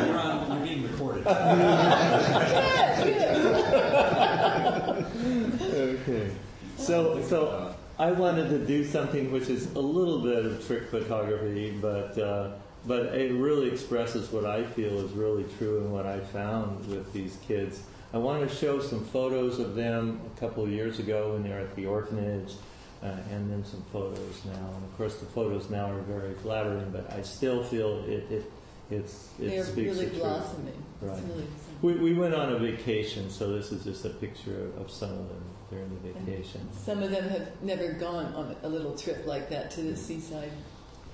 you're, 0.07 0.19
on, 0.19 0.51
you're 0.51 0.65
being 0.65 0.83
recorded. 0.83 1.27
okay. 5.61 6.31
So, 6.77 7.21
so 7.21 7.74
I 7.97 8.11
wanted 8.11 8.49
to 8.49 8.59
do 8.59 8.83
something 8.83 9.31
which 9.31 9.47
is 9.47 9.73
a 9.73 9.79
little 9.79 10.19
bit 10.19 10.45
of 10.45 10.65
trick 10.67 10.89
photography, 10.89 11.71
but 11.71 12.17
uh, 12.17 12.51
but 12.85 13.05
it 13.15 13.31
really 13.33 13.69
expresses 13.69 14.31
what 14.31 14.45
I 14.45 14.63
feel 14.63 14.99
is 14.99 15.11
really 15.13 15.45
true 15.57 15.79
and 15.79 15.91
what 15.91 16.05
I 16.05 16.19
found 16.19 16.85
with 16.87 17.11
these 17.13 17.37
kids. 17.47 17.81
I 18.13 18.17
want 18.17 18.47
to 18.47 18.53
show 18.53 18.79
some 18.79 19.03
photos 19.05 19.59
of 19.59 19.75
them 19.75 20.19
a 20.35 20.39
couple 20.39 20.63
of 20.63 20.71
years 20.71 20.99
ago 20.99 21.33
when 21.33 21.43
they 21.43 21.49
were 21.49 21.59
at 21.59 21.75
the 21.75 21.85
orphanage, 21.85 22.53
uh, 23.01 23.07
and 23.31 23.49
then 23.49 23.63
some 23.63 23.83
photos 23.91 24.43
now. 24.45 24.73
And 24.75 24.83
of 24.83 24.97
course, 24.97 25.15
the 25.17 25.25
photos 25.27 25.69
now 25.69 25.89
are 25.89 26.01
very 26.01 26.33
flattering, 26.35 26.89
but 26.91 27.11
I 27.13 27.21
still 27.21 27.63
feel 27.63 28.03
it, 28.05 28.29
it 28.29 28.51
it's 28.91 29.29
it 29.39 29.49
They're 29.49 29.63
speaks 29.63 29.95
really 29.95 30.07
blossoming. 30.07 30.83
Right. 31.01 31.17
It's 31.17 31.27
really 31.27 31.47
We, 31.81 31.93
we 31.93 32.13
went 32.13 32.35
on 32.35 32.51
a 32.51 32.59
vacation, 32.59 33.29
so 33.29 33.53
this 33.53 33.71
is 33.71 33.85
just 33.85 34.03
a 34.03 34.09
picture 34.09 34.69
of 34.77 34.91
some 34.91 35.11
of 35.11 35.29
them 35.29 35.54
during 35.69 35.89
the 35.89 36.13
vacation. 36.13 36.67
Some 36.73 37.01
of 37.01 37.11
them 37.11 37.27
have 37.29 37.49
never 37.61 37.93
gone 37.93 38.33
on 38.33 38.55
a 38.63 38.69
little 38.69 38.95
trip 38.95 39.25
like 39.25 39.49
that 39.49 39.71
to 39.71 39.81
the 39.81 39.95
seaside 39.95 40.51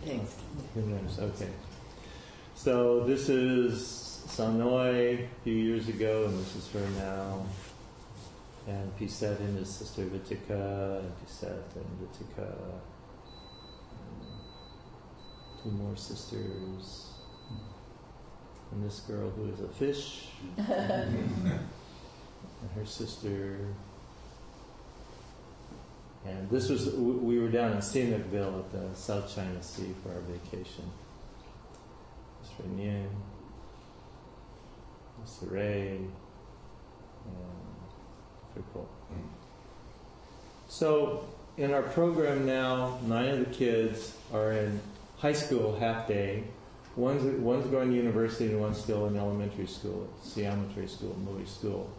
Thanks. 0.06 0.36
Who 0.74 0.82
knows? 0.82 1.20
Okay. 1.20 1.50
So 2.56 3.04
this 3.04 3.30
is 3.30 4.24
Sanoy 4.28 5.26
a 5.26 5.44
few 5.44 5.54
years 5.54 5.88
ago, 5.90 6.26
and 6.26 6.40
this 6.40 6.56
is 6.56 6.68
her 6.72 6.88
now. 6.98 7.46
And 8.68 8.96
Pisette 8.98 9.40
and 9.40 9.58
his 9.58 9.70
sister 9.70 10.04
Vitika, 10.04 11.00
and 11.00 11.12
Pisette 11.20 11.76
and 11.76 11.86
Vitika. 12.02 12.52
Two 15.62 15.72
more 15.72 15.96
sisters. 15.96 17.10
And 18.72 18.84
this 18.84 19.02
girl 19.02 19.30
who 19.32 19.52
is 19.52 19.60
a 19.60 19.68
fish. 19.68 20.30
and 20.58 21.60
her 22.76 22.86
sister. 22.86 23.68
And 26.26 26.50
this 26.50 26.70
was, 26.70 26.94
we 26.94 27.40
were 27.40 27.50
down 27.50 27.72
in 27.72 27.78
Sihanoukville 27.80 28.60
at 28.60 28.72
the 28.72 28.96
South 28.96 29.34
China 29.34 29.62
Sea 29.64 29.94
for 30.04 30.10
our 30.10 30.22
vacation. 30.22 30.86
Mr. 32.44 32.68
Nguyen, 32.68 33.08
Mr. 35.26 35.52
Ray, 35.52 35.88
and 35.98 36.12
very 38.54 38.66
cool. 38.74 38.88
So, 40.68 41.26
in 41.58 41.74
our 41.74 41.82
program 41.82 42.46
now, 42.46 43.00
nine 43.06 43.30
of 43.30 43.40
the 43.40 43.54
kids 43.54 44.16
are 44.34 44.54
in 44.54 44.80
high 45.18 45.34
school 45.34 45.78
half 45.78 46.08
day. 46.08 46.44
One's, 46.96 47.24
one's 47.40 47.66
going 47.68 47.90
to 47.90 47.96
university 47.96 48.48
and 48.48 48.60
one's 48.60 48.78
still 48.78 49.08
in 49.08 49.18
elementary 49.18 49.68
school, 49.68 50.10
Siametry 50.24 50.90
School, 50.90 51.16
Mui 51.26 51.48
School. 51.48 51.90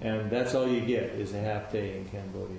And 0.00 0.30
that's 0.30 0.54
all 0.54 0.68
you 0.68 0.80
get 0.80 1.04
is 1.04 1.34
a 1.34 1.40
half 1.40 1.72
day 1.72 1.98
in 1.98 2.04
Cambodia. 2.06 2.58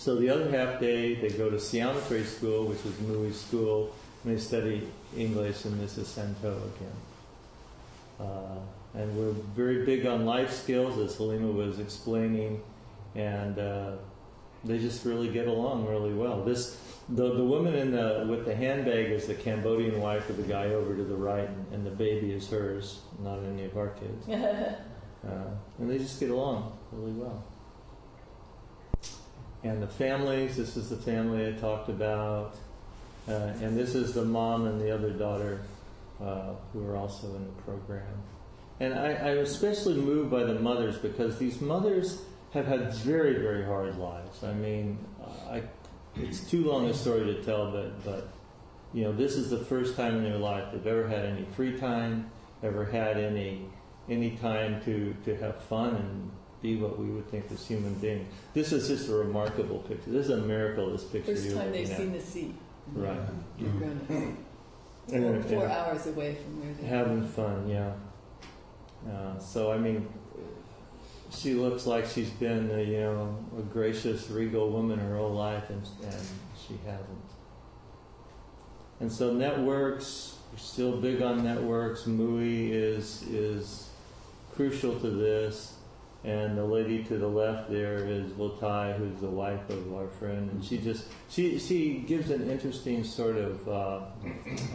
So 0.00 0.16
the 0.16 0.30
other 0.30 0.50
half 0.50 0.80
day, 0.80 1.14
they 1.16 1.28
go 1.28 1.50
to 1.50 1.58
Siametry 1.58 2.24
School, 2.24 2.64
which 2.64 2.78
is 2.86 2.94
Mui 3.04 3.34
School, 3.34 3.94
and 4.24 4.34
they 4.34 4.40
study 4.40 4.88
English, 5.14 5.66
and 5.66 5.78
this 5.78 5.98
is 5.98 6.08
Santo 6.08 6.56
again. 6.56 8.26
Uh, 8.26 8.60
and 8.94 9.14
we're 9.14 9.32
very 9.54 9.84
big 9.84 10.06
on 10.06 10.24
life 10.24 10.54
skills, 10.54 10.96
as 10.96 11.18
Halimah 11.18 11.52
was 11.52 11.80
explaining, 11.80 12.62
and 13.14 13.58
uh, 13.58 13.90
they 14.64 14.78
just 14.78 15.04
really 15.04 15.28
get 15.28 15.46
along 15.46 15.86
really 15.86 16.14
well. 16.14 16.44
This 16.44 16.80
the 17.10 17.34
the 17.34 17.44
woman 17.44 17.74
in 17.74 17.90
the 17.90 18.26
with 18.26 18.46
the 18.46 18.56
handbag 18.56 19.10
is 19.10 19.26
the 19.26 19.34
Cambodian 19.34 20.00
wife 20.00 20.30
of 20.30 20.38
the 20.38 20.44
guy 20.44 20.68
over 20.68 20.96
to 20.96 21.04
the 21.04 21.14
right, 21.14 21.46
and, 21.46 21.74
and 21.74 21.84
the 21.84 21.90
baby 21.90 22.32
is 22.32 22.48
hers, 22.48 23.00
not 23.22 23.40
any 23.40 23.66
of 23.66 23.76
our 23.76 23.88
kids. 23.88 24.26
Uh, 25.22 25.50
and 25.78 25.90
they 25.90 25.98
just 25.98 26.18
get 26.18 26.30
along 26.30 26.72
really 26.92 27.12
well. 27.12 27.44
And 29.62 29.82
the 29.82 29.88
families, 29.88 30.56
this 30.56 30.76
is 30.76 30.88
the 30.88 30.96
family 30.96 31.46
I 31.46 31.52
talked 31.52 31.88
about. 31.88 32.56
Uh, 33.28 33.52
and 33.60 33.76
this 33.76 33.94
is 33.94 34.14
the 34.14 34.24
mom 34.24 34.66
and 34.66 34.80
the 34.80 34.90
other 34.92 35.10
daughter 35.10 35.60
uh, 36.20 36.54
who 36.72 36.86
are 36.86 36.96
also 36.96 37.26
in 37.36 37.44
the 37.44 37.62
program. 37.62 38.06
And 38.80 38.94
I, 38.94 39.12
I'm 39.12 39.38
especially 39.38 40.00
moved 40.00 40.30
by 40.30 40.44
the 40.44 40.54
mothers 40.54 40.96
because 40.96 41.38
these 41.38 41.60
mothers 41.60 42.22
have 42.52 42.66
had 42.66 42.92
very, 42.94 43.34
very 43.34 43.64
hard 43.64 43.98
lives. 43.98 44.42
I 44.42 44.54
mean, 44.54 44.98
I, 45.48 45.62
it's 46.16 46.40
too 46.50 46.64
long 46.64 46.86
a 46.86 46.94
story 46.94 47.24
to 47.24 47.42
tell, 47.42 47.70
but, 47.70 48.04
but 48.04 48.28
you 48.94 49.04
know, 49.04 49.12
this 49.12 49.36
is 49.36 49.50
the 49.50 49.58
first 49.58 49.96
time 49.96 50.16
in 50.16 50.24
their 50.24 50.38
life 50.38 50.72
they've 50.72 50.86
ever 50.86 51.06
had 51.06 51.26
any 51.26 51.44
free 51.54 51.78
time, 51.78 52.30
ever 52.62 52.84
had 52.84 53.18
any 53.18 53.66
any 54.08 54.32
time 54.32 54.82
to, 54.84 55.14
to 55.24 55.36
have 55.36 55.62
fun 55.64 55.94
and 55.94 56.30
be 56.62 56.76
what 56.76 56.98
we 56.98 57.06
would 57.06 57.28
think 57.30 57.46
as 57.52 57.66
human 57.66 57.94
beings. 57.94 58.28
This 58.54 58.72
is 58.72 58.88
just 58.88 59.08
a 59.08 59.14
remarkable 59.14 59.78
picture. 59.80 60.10
This 60.10 60.26
is 60.26 60.30
a 60.30 60.36
miracle. 60.38 60.90
This 60.90 61.04
picture 61.04 61.32
First 61.34 61.46
you're 61.46 61.54
time 61.56 61.72
they've 61.72 61.88
looking 61.88 62.04
seen 62.04 62.12
the 62.12 62.20
sea. 62.20 62.54
Right. 62.92 63.18
They're 63.58 63.70
grown-ups. 63.70 64.10
And- 64.10 64.36
Four, 65.08 65.42
four 65.42 65.66
hours 65.66 66.06
away 66.06 66.36
from 66.36 66.60
where 66.60 66.72
they 66.74 66.84
are. 66.84 66.86
having 66.88 67.26
fun, 67.26 67.68
yeah. 67.68 67.92
Uh, 69.10 69.38
so 69.40 69.72
I 69.72 69.78
mean, 69.78 70.06
she 71.32 71.54
looks 71.54 71.84
like 71.86 72.06
she's 72.06 72.30
been, 72.30 72.70
a, 72.70 72.82
you 72.82 73.00
know, 73.00 73.36
a 73.58 73.62
gracious, 73.62 74.30
regal 74.30 74.70
woman 74.70 74.98
her 75.00 75.16
whole 75.16 75.32
life, 75.32 75.68
and, 75.70 75.82
and 76.04 76.26
she 76.66 76.74
hasn't. 76.84 77.08
And 79.00 79.10
so 79.10 79.32
networks, 79.32 80.36
we're 80.52 80.58
still 80.58 80.96
big 80.98 81.22
on 81.22 81.42
networks. 81.42 82.02
MUI 82.02 82.70
is 82.70 83.22
is 83.22 83.88
crucial 84.54 85.00
to 85.00 85.10
this. 85.10 85.74
And 86.22 86.56
the 86.56 86.64
lady 86.64 87.02
to 87.04 87.16
the 87.16 87.26
left 87.26 87.70
there 87.70 88.06
is 88.06 88.32
Lotai, 88.32 88.94
who's 88.98 89.20
the 89.20 89.30
wife 89.30 89.70
of 89.70 89.94
our 89.94 90.08
friend, 90.08 90.50
and 90.50 90.62
she 90.62 90.76
just 90.76 91.06
she 91.30 91.58
she 91.58 92.04
gives 92.06 92.30
an 92.30 92.50
interesting 92.50 93.04
sort 93.04 93.36
of 93.36 93.66
uh, 93.66 94.00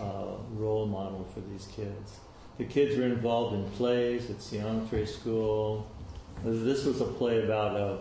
uh, 0.01 0.37
role 0.53 0.87
model 0.87 1.23
for 1.33 1.41
these 1.41 1.67
kids. 1.75 2.19
The 2.57 2.65
kids 2.65 2.97
are 2.97 3.03
involved 3.03 3.53
in 3.53 3.69
plays 3.71 4.29
at 4.31 4.37
Siametry 4.37 5.07
School. 5.07 5.85
This 6.43 6.83
was 6.83 7.01
a 7.01 7.05
play 7.05 7.43
about 7.43 7.75
a, 7.75 7.99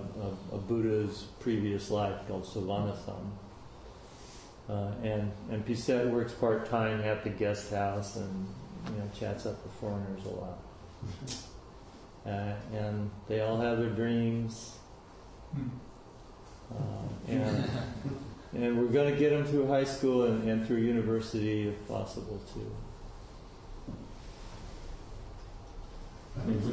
a, 0.52 0.56
a 0.56 0.58
Buddha's 0.58 1.26
previous 1.40 1.90
life 1.90 2.26
called 2.26 2.44
Savanasam. 2.44 3.30
Uh, 4.70 4.90
and 5.02 5.30
and 5.50 5.66
Pisette 5.66 6.10
works 6.10 6.32
part 6.32 6.70
time 6.70 7.02
at 7.02 7.22
the 7.24 7.30
guest 7.30 7.72
house 7.72 8.16
and 8.16 8.46
you 8.86 8.92
know 8.92 9.10
chats 9.14 9.44
up 9.44 9.62
the 9.62 9.68
foreigners 9.68 10.24
a 10.24 10.30
lot. 10.30 10.58
Uh, 12.26 12.54
and 12.72 13.10
they 13.28 13.40
all 13.40 13.60
have 13.60 13.78
their 13.78 13.90
dreams. 13.90 14.78
Uh, 15.54 15.58
and 17.28 17.70
and 18.54 18.78
we're 18.78 18.86
going 18.86 19.12
to 19.12 19.18
get 19.18 19.30
them 19.30 19.44
through 19.44 19.66
high 19.66 19.84
school 19.84 20.24
and, 20.24 20.48
and 20.48 20.66
through 20.66 20.78
university 20.78 21.68
if 21.68 21.88
possible 21.88 22.40
too. 22.54 22.74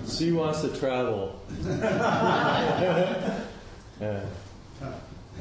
She 0.08 0.32
wants 0.32 0.62
to 0.62 0.70
travel. 0.80 1.39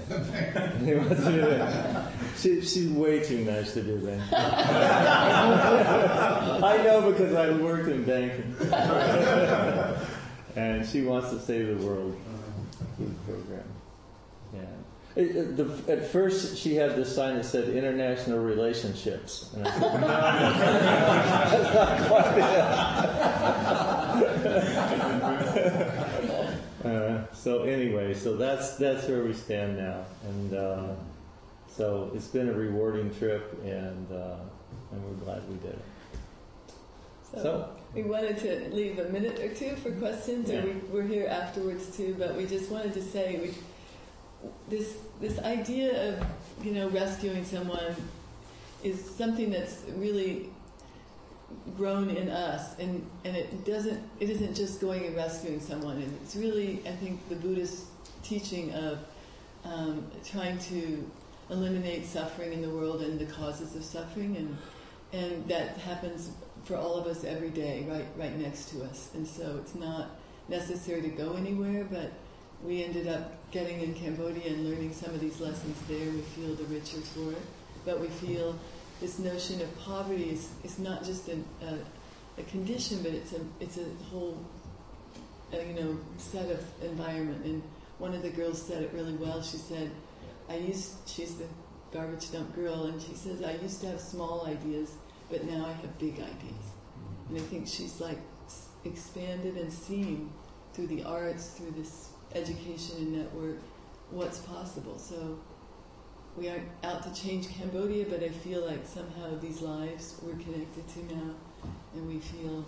He 0.09 0.95
wants 0.95 1.25
to 1.25 1.33
do 1.33 1.41
that. 1.41 2.13
She, 2.37 2.61
she's 2.63 2.89
way 2.89 3.21
too 3.21 3.45
nice 3.45 3.75
to 3.75 3.83
do 3.83 3.99
that. 3.99 4.33
I 6.63 6.77
know 6.83 7.11
because 7.11 7.35
I 7.35 7.51
worked 7.51 7.89
in 7.89 8.05
banking. 8.05 8.55
And 10.57 10.87
she 10.87 11.03
wants 11.03 11.31
to 11.31 11.41
save 11.41 11.79
the 11.79 11.87
world 11.87 12.17
through 12.97 13.07
the 13.07 13.33
program. 13.33 13.65
Yeah. 14.55 14.61
It, 15.17 15.37
it, 15.37 15.57
the, 15.57 15.93
at 15.93 16.07
first, 16.07 16.57
she 16.57 16.77
had 16.77 16.95
this 16.95 17.15
sign 17.15 17.35
that 17.37 17.45
said 17.45 17.69
"International 17.69 18.39
Relationships," 18.39 19.51
and 19.55 19.67
I 19.67 19.71
said, 19.73 20.01
"No, 20.01 20.07
that's 20.07 21.75
not 21.75 22.09
quite 22.09 22.39
it." 22.39 22.45
uh, 26.85 27.35
so 27.35 27.65
anyway, 27.65 28.15
so 28.15 28.37
that's 28.37 28.77
that's 28.77 29.09
where 29.09 29.25
we 29.25 29.33
stand 29.33 29.77
now, 29.79 30.05
and 30.29 30.55
uh, 30.55 30.95
so 31.69 32.13
it's 32.15 32.29
been 32.29 32.49
a 32.49 32.53
rewarding 32.53 33.13
trip, 33.17 33.61
and 33.65 34.13
uh, 34.13 34.37
and 34.93 35.05
we're 35.05 35.25
glad 35.25 35.43
we 35.49 35.57
did 35.57 35.73
it. 35.73 35.85
So, 37.35 37.69
we 37.95 38.03
wanted 38.03 38.39
to 38.39 38.75
leave 38.75 38.99
a 38.99 39.09
minute 39.09 39.39
or 39.39 39.55
two 39.55 39.77
for 39.77 39.91
questions, 39.93 40.51
Yeah. 40.51 40.61
or 40.61 40.67
we, 40.67 40.73
we're 40.91 41.03
here 41.07 41.27
afterwards 41.29 41.97
too. 41.97 42.17
But 42.19 42.37
we 42.37 42.47
just 42.47 42.71
wanted 42.71 42.93
to 42.95 43.03
say 43.03 43.39
we, 44.43 44.49
this 44.69 44.97
this 45.21 45.39
idea 45.41 46.09
of 46.09 46.27
you 46.65 46.73
know 46.73 46.89
rescuing 46.89 47.45
someone 47.45 47.95
is 48.83 49.05
something 49.17 49.51
that's 49.51 49.83
really 49.97 50.49
grown 51.77 52.11
in 52.11 52.29
us, 52.31 52.79
and 52.79 53.05
and 53.25 53.37
it 53.37 53.65
doesn't 53.65 54.03
it 54.19 54.31
isn't 54.31 54.55
just 54.55 54.81
going 54.81 55.05
and 55.07 55.17
rescuing 55.17 55.61
someone. 55.61 55.97
And 55.97 56.19
it's 56.23 56.37
really 56.37 56.83
I 56.87 56.93
think 56.93 57.29
the 57.29 57.37
Buddhist 57.37 57.85
teaching 58.23 58.73
of 58.75 58.99
um, 59.65 60.07
trying 60.25 60.59
to 60.59 61.09
eliminate 61.51 62.07
suffering 62.07 62.53
in 62.53 62.63
the 62.63 62.71
world 62.71 63.03
and 63.03 63.19
the 63.19 63.27
causes 63.27 63.75
of 63.77 63.85
suffering, 63.85 64.37
and 64.37 64.57
and 65.13 65.49
that 65.49 65.77
happens 65.79 66.31
for 66.65 66.77
all 66.77 66.95
of 66.97 67.07
us 67.07 67.25
every 67.25 67.51
day, 67.51 67.87
right 67.89 68.07
right 68.17 68.37
next 68.39 68.71
to 68.71 68.85
us. 68.85 69.11
And 69.15 69.27
so 69.27 69.59
it's 69.63 69.75
not 69.75 70.11
necessary 70.49 71.03
to 71.03 71.09
go 71.09 71.35
anywhere, 71.35 71.85
but 71.85 72.13
we 72.63 72.85
ended 72.85 73.09
up 73.09 73.33
getting 73.51 73.81
in 73.81 73.95
Cambodia 73.95 74.53
and 74.53 74.69
learning 74.69 74.93
some 74.93 75.11
of 75.11 75.21
these 75.21 75.41
lessons 75.41 75.77
there. 75.89 76.11
We 76.11 76.21
feel 76.21 76.55
the 76.55 76.65
richer 76.65 77.01
for 77.01 77.33
it, 77.33 77.43
but 77.85 78.01
we 78.01 78.09
feel 78.09 78.59
this 79.01 79.19
notion 79.19 79.63
of 79.63 79.79
poverty 79.79 80.31
is, 80.31 80.51
is 80.63 80.79
not 80.79 81.05
just 81.05 81.29
an, 81.29 81.45
a, 81.63 81.79
a 82.41 82.45
condition, 82.45 83.03
but 83.03 83.13
it's 83.13 83.33
a 83.33 83.41
it's 83.61 83.79
a 83.79 83.87
whole 84.11 84.39
uh, 85.53 85.59
you 85.59 85.75
know 85.75 85.99
set 86.19 86.51
of 86.51 86.65
environment. 86.83 87.45
And 87.45 87.63
one 87.99 88.15
of 88.15 88.23
the 88.23 88.31
girls 88.31 88.61
said 88.61 88.83
it 88.83 88.91
really 88.93 89.15
well. 89.15 89.43
She 89.43 89.57
said, 89.57 89.91
"I 90.49 90.57
used 90.57 91.09
she's 91.09 91.37
the 91.37 91.47
garbage 91.93 92.31
dump 92.31 92.55
girl, 92.55 92.85
and 92.85 93.01
she 93.01 93.15
says 93.15 93.43
I 93.43 93.55
used 93.55 93.81
to 93.81 93.89
have 93.89 94.01
small 94.01 94.47
ideas, 94.47 94.93
but 95.31 95.45
now 95.45 95.67
I 95.67 95.73
have 95.73 95.99
big 95.99 96.15
ideas." 96.15 96.67
And 97.29 97.39
I 97.39 97.43
think 97.43 97.67
she's 97.69 98.01
like 98.01 98.19
expanded 98.85 99.57
and 99.57 99.73
seen 99.73 100.33
through 100.73 100.89
the 100.89 101.03
arts, 101.05 101.51
through 101.51 101.73
this 101.73 102.11
education 102.35 102.97
and 102.99 103.13
network, 103.19 103.59
what's 104.11 104.39
possible. 104.39 104.99
So 104.99 105.39
we 106.37 106.49
aren't 106.49 106.69
out 106.85 107.03
to 107.03 107.13
change 107.23 107.49
Cambodia, 107.49 108.07
but 108.09 108.23
I 108.23 108.29
feel 108.29 108.65
like 108.67 108.87
somehow 108.87 109.37
these 109.41 109.61
lives 109.61 110.17
we're 110.23 110.33
connected 110.35 110.89
to 110.89 111.15
now, 111.15 111.35
and 111.95 112.09
we 112.09 112.19
feel 112.19 112.65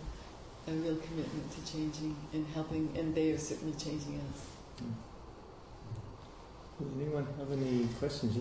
a 0.69 0.73
real 0.73 0.97
commitment 0.97 1.51
to 1.53 1.73
changing 1.73 2.17
and 2.33 2.47
helping, 2.55 2.93
and 2.97 3.15
they 3.15 3.31
are 3.33 3.39
certainly 3.39 3.75
changing 3.75 4.21
us. 4.33 4.47
Does 6.81 6.89
anyone 7.01 7.27
have 7.39 7.53
any 7.53 7.87
questions? 7.99 8.39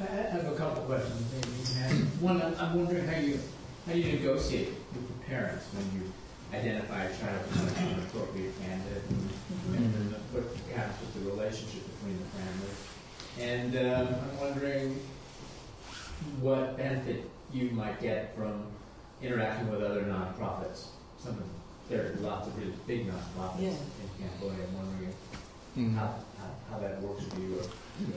I 0.00 0.04
I 0.04 0.06
have 0.06 0.46
a 0.46 0.56
couple 0.56 0.82
questions, 0.84 1.24
maybe. 1.32 1.58
you 1.58 1.66
can 1.66 1.82
ask. 1.82 2.22
One, 2.22 2.42
I'm 2.42 2.54
I'm 2.58 2.74
wondering 2.84 3.06
how 3.06 3.18
you, 3.20 3.38
how 3.86 3.92
do 3.92 3.98
you 3.98 4.12
negotiate 4.18 4.74
with 4.94 5.06
the 5.08 5.26
parents 5.26 5.64
when 5.74 5.84
you 6.00 6.12
identify 6.52 7.04
a 7.04 7.16
child 7.18 7.42
as 7.50 7.76
an 7.78 7.98
appropriate 8.00 8.52
candidate, 8.60 9.02
and 9.08 9.74
then 9.94 10.14
what 10.32 10.44
happens 10.76 11.00
with 11.00 11.24
the 11.24 11.30
relationship 11.30 11.82
between 11.96 12.18
the 12.18 12.28
families. 12.36 12.78
And 13.40 13.72
um, 14.08 14.14
I'm 14.14 14.40
wondering 14.40 15.00
what 16.40 16.76
benefit 16.76 17.28
you 17.52 17.70
might 17.70 18.00
get 18.00 18.36
from 18.36 18.66
interacting 19.22 19.70
with 19.70 19.82
other 19.82 20.02
nonprofits. 20.02 20.88
Some 21.18 21.32
of, 21.38 21.44
there 21.88 22.12
are 22.12 22.16
lots 22.20 22.48
of 22.48 22.58
really 22.58 22.74
big 22.86 23.08
nonprofits 23.08 23.60
Yeah. 23.60 23.68
in 23.70 24.08
Cambodia. 24.28 24.64
I'm 24.66 24.76
wondering 24.76 25.14
Mm. 25.74 25.94
how, 25.94 26.16
how, 26.36 26.50
how 26.70 26.78
that 26.80 27.00
works 27.00 27.24
for 27.24 27.40
you, 27.40 27.56
or 27.56 27.64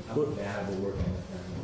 how 0.09 0.13
compatible 0.13 0.75
working 0.75 1.09
with 1.15 1.29
them. 1.31 1.39
The 1.55 1.63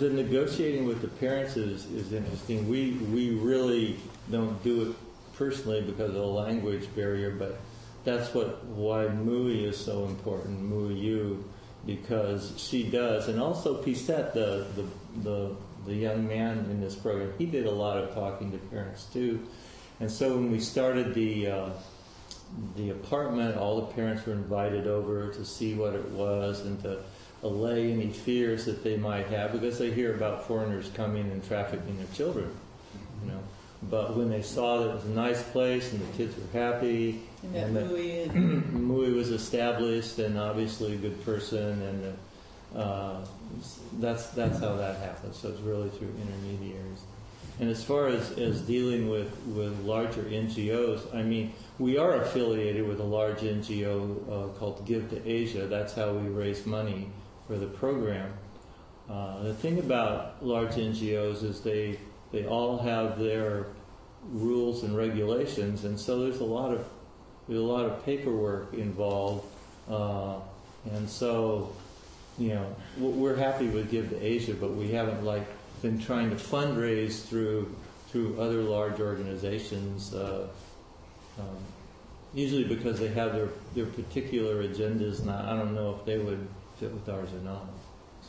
negotiating 0.00 0.86
with 0.86 1.02
the 1.02 1.08
parents 1.08 1.56
is, 1.56 1.86
is 1.86 2.12
interesting. 2.12 2.68
We, 2.68 2.92
we 3.12 3.30
really 3.30 3.98
don't 4.30 4.62
do 4.62 4.90
it 4.90 4.96
personally 5.36 5.82
because 5.82 6.10
of 6.10 6.14
the 6.14 6.26
language 6.26 6.88
barrier, 6.94 7.30
but 7.30 7.58
that's 8.04 8.32
what 8.34 8.64
why 8.66 9.04
MUI 9.04 9.64
is 9.64 9.76
so 9.76 10.04
important, 10.04 10.60
MUI, 10.62 11.42
because 11.86 12.52
she 12.56 12.84
does, 12.84 13.28
and 13.28 13.40
also 13.40 13.82
Pisette, 13.82 14.34
the, 14.34 14.66
the, 14.76 14.84
the, 15.22 15.56
the 15.86 15.94
young 15.94 16.26
man 16.26 16.58
in 16.70 16.80
this 16.80 16.94
program, 16.94 17.32
he 17.38 17.46
did 17.46 17.66
a 17.66 17.70
lot 17.70 17.98
of 17.98 18.14
talking 18.14 18.50
to 18.52 18.58
parents 18.58 19.04
too. 19.12 19.46
And 20.00 20.10
so 20.10 20.34
when 20.34 20.50
we 20.50 20.60
started 20.60 21.14
the, 21.14 21.46
uh, 21.48 21.70
the 22.76 22.90
apartment, 22.90 23.56
all 23.56 23.80
the 23.80 23.92
parents 23.94 24.26
were 24.26 24.32
invited 24.32 24.86
over 24.86 25.32
to 25.32 25.44
see 25.44 25.74
what 25.74 25.94
it 25.94 26.08
was 26.10 26.60
and 26.60 26.80
to 26.82 27.02
allay 27.42 27.92
any 27.92 28.10
fears 28.10 28.64
that 28.64 28.82
they 28.82 28.96
might 28.96 29.26
have 29.26 29.52
because 29.52 29.78
they 29.78 29.90
hear 29.92 30.14
about 30.14 30.46
foreigners 30.46 30.90
coming 30.94 31.30
and 31.30 31.46
trafficking 31.46 31.96
their 31.96 32.06
children, 32.14 32.50
you 33.24 33.30
know. 33.30 33.40
But 33.82 34.16
when 34.16 34.28
they 34.28 34.42
saw 34.42 34.80
that 34.80 34.90
it 34.90 34.94
was 34.94 35.04
a 35.04 35.10
nice 35.10 35.42
place 35.42 35.92
and 35.92 36.00
the 36.00 36.16
kids 36.16 36.34
were 36.36 36.58
happy, 36.58 37.22
And 37.44 37.54
that 37.54 37.66
And 37.66 37.76
that- 37.76 37.90
Louis 37.92 38.28
Mui 38.34 39.14
was 39.14 39.30
established 39.30 40.18
and 40.18 40.36
obviously 40.36 40.94
a 40.94 40.96
good 40.96 41.24
person, 41.24 41.80
and 41.82 42.18
uh, 42.74 43.24
that's 44.00 44.26
that's 44.30 44.58
how 44.58 44.74
that 44.76 44.96
happens. 44.96 45.36
So 45.38 45.48
it's 45.50 45.60
really 45.60 45.90
through 45.90 46.12
intermediaries. 46.20 47.02
And 47.60 47.70
as 47.70 47.82
far 47.82 48.06
as, 48.06 48.38
as 48.38 48.60
dealing 48.60 49.08
with, 49.08 49.36
with 49.46 49.80
larger 49.80 50.22
NGOs, 50.22 51.12
I 51.12 51.22
mean, 51.24 51.52
we 51.80 51.98
are 51.98 52.22
affiliated 52.22 52.86
with 52.86 53.00
a 53.00 53.04
large 53.04 53.38
NGO 53.38 53.92
uh, 54.30 54.58
called 54.58 54.86
Give 54.86 55.10
to 55.10 55.28
Asia. 55.28 55.66
That's 55.66 55.92
how 55.92 56.12
we 56.12 56.28
raise 56.28 56.66
money 56.66 57.08
for 57.48 57.56
the 57.56 57.66
program. 57.66 58.30
Uh, 59.10 59.42
the 59.42 59.54
thing 59.54 59.78
about 59.78 60.44
large 60.44 60.74
NGOs 60.74 61.42
is 61.42 61.62
they 61.62 61.98
they 62.30 62.46
all 62.46 62.76
have 62.76 63.18
their 63.18 63.66
rules 64.30 64.84
and 64.84 64.94
regulations, 64.94 65.84
and 65.84 65.98
so 65.98 66.20
there's 66.20 66.40
a 66.40 66.44
lot 66.44 66.72
of 66.72 66.86
there's 67.48 67.58
a 67.58 67.64
lot 67.64 67.86
of 67.86 68.04
paperwork 68.04 68.74
involved, 68.74 69.46
uh, 69.90 70.34
and 70.92 71.08
so 71.08 71.74
you 72.38 72.50
know 72.50 72.76
we're 72.98 73.34
happy 73.34 73.68
with 73.68 73.90
Give 73.90 74.10
to 74.10 74.22
Asia, 74.22 74.52
but 74.52 74.74
we 74.74 74.90
haven't 74.90 75.24
like 75.24 75.46
been 75.80 75.98
trying 75.98 76.28
to 76.28 76.36
fundraise 76.36 77.24
through 77.26 77.74
through 78.08 78.38
other 78.38 78.62
large 78.62 79.00
organizations. 79.00 80.12
Uh, 80.12 80.48
um, 81.38 81.56
usually 82.34 82.64
because 82.64 82.98
they 82.98 83.08
have 83.08 83.32
their, 83.32 83.48
their 83.74 83.86
particular 83.86 84.62
agendas, 84.62 85.20
and 85.20 85.30
I 85.30 85.52
I 85.52 85.56
don't 85.56 85.74
know 85.74 85.96
if 85.98 86.04
they 86.04 86.18
would 86.18 86.46
fit 86.78 86.92
with 86.92 87.08
ours 87.08 87.32
or 87.32 87.40
not. 87.44 87.66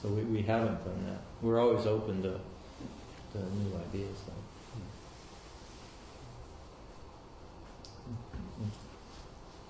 So 0.02 0.10
we, 0.10 0.24
we 0.24 0.42
haven't 0.42 0.84
done 0.86 1.06
that. 1.08 1.20
We're 1.42 1.60
always 1.60 1.86
open 1.86 2.22
to, 2.24 2.32
to 2.32 3.38
new 3.38 3.76
ideas. 3.90 4.18
Though. 4.26 4.34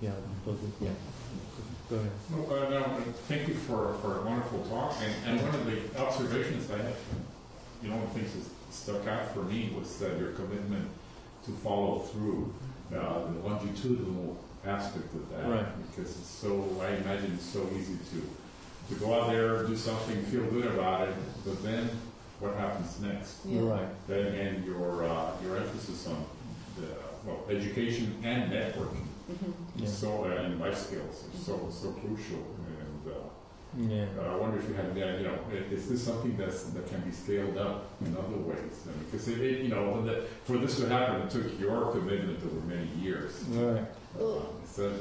Yeah, 0.00 0.12
yeah. 0.80 0.90
Go 1.90 1.96
ahead. 1.96 2.10
No, 2.30 2.44
uh, 2.44 2.68
no, 2.70 2.78
uh, 2.78 3.00
thank 3.28 3.48
you 3.48 3.54
for, 3.54 3.94
for 4.00 4.20
a 4.20 4.22
wonderful 4.22 4.60
talk, 4.70 4.94
and, 5.02 5.38
and 5.38 5.46
one 5.46 5.54
of 5.54 5.66
the 5.66 6.00
observations 6.00 6.70
I 6.70 6.78
had, 6.78 6.94
you 7.82 7.90
know, 7.90 7.96
one 7.96 8.04
of 8.04 8.14
the 8.14 8.20
things 8.20 8.32
that 8.34 8.72
stuck 8.72 9.06
out 9.08 9.34
for 9.34 9.42
me 9.42 9.74
was 9.76 10.00
uh, 10.00 10.14
your 10.18 10.30
commitment 10.32 10.88
to 11.44 11.50
follow 11.50 11.98
through, 11.98 12.54
uh, 12.94 13.24
the 13.24 13.40
longitudinal 13.48 14.38
aspect 14.64 15.12
of 15.14 15.28
that. 15.30 15.48
Right. 15.48 15.66
Because 15.90 16.10
it's 16.16 16.28
so, 16.28 16.80
I 16.80 16.90
imagine 16.90 17.32
it's 17.34 17.44
so 17.44 17.68
easy 17.76 17.98
to, 18.12 18.30
to 18.90 18.94
go 18.96 19.14
out 19.20 19.30
there, 19.30 19.64
do 19.64 19.76
something, 19.76 20.20
feel 20.24 20.44
good 20.46 20.66
about 20.66 21.08
it, 21.08 21.14
but 21.44 21.62
then 21.62 21.88
what 22.40 22.54
happens 22.56 23.00
next? 23.00 23.38
Yeah. 23.46 23.60
Right. 23.62 23.88
Then, 24.08 24.26
and 24.34 24.64
your, 24.64 25.04
uh, 25.04 25.30
your 25.44 25.56
emphasis 25.58 26.06
on 26.08 26.24
the, 26.76 26.86
well, 27.24 27.44
education 27.48 28.16
and 28.24 28.50
networking. 28.52 29.06
Mhm. 29.30 29.52
Yeah. 29.76 29.86
So, 29.88 30.24
uh, 30.24 30.42
and 30.42 30.58
life 30.60 30.76
skills 30.76 31.24
are 31.32 31.38
so, 31.38 31.68
so 31.70 31.92
crucial, 31.92 32.42
and, 32.66 33.12
uh, 33.12 33.94
Yeah. 33.94 34.06
uh, 34.18 34.32
I 34.32 34.36
wonder 34.36 34.58
if 34.58 34.68
you 34.68 34.74
have, 34.74 34.96
yeah, 34.96 35.16
you 35.18 35.24
know, 35.24 35.38
is 35.70 35.88
this 35.88 36.02
something 36.02 36.36
that's, 36.36 36.64
that 36.64 36.88
can 36.88 37.00
be 37.02 37.12
scaled 37.12 37.56
up 37.56 37.90
in 38.04 38.16
other 38.16 38.38
ways? 38.38 38.58
I 38.86 38.90
mean, 38.90 39.04
because 39.10 39.28
it, 39.28 39.40
it, 39.40 39.60
you 39.62 39.68
know, 39.68 40.02
the, 40.04 40.24
for 40.44 40.58
this 40.58 40.76
to 40.80 40.88
happen, 40.88 41.22
it 41.22 41.30
took 41.30 41.60
your 41.60 41.92
commitment 41.92 42.40
over 42.44 42.66
many 42.66 42.88
years. 43.00 43.44
Right. 43.50 43.84
Well, 44.18 44.38
Uh, 44.38 44.66
So, 44.66 44.92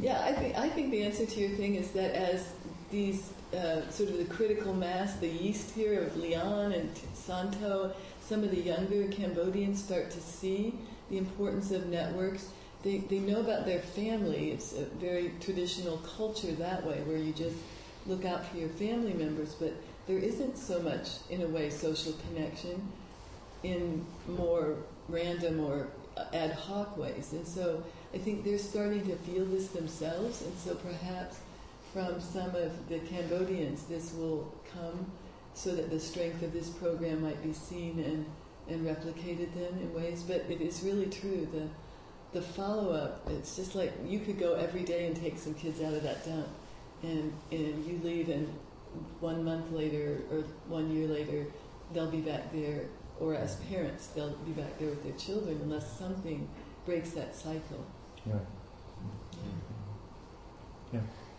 Yeah, 0.00 0.20
I 0.24 0.32
think 0.32 0.56
I 0.58 0.68
think 0.68 0.90
the 0.90 1.02
answer 1.02 1.24
to 1.26 1.40
your 1.40 1.50
thing 1.56 1.74
is 1.74 1.90
that 1.92 2.14
as 2.14 2.40
these 2.90 3.32
uh, 3.52 3.88
sort 3.90 4.10
of 4.10 4.18
the 4.18 4.24
critical 4.24 4.74
mass, 4.74 5.16
the 5.16 5.28
yeast 5.28 5.70
here 5.72 6.02
of 6.02 6.16
Leon 6.16 6.72
and 6.72 6.90
Santo, 7.14 7.94
some 8.20 8.42
of 8.44 8.50
the 8.50 8.60
younger 8.60 9.08
Cambodians 9.08 9.82
start 9.82 10.10
to 10.10 10.20
see 10.20 10.74
the 11.10 11.18
importance 11.18 11.70
of 11.70 11.86
networks. 11.86 12.50
They 12.82 12.98
they 12.98 13.18
know 13.18 13.40
about 13.40 13.66
their 13.66 13.80
family. 13.80 14.50
It's 14.50 14.72
a 14.74 14.84
very 14.84 15.32
traditional 15.40 15.98
culture 15.98 16.52
that 16.52 16.86
way, 16.86 17.02
where 17.04 17.18
you 17.18 17.32
just 17.32 17.56
look 18.06 18.24
out 18.24 18.46
for 18.46 18.56
your 18.56 18.68
family 18.70 19.12
members, 19.12 19.54
but 19.54 19.74
there 20.06 20.18
isn't 20.18 20.56
so 20.56 20.80
much, 20.80 21.08
in 21.28 21.42
a 21.42 21.46
way, 21.48 21.70
social 21.70 22.14
connection 22.28 22.80
in 23.62 24.04
more 24.26 24.76
random 25.08 25.60
or 25.60 25.88
ad 26.32 26.52
hoc 26.52 26.96
ways. 26.96 27.32
And 27.32 27.46
so 27.46 27.82
I 28.14 28.18
think 28.18 28.44
they're 28.44 28.58
starting 28.58 29.06
to 29.06 29.16
feel 29.16 29.44
this 29.44 29.68
themselves, 29.68 30.42
and 30.42 30.56
so 30.58 30.74
perhaps 30.76 31.38
from 31.92 32.20
some 32.20 32.54
of 32.54 32.88
the 32.88 32.98
Cambodians 33.00 33.84
this 33.84 34.12
will 34.12 34.54
come 34.72 35.10
so 35.54 35.74
that 35.74 35.90
the 35.90 35.98
strength 35.98 36.42
of 36.42 36.52
this 36.52 36.68
program 36.68 37.22
might 37.22 37.42
be 37.42 37.52
seen 37.52 37.98
and, 37.98 38.26
and 38.68 38.86
replicated 38.86 39.48
then 39.54 39.78
in 39.80 39.92
ways. 39.92 40.22
But 40.22 40.44
it 40.48 40.60
is 40.60 40.82
really 40.82 41.06
true. 41.06 41.48
The, 41.52 41.68
the 42.38 42.44
follow 42.44 42.92
up, 42.92 43.28
it's 43.28 43.56
just 43.56 43.74
like 43.74 43.92
you 44.06 44.20
could 44.20 44.38
go 44.38 44.54
every 44.54 44.82
day 44.82 45.06
and 45.06 45.16
take 45.16 45.38
some 45.38 45.54
kids 45.54 45.80
out 45.82 45.94
of 45.94 46.02
that 46.02 46.24
dump, 46.24 46.46
and, 47.02 47.32
and 47.50 47.86
you 47.86 48.00
leave, 48.04 48.28
and 48.28 48.46
one 49.20 49.44
month 49.44 49.72
later 49.72 50.20
or 50.30 50.44
one 50.68 50.94
year 50.94 51.08
later, 51.08 51.46
they'll 51.92 52.10
be 52.10 52.20
back 52.20 52.52
there, 52.52 52.82
or 53.18 53.34
as 53.34 53.56
parents, 53.56 54.08
they'll 54.08 54.36
be 54.36 54.52
back 54.52 54.78
there 54.78 54.90
with 54.90 55.02
their 55.02 55.16
children 55.16 55.58
unless 55.62 55.98
something 55.98 56.48
breaks 56.86 57.10
that 57.10 57.34
cycle. 57.34 57.84
Right. 58.26 58.40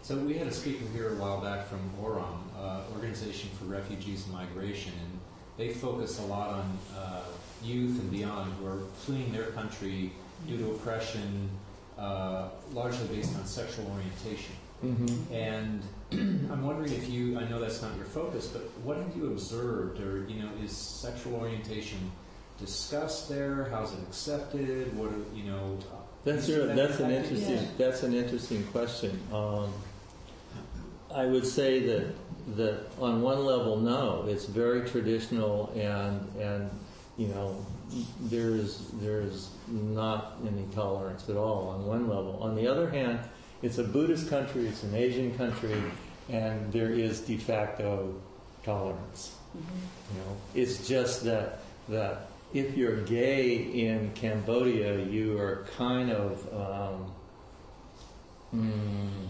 So 0.01 0.15
we 0.15 0.35
had 0.35 0.47
a 0.47 0.51
speaker 0.51 0.85
here 0.93 1.09
a 1.09 1.15
while 1.15 1.41
back 1.41 1.67
from 1.67 1.79
ORAM, 2.01 2.39
uh, 2.57 2.81
Organization 2.95 3.49
for 3.59 3.65
Refugees 3.65 4.25
and 4.25 4.33
Migration, 4.33 4.93
and 5.03 5.19
they 5.57 5.73
focus 5.73 6.19
a 6.19 6.23
lot 6.23 6.49
on 6.49 6.77
uh, 6.97 7.21
youth 7.63 7.99
and 7.99 8.09
beyond 8.09 8.53
who 8.53 8.67
are 8.67 8.79
fleeing 8.95 9.31
their 9.31 9.47
country 9.51 10.11
due 10.47 10.57
to 10.57 10.71
oppression, 10.71 11.49
uh, 11.97 12.49
largely 12.73 13.07
based 13.07 13.35
on 13.37 13.45
sexual 13.45 13.85
orientation. 13.91 14.55
Mm-hmm. 14.83 15.33
And 15.33 15.83
I'm 16.51 16.63
wondering 16.63 16.93
if 16.93 17.09
you, 17.09 17.37
I 17.37 17.47
know 17.47 17.59
that's 17.59 17.81
not 17.81 17.95
your 17.97 18.05
focus, 18.05 18.47
but 18.47 18.61
what 18.83 18.97
have 18.97 19.15
you 19.15 19.27
observed, 19.27 19.99
or 20.01 20.25
you 20.29 20.41
know, 20.41 20.49
is 20.63 20.71
sexual 20.71 21.35
orientation 21.35 21.99
discussed 22.57 23.29
there? 23.29 23.67
How's 23.69 23.93
it 23.93 23.99
accepted? 23.99 24.97
What 24.97 25.09
are, 25.09 25.35
you 25.37 25.43
know? 25.43 25.77
That's 26.25 26.49
is 26.49 26.57
a, 26.57 26.67
that 26.67 26.75
that's 26.75 26.99
an 26.99 27.11
interesting 27.11 27.55
Yeah. 27.55 27.65
that's 27.77 28.03
an 28.03 28.13
interesting 28.13 28.63
question. 28.67 29.19
Um, 29.33 29.73
I 31.13 31.25
would 31.25 31.45
say 31.45 31.79
that 31.81 32.13
that 32.55 32.85
on 32.99 33.21
one 33.21 33.45
level, 33.45 33.77
no, 33.77 34.25
it's 34.27 34.45
very 34.45 34.87
traditional, 34.87 35.71
and 35.75 36.27
and 36.39 36.69
you 37.17 37.27
know, 37.27 37.65
there 38.21 38.49
is 38.49 38.91
there 38.93 39.21
is 39.21 39.49
not 39.67 40.37
any 40.45 40.65
tolerance 40.73 41.29
at 41.29 41.35
all 41.35 41.69
on 41.69 41.85
one 41.85 42.07
level. 42.07 42.39
On 42.41 42.55
the 42.55 42.67
other 42.67 42.89
hand, 42.89 43.19
it's 43.61 43.77
a 43.77 43.83
Buddhist 43.83 44.29
country, 44.29 44.67
it's 44.67 44.83
an 44.83 44.95
Asian 44.95 45.35
country, 45.37 45.81
and 46.29 46.71
there 46.71 46.91
is 46.91 47.21
de 47.21 47.37
facto 47.37 48.13
tolerance. 48.63 49.35
Mhm. 49.57 50.13
You 50.13 50.21
know, 50.21 50.37
it's 50.53 50.87
just 50.87 51.23
that 51.23 51.59
that 51.89 52.27
if 52.53 52.77
you're 52.77 53.01
gay 53.01 53.55
in 53.55 54.11
Cambodia, 54.13 55.03
you 55.03 55.37
are 55.39 55.65
kind 55.75 56.11
of 56.11 56.47
um, 56.53 57.11
mm, 58.55 59.27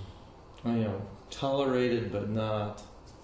you 0.66 0.84
know 0.84 1.02
tolerated 1.32 2.12
but 2.12 2.30
not 2.30 2.82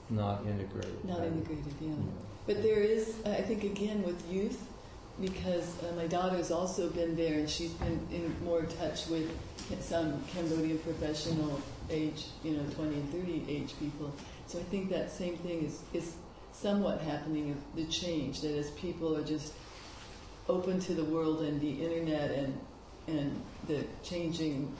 not 0.09 0.45
integrated. 0.45 1.03
Not 1.03 1.23
integrated, 1.23 1.73
yeah. 1.81 1.89
Know. 1.89 2.13
But 2.45 2.61
there 2.61 2.79
is, 2.79 3.15
I 3.25 3.41
think, 3.41 3.63
again 3.63 4.03
with 4.03 4.21
youth, 4.31 4.67
because 5.19 5.81
uh, 5.83 5.93
my 5.95 6.05
daughter's 6.07 6.51
also 6.51 6.89
been 6.89 7.15
there 7.15 7.39
and 7.39 7.49
she's 7.49 7.71
been 7.71 7.99
in 8.11 8.35
more 8.43 8.63
touch 8.63 9.07
with 9.07 9.31
some 9.79 10.21
Cambodian 10.27 10.77
professional 10.79 11.59
age, 11.89 12.25
you 12.43 12.51
know, 12.51 12.63
20 12.75 12.93
and 12.93 13.11
30 13.11 13.45
age 13.47 13.73
people. 13.79 14.13
So 14.47 14.59
I 14.59 14.63
think 14.63 14.89
that 14.89 15.11
same 15.11 15.37
thing 15.37 15.63
is, 15.63 15.81
is 15.93 16.15
somewhat 16.51 17.01
happening 17.01 17.51
of 17.51 17.57
the 17.75 17.85
change, 17.85 18.41
that 18.41 18.55
as 18.55 18.69
people 18.71 19.15
are 19.15 19.23
just 19.23 19.53
open 20.47 20.79
to 20.81 20.93
the 20.93 21.05
world 21.05 21.41
and 21.41 21.59
the 21.59 21.83
internet 21.83 22.31
and, 22.31 22.59
and 23.07 23.41
the 23.67 23.83
changing, 24.03 24.71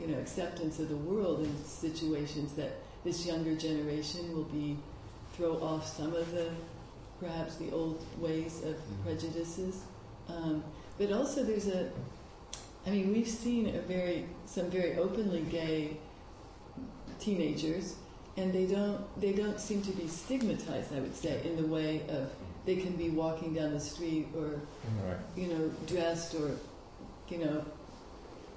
you 0.00 0.06
know, 0.08 0.18
acceptance 0.18 0.78
of 0.78 0.88
the 0.88 0.96
world 0.96 1.40
in 1.40 1.64
situations 1.64 2.52
that 2.54 2.72
this 3.04 3.24
younger 3.26 3.54
generation 3.54 4.34
will 4.34 4.44
be 4.44 4.76
throw 5.34 5.54
off 5.62 5.86
some 5.86 6.14
of 6.14 6.30
the 6.32 6.48
perhaps 7.20 7.56
the 7.56 7.70
old 7.72 8.04
ways 8.18 8.62
of 8.64 8.76
prejudices. 9.04 9.82
Um, 10.28 10.62
but 10.98 11.12
also 11.12 11.42
there's 11.44 11.68
a, 11.68 11.90
I 12.86 12.90
mean, 12.90 13.12
we've 13.12 13.28
seen 13.28 13.74
a 13.74 13.80
very 13.80 14.26
some 14.46 14.70
very 14.70 14.96
openly 14.98 15.42
gay 15.42 15.96
teenagers, 17.18 17.94
and 18.36 18.52
they 18.52 18.66
don't 18.66 19.00
they 19.20 19.32
don't 19.32 19.58
seem 19.60 19.82
to 19.82 19.92
be 19.92 20.06
stigmatized. 20.08 20.94
I 20.94 21.00
would 21.00 21.14
say 21.16 21.40
in 21.44 21.56
the 21.56 21.66
way 21.66 22.02
of 22.08 22.30
they 22.64 22.76
can 22.76 22.96
be 22.96 23.10
walking 23.10 23.54
down 23.54 23.72
the 23.72 23.80
street 23.80 24.28
or 24.36 24.60
Right. 25.06 25.16
you 25.36 25.48
know 25.48 25.70
dressed 25.86 26.34
or 26.34 26.50
you 27.28 27.38
know 27.38 27.64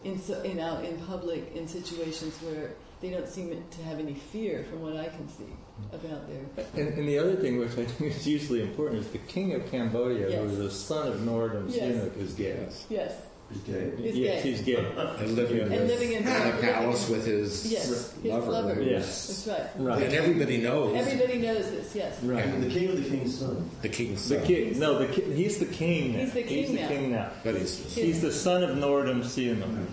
in 0.04 0.20
so, 0.20 0.41
in 0.41 0.60
out 0.60 0.84
in 0.86 0.97
public 1.00 1.56
in 1.56 1.68
situations 1.68 2.36
where 2.41 2.72
they 3.02 3.10
don't 3.10 3.28
seem 3.28 3.50
to 3.72 3.84
have 3.84 4.00
any 4.00 4.14
fear, 4.14 4.66
from 4.70 4.82
what 4.82 4.97
I 4.97 5.08
can 5.08 5.28
see 5.30 5.43
hmm. 5.43 5.95
about 5.95 6.28
their 6.28 6.66
And, 6.76 6.97
and 7.00 7.08
the 7.08 7.18
other 7.18 7.36
thing, 7.36 7.58
which 7.58 7.72
I 7.72 7.86
think 7.86 8.16
is 8.16 8.28
usually 8.28 8.62
important, 8.62 9.02
is 9.02 9.08
the 9.10 9.20
king 9.20 9.54
of 9.54 9.70
Cambodia, 9.72 10.30
Yes. 10.30 10.39
who 10.39 10.45
is 10.47 10.58
the 10.58 10.72
son 10.72 11.08
of 11.08 11.20
Norodom 11.22 11.66
Yes. 11.70 11.95
Sihanouk, 11.95 12.18
is 12.18 12.34
gay. 12.34 12.68
yes 12.89 13.16
Is 13.52 13.58
gay. 13.62 13.91
He's 13.97 14.16
yes, 14.16 14.43
gay. 14.43 14.50
he's 14.52 14.62
gay. 14.62 14.76
And 14.76 15.36
living 15.36 15.62
and 15.62 15.72
with- 15.72 15.88
living 15.89 16.12
in 16.12 16.22
in 16.22 16.28
a 16.28 16.52
palace 16.62 17.10
with 17.10 17.26
his 17.26 17.66
yes 17.72 17.88
his 18.22 18.32
lover. 18.32 18.52
lover, 18.52 18.80
Yes. 18.82 19.26
that's 19.28 19.47
right 19.47 19.68
Right. 19.78 20.04
And 20.04 20.14
everybody 20.14 20.58
knows 20.58 20.95
everybody 20.95 21.39
knows 21.39 21.72
this 21.72 21.95
yes 21.95 22.22
Right. 22.22 22.45
And 22.45 22.62
the 22.62 22.70
king 22.70 22.89
of 22.89 22.97
the 23.04 23.10
king's 23.10 23.39
son. 23.39 23.68
the 23.82 23.89
king's 23.89 24.22
son. 24.22 24.41
The 24.41 24.45
king, 24.45 24.78
no, 24.78 25.00
the 25.00 25.08
ki- 25.08 25.34
he's 25.34 25.58
the 25.58 25.66
king 25.66 26.14
now. 26.14 26.20
He's 26.20 26.34
the 26.34 26.43
king 26.43 26.76
now. 26.76 26.88
king 26.88 27.12
now. 27.12 27.32
But 27.43 27.56
he's 27.56 27.80
He's 27.95 28.22
the 28.22 28.32
son 28.32 28.62
of 28.64 28.78
Norodom 28.78 29.24
Sihanouk. 29.24 29.88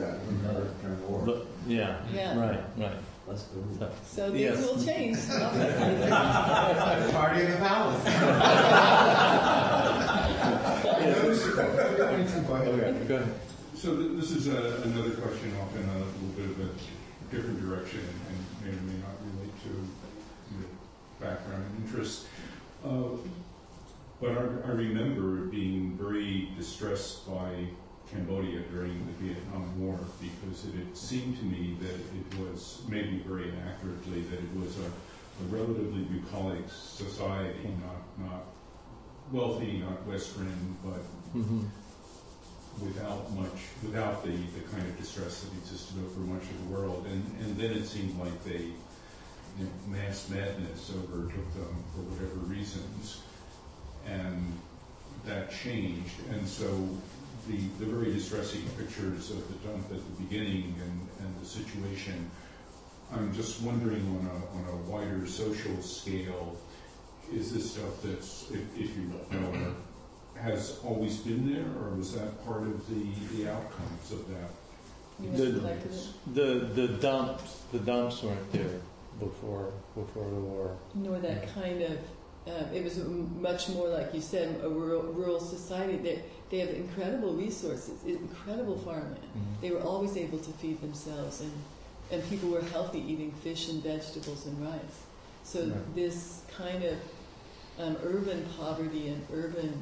Yeah. 0.00 0.14
But 1.26 1.46
yeah, 1.68 1.96
Yeah. 2.14 2.38
right, 2.40 2.60
right. 2.78 2.96
Let's 3.26 3.42
go. 3.44 3.62
So, 3.78 3.90
so 4.06 4.30
things 4.32 4.40
Yes. 4.40 4.66
will 4.66 4.82
change 4.84 5.18
Party 7.12 7.40
in 7.42 7.50
the 7.50 7.56
palace. 7.58 8.02
okay, 12.62 13.04
go 13.06 13.16
ahead. 13.16 13.34
So 13.74 13.96
th- 13.96 14.12
this 14.20 14.30
is 14.30 14.48
uh, 14.48 14.82
another 14.84 15.10
question 15.10 15.52
off 15.60 15.74
in 15.76 15.82
a 15.88 15.98
little 15.98 16.34
bit 16.36 16.50
of 16.50 16.60
a 16.60 17.34
different 17.34 17.60
direction 17.60 18.00
and 18.00 18.38
may 18.64 18.70
or 18.76 18.80
may 18.82 18.98
not 19.02 19.16
relate 19.34 19.52
to 19.64 19.68
your 20.56 20.68
background 21.20 21.64
and 21.76 21.84
interest. 21.86 22.26
Uh, 22.84 23.16
But 24.20 24.30
I 24.38 24.70
I 24.70 24.72
remember 24.86 25.46
being 25.50 25.98
very 25.98 26.54
distressed 26.56 27.26
by 27.28 27.50
Cambodia 28.10 28.60
during 28.70 28.94
the 29.08 29.14
Vietnam 29.24 29.66
War 29.80 29.98
because 30.20 30.64
it 30.68 30.74
had 30.80 30.96
seemed 30.96 31.36
to 31.38 31.44
me 31.44 31.76
that 31.82 31.98
it 32.20 32.26
was, 32.40 32.82
maybe 32.88 33.18
very 33.26 33.50
accurately, 33.68 34.22
that 34.30 34.38
it 34.38 34.52
was 34.54 34.78
a 34.78 34.88
a 35.42 35.44
relatively 35.50 36.02
bucolic 36.04 36.62
society, 36.70 37.66
not, 37.86 38.02
not 38.26 38.42
wealthy, 39.32 39.82
not 39.86 40.06
Western, 40.06 40.76
but 40.84 41.02
Mhm. 41.34 41.62
Without 42.82 43.32
much, 43.34 43.70
without 43.82 44.24
the, 44.24 44.30
the 44.30 44.60
kind 44.72 44.86
of 44.86 44.98
distress 44.98 45.40
that 45.40 45.56
existed 45.58 45.96
over 46.04 46.20
much 46.20 46.42
of 46.42 46.68
the 46.68 46.74
world. 46.74 47.06
And, 47.10 47.24
and 47.40 47.56
then 47.56 47.72
it 47.72 47.86
seemed 47.86 48.18
like 48.18 48.44
they, 48.44 48.72
you 49.58 49.64
know, 49.64 49.70
mass 49.86 50.28
madness 50.28 50.90
overtook 50.90 51.54
them 51.54 51.76
for 51.94 52.02
whatever 52.02 52.40
reasons. 52.46 53.20
And 54.06 54.52
that 55.24 55.50
changed. 55.50 56.20
And 56.30 56.46
so 56.46 56.66
the, 57.48 57.56
the 57.78 57.86
very 57.86 58.12
distressing 58.12 58.62
pictures 58.78 59.30
of 59.30 59.46
the 59.48 59.68
dump 59.68 59.86
at 59.90 59.98
the 59.98 60.22
beginning 60.22 60.74
and, 60.82 61.08
and 61.20 61.40
the 61.40 61.46
situation, 61.46 62.30
I'm 63.12 63.32
just 63.34 63.62
wondering 63.62 64.02
on 64.18 64.26
a, 64.26 64.58
on 64.58 64.74
a 64.74 64.76
wider 64.90 65.26
social 65.26 65.80
scale, 65.82 66.56
is 67.32 67.52
this 67.54 67.72
stuff 67.72 68.02
that's, 68.02 68.50
if, 68.50 68.60
if 68.76 68.96
you 68.96 69.10
know, 69.32 69.74
has 70.44 70.78
always 70.84 71.16
been 71.18 71.42
there, 71.52 71.64
or 71.82 71.96
was 71.96 72.12
that 72.14 72.44
part 72.46 72.62
of 72.62 72.86
the, 72.88 73.02
the 73.36 73.50
outcomes 73.50 74.12
of 74.12 74.22
that? 74.28 74.50
The- 75.36 75.52
reflected. 75.52 75.92
The 76.34 76.48
the 76.80 76.88
dumps 76.98 77.62
the 77.72 77.78
dumps 77.78 78.22
weren't 78.22 78.52
there 78.52 78.80
before 79.18 79.72
before 79.94 80.28
the 80.28 80.40
war. 80.50 80.76
nor 80.94 81.18
that 81.18 81.54
kind 81.54 81.82
of. 81.82 81.98
Um, 82.46 82.66
it 82.74 82.84
was 82.84 82.98
much 83.40 83.70
more 83.70 83.88
like 83.88 84.12
you 84.12 84.20
said, 84.20 84.60
a 84.62 84.68
rural, 84.68 85.02
rural 85.20 85.40
society. 85.40 85.96
They 85.96 86.22
they 86.50 86.58
have 86.58 86.68
incredible 86.70 87.32
resources, 87.32 88.04
incredible 88.04 88.76
farmland. 88.78 89.16
They 89.62 89.70
were 89.70 89.80
always 89.80 90.14
able 90.24 90.38
to 90.38 90.52
feed 90.60 90.78
themselves, 90.82 91.40
and 91.40 91.52
and 92.10 92.28
people 92.28 92.50
were 92.50 92.60
healthy, 92.76 92.98
eating 93.00 93.32
fish 93.46 93.70
and 93.70 93.82
vegetables 93.82 94.44
and 94.46 94.56
rice. 94.62 94.98
So 95.44 95.58
Right. 95.60 95.94
this 95.94 96.42
kind 96.58 96.82
of 96.84 96.96
um, 97.78 97.96
urban 98.02 98.44
poverty 98.58 99.08
and 99.08 99.20
urban 99.32 99.72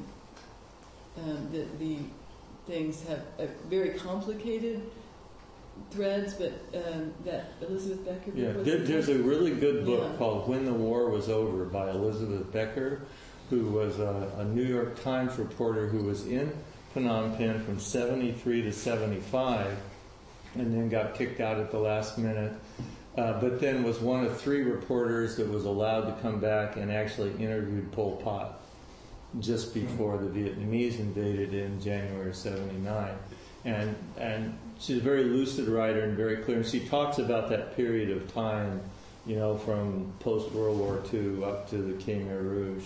um, 1.17 1.49
the 1.51 1.65
the 1.79 1.97
things 2.65 3.03
have 3.07 3.21
a 3.39 3.47
very 3.69 3.91
complicated 3.91 4.81
threads, 5.91 6.33
but 6.35 6.53
um, 6.73 7.13
that 7.25 7.51
Elizabeth 7.61 8.05
Becker. 8.05 8.31
Yeah, 8.35 8.51
there, 8.53 8.77
there's 8.79 9.09
a 9.09 9.17
really 9.19 9.51
good 9.51 9.85
book 9.85 10.07
Yeah. 10.11 10.17
called 10.17 10.47
When 10.47 10.65
the 10.65 10.73
War 10.73 11.09
Was 11.09 11.29
Over 11.29 11.65
by 11.65 11.89
Elizabeth 11.89 12.51
Becker, 12.51 13.01
who 13.49 13.65
was 13.69 13.99
a, 13.99 14.31
a 14.37 14.45
New 14.45 14.63
York 14.63 15.01
Times 15.03 15.37
reporter 15.37 15.87
who 15.87 16.03
was 16.03 16.27
in 16.27 16.51
Phnom 16.95 17.37
Penh 17.37 17.63
from 17.63 17.79
73 17.79 18.61
to 18.63 18.71
75 18.71 19.77
and 20.55 20.73
then 20.73 20.89
got 20.89 21.15
kicked 21.15 21.41
out 21.41 21.59
at 21.59 21.71
the 21.71 21.79
last 21.79 22.17
minute. 22.17 22.53
Uh, 23.17 23.39
but 23.39 23.59
then 23.59 23.83
was 23.83 23.99
one 23.99 24.25
of 24.25 24.39
three 24.39 24.61
reporters 24.61 25.35
that 25.35 25.47
was 25.47 25.65
allowed 25.65 26.01
to 26.01 26.21
come 26.21 26.39
back 26.39 26.77
and 26.77 26.91
actually 26.91 27.31
interviewed 27.43 27.91
Pol 27.91 28.17
Pot 28.17 28.62
just 29.39 29.73
before 29.73 30.17
the 30.17 30.27
Vietnamese 30.27 30.99
invaded 30.99 31.53
in 31.53 31.81
January 31.81 32.29
of 32.29 32.35
79. 32.35 33.11
And, 33.65 33.95
and 34.17 34.57
she's 34.79 34.97
a 34.97 35.01
very 35.01 35.23
lucid 35.23 35.67
writer 35.67 36.01
and 36.01 36.15
very 36.15 36.37
clear. 36.37 36.57
And 36.57 36.65
she 36.65 36.81
talks 36.81 37.17
about 37.19 37.49
that 37.49 37.75
period 37.75 38.11
of 38.11 38.31
time, 38.33 38.81
you 39.25 39.35
know, 39.35 39.57
from 39.57 40.13
post 40.19 40.51
World 40.51 40.79
War 40.79 41.01
II 41.13 41.43
up 41.43 41.69
to 41.69 41.77
the 41.77 41.93
Khmer 41.93 42.41
Rouge, 42.41 42.85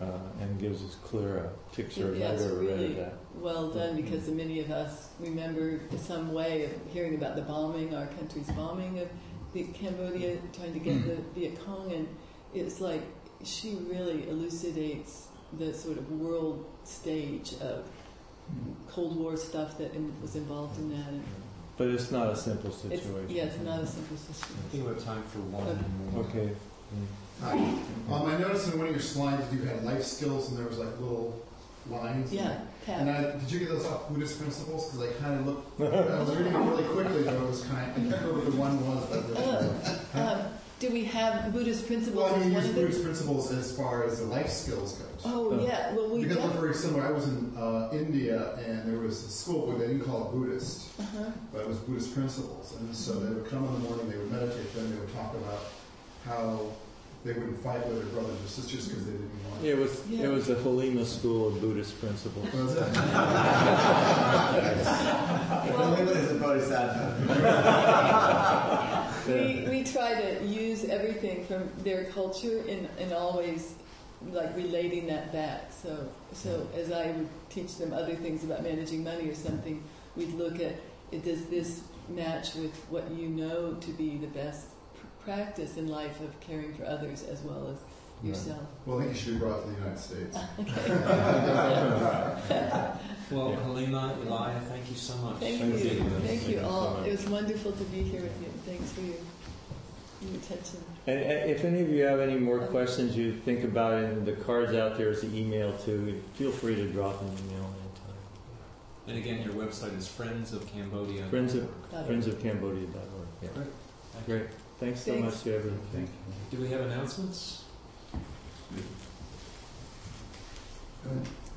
uh, 0.00 0.04
and 0.40 0.58
gives 0.58 0.82
us 0.82 0.96
clear 1.04 1.36
a 1.38 1.74
picture 1.74 2.14
Yeah, 2.14 2.30
it's 2.32 2.42
I've 2.42 2.50
ever 2.50 2.60
read 2.60 2.68
really 2.68 2.94
that. 2.94 3.14
well 3.34 3.70
done 3.70 3.96
because 3.96 4.28
many 4.28 4.60
of 4.60 4.70
us 4.70 5.10
remember 5.18 5.80
some 5.98 6.32
way 6.32 6.64
of 6.64 6.72
hearing 6.92 7.14
about 7.14 7.36
the 7.36 7.42
bombing, 7.42 7.94
our 7.94 8.06
country's 8.06 8.48
bombing 8.52 8.98
of 8.98 9.08
the 9.52 9.64
Cambodia, 9.64 10.38
trying 10.54 10.72
to 10.72 10.78
get 10.78 11.06
the 11.06 11.16
Viet 11.38 11.62
Cong, 11.64 11.92
and 11.92 12.08
it's 12.54 12.80
like 12.80 13.02
she 13.44 13.76
really 13.88 14.28
elucidates 14.28 15.28
the 15.58 15.74
sort 15.74 15.98
of 15.98 16.10
world 16.12 16.64
stage 16.84 17.54
of 17.60 17.84
Cold 18.88 19.16
War 19.16 19.36
stuff 19.36 19.78
that 19.78 19.94
in, 19.94 20.12
was 20.20 20.36
involved 20.36 20.78
in 20.78 20.90
that. 20.90 21.08
And 21.08 21.24
But 21.76 21.88
it's 21.88 22.10
not 22.10 22.28
a 22.30 22.36
simple 22.36 22.70
it's, 22.70 22.82
situation. 22.82 23.30
yeah, 23.30 23.44
it's 23.44 23.58
not 23.58 23.80
a 23.80 23.86
simple 23.86 24.16
I 24.16 24.32
situation. 24.32 24.64
think 24.70 24.84
we 24.86 24.94
have 24.94 25.04
time 25.04 25.22
for 25.24 25.38
one 25.40 25.66
Okay. 25.68 25.80
more. 26.14 26.24
Okay. 26.24 26.50
Hi. 27.40 27.52
Um, 28.12 28.26
I 28.28 28.36
noticed 28.38 28.72
in 28.72 28.78
one 28.78 28.88
of 28.88 28.92
your 28.94 29.00
slides 29.02 29.52
you 29.52 29.62
had 29.62 29.84
life 29.84 30.02
skills 30.02 30.50
and 30.50 30.58
there 30.58 30.66
was 30.66 30.78
like 30.78 30.98
little 31.00 31.40
lines. 31.88 32.32
Yeah, 32.32 32.60
And 32.86 33.08
Pat. 33.08 33.34
I, 33.34 33.38
did 33.38 33.50
you 33.50 33.60
get 33.60 33.68
those 33.68 33.86
off 33.86 34.08
Buddhist 34.10 34.38
principles? 34.40 34.90
Because 34.90 35.08
I 35.08 35.12
kind 35.22 35.40
of 35.40 35.46
looked, 35.46 35.80
I 35.80 36.20
was 36.20 36.36
reading 36.36 36.52
it 36.52 36.58
really 36.58 36.84
quickly, 36.84 37.22
but 37.24 37.34
it 37.34 37.40
was 37.48 37.62
kind 37.64 37.90
of, 37.90 37.96
I 37.96 38.00
can't 38.16 38.22
remember 38.26 38.34
what 38.34 38.44
the 38.44 38.56
one 38.60 38.86
was. 38.86 39.06
But 39.08 39.24
Oh, 40.14 40.20
um, 40.44 40.52
do 40.90 40.90
do 40.90 40.94
we 41.00 41.04
have 41.06 41.52
Buddhist 41.52 41.86
principles 41.86 42.24
Well, 42.24 42.34
I 42.34 42.38
as 42.38 42.44
mean, 42.44 42.52
use 42.54 42.68
of 42.68 42.74
them? 42.74 42.84
Buddhist 42.84 43.04
principles 43.04 43.52
as 43.52 43.76
far 43.76 44.02
as 44.04 44.18
the 44.18 44.24
life 44.26 44.50
skills 44.50 44.94
goes. 44.94 45.22
Oh, 45.24 45.64
yeah, 45.64 45.94
well, 45.94 46.10
we 46.10 46.22
Because 46.22 46.38
they're 46.38 46.48
very 46.48 46.74
similar. 46.74 47.04
I 47.04 47.12
was 47.12 47.28
in 47.28 47.54
uh, 47.56 47.90
India 47.92 48.56
and 48.56 48.88
there 48.90 48.98
was 48.98 49.22
a 49.22 49.28
school 49.28 49.68
where 49.68 49.78
they 49.78 49.86
didn't 49.86 50.02
call 50.04 50.26
it 50.28 50.32
Buddhist, 50.32 50.88
uh-huh. 50.98 51.30
but 51.52 51.60
it 51.62 51.68
was 51.68 51.76
Buddhist 51.78 52.12
principles. 52.14 52.74
And 52.80 52.92
so 52.94 53.12
they 53.14 53.32
would 53.32 53.48
come 53.48 53.64
in 53.66 53.72
the 53.74 53.78
morning, 53.80 54.10
they 54.10 54.18
would 54.18 54.32
meditate, 54.32 54.74
then 54.74 54.90
they 54.90 54.96
would 54.98 55.14
talk 55.14 55.32
about 55.34 55.60
how 56.24 56.72
they 57.24 57.34
wouldn't 57.34 57.62
fight 57.62 57.86
with 57.86 57.98
their 57.98 58.06
brothers 58.06 58.42
or 58.42 58.48
sisters 58.48 58.88
because 58.88 59.04
they 59.04 59.12
didn't 59.12 59.30
want 59.50 59.62
It 59.64 59.76
was 59.76 60.00
Yeah. 60.08 60.24
it 60.24 60.28
was 60.30 60.46
the 60.46 60.54
Halimah 60.54 61.04
school 61.04 61.48
of 61.48 61.60
Buddhist 61.60 62.00
principles. 62.00 62.50
Was 62.52 62.76
it? 62.76 62.82
Halimah 65.70 66.16
is 66.16 66.30
a 66.30 66.34
bodhisattva. 66.34 68.96
We, 69.26 69.66
we 69.68 69.84
try 69.84 70.14
to 70.20 70.44
use 70.46 70.84
everything 70.84 71.44
from 71.46 71.70
their 71.78 72.04
culture 72.06 72.62
and, 72.68 72.88
and 72.98 73.12
always 73.12 73.74
like 74.32 74.54
relating 74.56 75.06
that 75.08 75.32
back. 75.32 75.70
So, 75.72 76.08
so 76.32 76.66
as 76.74 76.92
I 76.92 77.10
would 77.12 77.28
teach 77.48 77.76
them 77.76 77.92
other 77.92 78.14
things 78.14 78.44
about 78.44 78.62
managing 78.62 79.04
money 79.04 79.28
or 79.28 79.34
something, 79.34 79.82
we'd 80.16 80.34
look 80.34 80.56
at 80.56 80.74
it, 81.12 81.24
does 81.24 81.44
this 81.46 81.82
match 82.08 82.54
with 82.54 82.74
what 82.90 83.10
you 83.10 83.28
know 83.28 83.74
to 83.74 83.90
be 83.92 84.16
the 84.16 84.26
best 84.28 84.66
pr- 84.94 85.06
practice 85.24 85.76
in 85.76 85.88
life 85.88 86.20
of 86.20 86.38
caring 86.40 86.74
for 86.74 86.84
others 86.84 87.22
as 87.24 87.40
well 87.42 87.68
as 87.68 87.78
yourself. 88.26 88.60
Well, 88.84 88.98
I 88.98 89.02
think 89.04 89.14
you 89.14 89.20
should 89.20 89.34
be 89.34 89.38
brought 89.40 89.62
to 89.62 89.68
the 89.68 89.74
United 89.76 89.98
States. 89.98 90.36
Well, 93.30 93.52
Halimah, 93.52 94.26
Elia, 94.26 94.60
thank 94.68 94.90
you 94.90 94.96
so 94.96 95.14
much. 95.18 95.36
Thank 95.36 95.60
Thank 95.60 95.84
you. 95.84 95.90
you. 95.90 96.00
Thank 96.00 96.24
Thank 96.24 96.48
you 96.48 96.54
you 96.56 96.60
so 96.62 96.68
all. 96.68 96.94
much. 96.94 97.06
It 97.06 97.10
was 97.12 97.28
wonderful 97.28 97.70
to 97.70 97.84
be 97.84 98.02
here 98.02 98.22
with 98.22 98.42
you. 98.42 98.49
Thanks 98.80 98.92
for 98.92 99.00
your, 99.02 100.32
your 100.32 100.40
attention. 100.40 100.78
And, 101.06 101.20
and 101.20 101.50
if 101.50 101.64
any 101.64 101.80
of 101.82 101.90
you 101.90 102.02
have 102.04 102.20
any 102.20 102.38
more 102.38 102.60
questions 102.60 103.14
you 103.14 103.34
think 103.34 103.62
about, 103.64 103.92
and 103.92 104.24
the 104.24 104.32
cards 104.32 104.74
out 104.74 104.96
there 104.96 105.10
is 105.10 105.20
the 105.20 105.36
email 105.36 105.76
too. 105.78 106.22
Feel 106.34 106.50
free 106.50 106.76
to 106.76 106.86
drop 106.88 107.20
an 107.20 107.28
email 107.28 107.64
anytime. 107.64 108.16
And 109.06 109.18
again, 109.18 109.42
your 109.42 109.52
website 109.52 109.96
is 109.98 110.08
Friends 110.08 110.54
of 110.54 110.66
Cambodia. 110.72 111.26
Friends 111.26 111.54
of 111.54 111.68
Got 111.90 112.08
it. 112.08 112.10
friendsofcambodia.org. 112.10 113.28
Yeah. 113.42 113.48
Great. 114.24 114.46
Thanks 114.78 115.02
so 115.02 115.12
Thanks. 115.12 115.34
much 115.34 115.42
to 115.44 115.56
everyone. 115.56 115.80
Thank 115.92 116.08
you. 116.08 116.56
Do 116.56 116.62
we 116.62 116.68
have 116.70 116.80
announcements? 116.80 117.64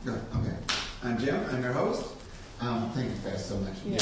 Good, 0.06 0.22
okay. 0.36 0.56
I'm 1.04 1.18
Jim, 1.18 1.46
I'm 1.52 1.64
your 1.64 1.74
host. 1.74 2.06
Um, 2.60 2.90
thank 2.92 3.10
you 3.10 3.30
guys 3.30 3.46
so 3.46 3.58
much. 3.58 3.76
Yeah. 3.86 4.00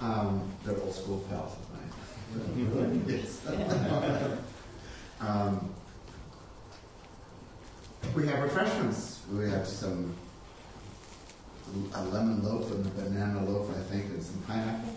Um, 0.00 0.50
they're 0.64 0.78
old 0.80 0.94
school 0.94 1.24
pals 1.30 1.52
of 1.52 1.58
mine. 1.58 1.63
Yes. 3.06 3.46
Um, 5.20 5.70
we 8.14 8.26
have 8.26 8.40
refreshments. 8.42 9.22
We 9.32 9.48
have 9.50 9.66
some, 9.66 10.14
a 11.94 12.04
lemon 12.04 12.42
loaf 12.44 12.70
and 12.72 12.84
a 12.86 12.88
banana 12.90 13.44
loaf, 13.44 13.70
I 13.70 13.80
think, 13.90 14.06
and 14.06 14.22
some 14.22 14.38
pineapple. 14.46 14.94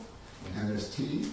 And 0.55 0.69
there's 0.69 0.93
tea. 0.93 1.31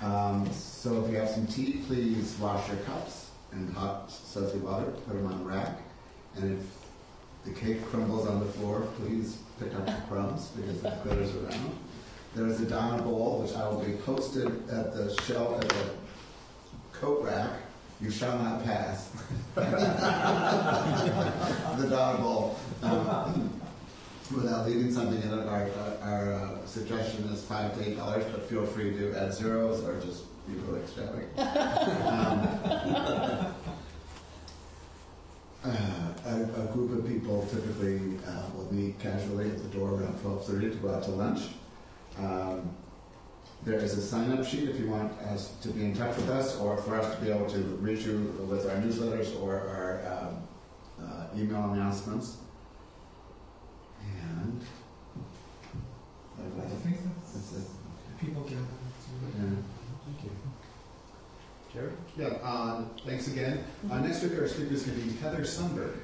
Um, 0.00 0.50
so 0.52 1.04
if 1.04 1.10
you 1.10 1.18
have 1.18 1.28
some 1.28 1.46
tea, 1.46 1.82
please 1.86 2.36
wash 2.40 2.68
your 2.68 2.78
cups 2.78 3.30
in 3.52 3.68
hot 3.72 4.10
soapy 4.10 4.58
water, 4.58 4.86
put 4.86 5.14
them 5.14 5.26
on 5.26 5.40
a 5.40 5.44
rack. 5.44 5.78
And 6.36 6.58
if 6.58 6.66
the 7.44 7.58
cake 7.58 7.84
crumbles 7.86 8.26
on 8.26 8.40
the 8.40 8.46
floor, 8.46 8.80
please 8.96 9.38
pick 9.60 9.74
up 9.74 9.86
the 9.86 9.96
crumbs 10.08 10.48
because 10.56 10.80
the 10.82 10.90
critters 11.02 11.34
are 11.36 11.46
around. 11.46 11.76
There 12.34 12.46
is 12.46 12.60
a 12.62 12.66
Donna 12.66 13.02
bowl, 13.02 13.42
which 13.42 13.54
I 13.54 13.68
will 13.68 13.80
be 13.84 13.92
posted 13.92 14.46
at 14.70 14.94
the 14.94 15.14
shelf 15.22 15.62
at 15.62 15.68
the 15.68 15.90
coat 16.92 17.22
rack. 17.24 17.50
You 18.00 18.10
shall 18.10 18.38
not 18.38 18.64
pass. 18.64 19.10
the 19.54 19.60
Donna 21.90 22.18
bowl. 22.18 22.58
Um, 22.82 23.60
without 24.34 24.66
leaving 24.66 24.90
something 24.90 25.20
in 25.22 25.38
it, 25.38 25.46
our, 25.46 25.68
our 26.02 26.32
uh, 26.32 26.66
suggestion 26.66 27.24
is 27.24 27.44
five 27.44 27.76
to 27.76 27.86
eight 27.88 27.98
dollars, 27.98 28.24
but 28.32 28.48
feel 28.48 28.64
free 28.64 28.92
to 28.92 29.14
add 29.14 29.34
zeros 29.34 29.84
or 29.84 30.00
just 30.00 30.24
be 30.46 30.54
really 30.54 30.80
extravagant. 30.80 31.28
Um, 35.64 35.70
uh, 35.70 36.12
a, 36.26 36.42
a 36.60 36.66
group 36.72 36.90
of 36.98 37.06
people 37.06 37.46
typically 37.46 38.18
uh, 38.26 38.46
will 38.56 38.66
meet 38.74 38.98
casually 38.98 39.48
at 39.48 39.58
the 39.58 39.68
door 39.68 39.90
around 39.90 40.18
12:30 40.18 40.72
to 40.72 40.76
go 40.78 40.92
out 40.92 41.04
to 41.04 41.10
lunch. 41.12 41.50
Um, 42.18 42.74
there 43.64 43.78
is 43.78 43.96
a 43.96 44.02
sign-up 44.02 44.44
sheet 44.44 44.68
if 44.68 44.78
you 44.78 44.88
want 44.90 45.12
us 45.20 45.54
to 45.62 45.68
be 45.68 45.84
in 45.84 45.94
touch 45.94 46.16
with 46.16 46.28
us, 46.30 46.58
or 46.58 46.76
for 46.76 46.98
us 46.98 47.14
to 47.14 47.20
be 47.22 47.30
able 47.30 47.48
to 47.50 47.58
reach 47.80 48.04
you 48.04 48.34
with 48.48 48.68
our 48.68 48.76
newsletters 48.76 49.40
or 49.40 49.54
our 49.54 50.02
um, 50.12 51.06
uh, 51.06 51.38
email 51.38 51.70
announcements. 51.72 52.38
And 54.00 54.64
I 56.38 56.68
think 56.82 56.98
that's, 57.04 57.32
that's 57.32 57.52
it. 57.52 57.68
people 58.20 58.42
can. 58.42 58.56
Yeah. 58.56 59.56
Thank 60.04 60.24
you. 60.24 60.30
Jerry? 61.72 61.92
Yeah, 62.18 62.38
uh, 62.42 62.84
thanks 63.06 63.28
again. 63.28 63.64
Uh, 63.90 64.00
next 64.00 64.22
week 64.22 64.38
our 64.38 64.48
speaker 64.48 64.74
is 64.74 64.82
going 64.82 64.98
to 64.98 65.06
be 65.06 65.16
Heather 65.18 65.42
Sundberg. 65.42 65.98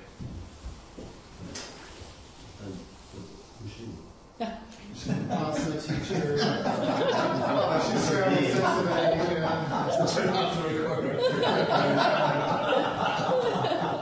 She's 3.67 3.89
an 4.41 4.49
awesome 5.31 5.81
teacher. 5.81 6.39
Uh, 6.41 7.91
she's 7.91 8.11
traveled 8.11 8.45
Cincinnati. 10.09 10.59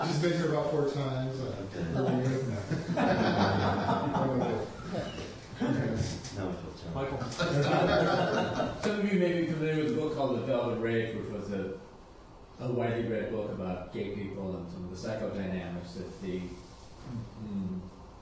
She's 0.06 0.18
been 0.18 0.32
here 0.32 0.48
about 0.50 0.70
four 0.70 0.88
times. 0.90 1.34
Michael? 6.94 7.20
Some 7.30 9.00
of 9.00 9.12
you 9.12 9.18
may 9.18 9.40
be 9.40 9.46
familiar 9.46 9.84
with 9.84 9.92
a 9.92 9.96
book 10.00 10.16
called 10.16 10.38
The 10.38 10.42
Velvet 10.46 10.80
Rage, 10.80 11.14
which 11.14 11.28
was 11.28 11.52
a, 11.52 11.72
a 12.60 12.72
widely 12.72 13.06
read 13.08 13.30
book 13.30 13.50
about 13.52 13.92
gay 13.92 14.10
people 14.14 14.56
and 14.56 14.66
some 14.70 14.84
of 14.84 14.90
the 14.90 14.96
psychodynamics 14.96 15.94
that 15.94 16.22
the 16.22 16.40
mm, 17.44 17.80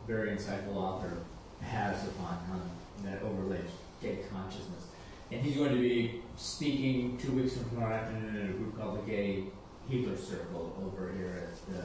very 0.08 0.30
insightful 0.30 0.76
author 0.76 1.18
has 1.64 2.06
upon 2.08 2.38
how 2.48 2.60
that 3.04 3.22
overlays 3.22 3.70
gay 4.02 4.18
consciousness. 4.32 4.86
And 5.30 5.40
he's 5.40 5.56
going 5.56 5.74
to 5.74 5.80
be 5.80 6.22
speaking 6.36 7.18
two 7.18 7.32
weeks 7.32 7.56
from 7.56 7.70
tomorrow 7.70 7.94
afternoon 7.94 8.36
in 8.36 8.50
a 8.50 8.52
group 8.52 8.78
called 8.78 9.04
the 9.04 9.10
Gay 9.10 9.44
Healer 9.88 10.16
Circle 10.16 10.76
over 10.84 11.12
here 11.12 11.48
at 11.48 11.74
the 11.74 11.84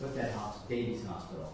what's 0.00 0.16
that 0.16 0.32
hospital? 0.32 0.68
Davies 0.68 1.06
Hospital. 1.06 1.52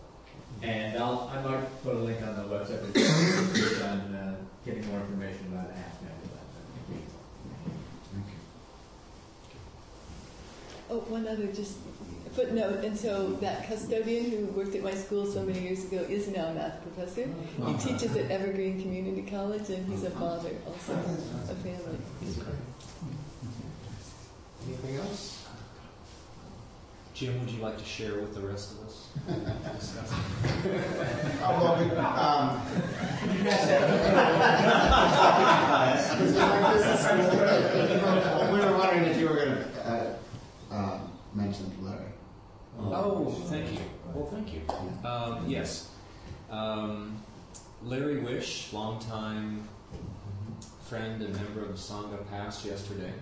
And 0.63 0.99
I'll, 0.99 1.31
I 1.33 1.41
might 1.43 1.83
put 1.83 1.95
a 1.95 1.99
link 1.99 2.21
on 2.23 2.37
the 2.37 2.43
website 2.43 2.83
if 2.95 3.57
you're 3.57 3.89
on 3.89 4.15
uh, 4.15 4.37
getting 4.65 4.87
more 4.89 5.01
information 5.01 5.47
about 5.53 5.71
Ask 5.71 6.03
Me 6.03 6.09
about 6.09 6.41
that. 6.53 6.71
Oh, 10.91 10.99
one 11.09 11.27
other 11.29 11.47
just 11.47 11.79
footnote. 12.41 12.85
And 12.85 12.97
so 12.99 13.33
that 13.41 13.67
custodian 13.67 14.31
who 14.31 14.47
worked 14.47 14.75
at 14.75 14.83
my 14.83 14.95
school 14.95 15.27
so 15.27 15.43
many 15.43 15.61
years 15.61 15.85
ago 15.85 15.99
is 16.09 16.29
now 16.29 16.47
a 16.47 16.55
math 16.55 16.81
professor. 16.83 17.29
He 17.67 17.75
teaches 17.75 18.17
at 18.17 18.31
Evergreen 18.31 18.81
Community 18.81 19.23
College, 19.31 19.69
and 19.71 19.87
he's 19.89 20.05
a 20.05 20.11
father, 20.11 20.51
also 20.67 20.93
a 20.95 21.55
family. 21.57 21.99
Anything 24.67 24.97
else? 24.97 25.37
Jim, 27.15 27.39
would 27.41 27.51
you 27.51 27.61
like 27.61 27.77
to 27.77 27.85
share 27.85 28.15
with 28.15 28.35
the 28.35 28.41
rest 28.41 28.73
of 28.73 28.87
us? 28.87 29.09
Discuss. 29.79 30.11
Oh, 31.43 31.51
well, 31.61 31.77
we, 31.79 31.85
um, 32.01 32.63
we 38.53 38.59
were 38.59 38.79
wondering 38.79 39.05
if 39.05 39.19
you 39.19 39.29
were 39.29 39.35
going 39.35 39.51
to 39.51 39.65
uh, 39.85 40.75
uh, 40.75 40.99
mention 41.35 41.71
Larry. 41.83 42.10
Oh, 42.79 43.31
thank 43.47 43.73
you. 43.73 43.81
Well, 44.15 44.27
thank 44.27 44.53
you. 44.53 44.63
Um, 45.09 45.45
yes. 45.49 45.91
Um, 46.51 47.23
Larry 47.83 48.17
Wisch, 48.17 48.73
longtime 48.73 49.69
friend 50.89 51.23
and 51.23 51.35
member 51.35 51.63
of 51.63 51.69
the 51.69 51.75
Sangha, 51.75 52.29
passed 52.29 52.65
yesterday. 52.65 53.13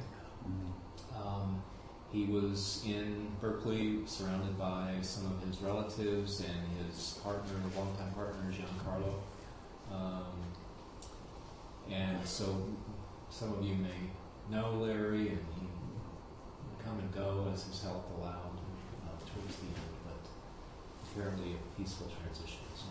Um, 1.14 1.62
he 2.10 2.24
was 2.24 2.82
in 2.86 3.28
Berkeley, 3.40 3.98
surrounded 4.06 4.58
by 4.58 4.94
some 5.02 5.26
of 5.26 5.46
his 5.46 5.60
relatives 5.60 6.40
and 6.40 6.86
his 6.86 7.18
partner, 7.22 7.54
longtime 7.76 8.12
partner, 8.12 8.50
Giancarlo. 8.50 9.14
Um, 9.92 10.24
and 11.90 12.26
so 12.26 12.64
some 13.30 13.52
of 13.52 13.62
you 13.62 13.74
may 13.74 14.10
know 14.50 14.72
Larry, 14.74 15.28
and 15.28 15.38
he 15.60 15.66
come 16.82 16.98
and 16.98 17.14
go 17.14 17.50
as 17.52 17.64
his 17.64 17.82
health 17.82 18.04
allowed 18.18 18.56
uh, 19.04 19.18
towards 19.30 19.56
the 19.56 19.66
end, 19.66 19.92
but 20.06 21.07
a 21.26 21.78
peaceful 21.80 22.06
transition. 22.06 22.60
So 22.74 22.84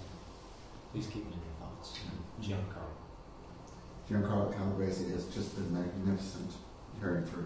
please 0.92 1.08
keep 1.08 1.24
him 1.24 1.34
in 1.34 1.40
your 1.40 1.58
thoughts. 1.60 2.00
Giancarlo. 2.42 2.98
Giancarlo 4.10 4.56
Calabrese 4.56 5.10
has 5.12 5.26
just 5.26 5.56
been 5.56 5.74
magnificent 5.74 6.52
preparing 7.00 7.26
for 7.26 7.40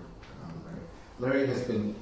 um, 0.44 0.54
Larry. 0.66 0.80
Larry 1.20 1.48
has 1.48 1.64
been 1.64 1.96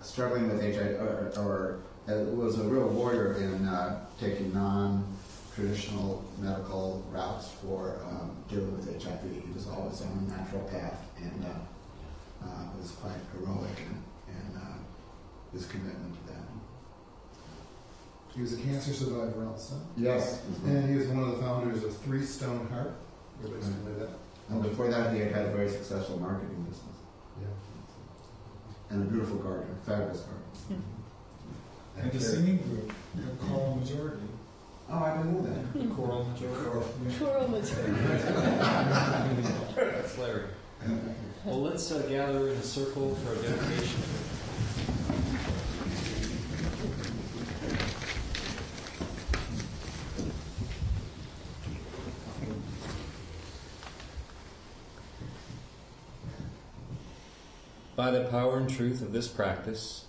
struggling 0.00 0.48
with 0.48 0.60
HIV, 0.60 1.00
or, 1.00 1.32
or 1.38 1.78
uh, 2.08 2.24
was 2.30 2.58
a 2.58 2.64
real 2.64 2.88
warrior 2.88 3.34
in 3.34 3.66
uh, 3.66 4.04
taking 4.18 4.52
non-traditional 4.52 6.24
medical 6.38 7.04
routes 7.10 7.50
for 7.62 8.00
um, 8.08 8.36
dealing 8.48 8.76
with 8.76 9.02
HIV. 9.02 9.20
He 9.22 9.52
was 9.52 9.68
always 9.68 10.00
on 10.02 10.26
a 10.28 10.38
natural 10.38 10.62
path 10.64 11.00
and 11.18 11.44
uh, 11.44 12.44
uh, 12.44 12.64
was 12.80 12.90
quite 12.92 13.14
heroic 13.32 13.78
in, 13.78 14.34
in 14.34 14.56
uh, 14.60 14.78
his 15.52 15.66
commitment. 15.66 16.16
He 18.34 18.40
was 18.40 18.52
a 18.54 18.56
cancer 18.56 18.92
survivor 18.92 19.46
also. 19.46 19.74
Yes. 19.96 20.42
And 20.64 20.88
he 20.88 20.96
was 20.96 21.06
one 21.08 21.20
of 21.24 21.36
the 21.36 21.42
founders 21.42 21.84
of 21.84 21.96
Three 21.98 22.24
Stone 22.24 22.66
Hearth. 22.70 22.92
Everybody's 23.40 23.66
Right. 23.68 23.76
familiar 23.78 23.98
with 24.00 24.08
that? 24.10 24.18
And 24.54 24.62
before 24.62 24.88
that, 24.90 25.12
he 25.14 25.20
had 25.20 25.32
had 25.32 25.46
a 25.46 25.50
very 25.50 25.68
successful 25.70 26.18
marketing 26.18 26.64
business 26.68 26.96
Yeah. 27.40 27.46
and 28.90 29.02
a 29.02 29.10
beautiful 29.10 29.36
garden, 29.38 29.66
fabulous 29.86 30.20
garden. 30.20 30.82
And 31.98 32.10
the 32.10 32.20
singing 32.20 32.56
group, 32.58 32.92
the 33.14 33.20
know, 33.22 33.28
choral 33.48 33.76
majority. 33.76 34.22
Oh, 34.90 34.98
I 34.98 35.16
didn't 35.16 35.32
know 35.32 35.42
that. 35.42 35.94
Choral 35.94 36.24
majority. 36.24 37.18
Choral 37.18 37.48
material. 37.48 37.96
That's 39.76 40.18
Larry. 40.18 40.44
Well, 41.44 41.60
let's 41.62 41.90
uh, 41.90 41.98
gather 42.08 42.50
in 42.50 42.56
a 42.56 42.62
circle 42.62 43.16
for 43.16 43.32
a 43.32 43.36
dedication. 43.42 44.00
Power 58.32 58.56
and 58.56 58.70
truth 58.70 59.02
of 59.02 59.12
this 59.12 59.28
practice, 59.28 60.06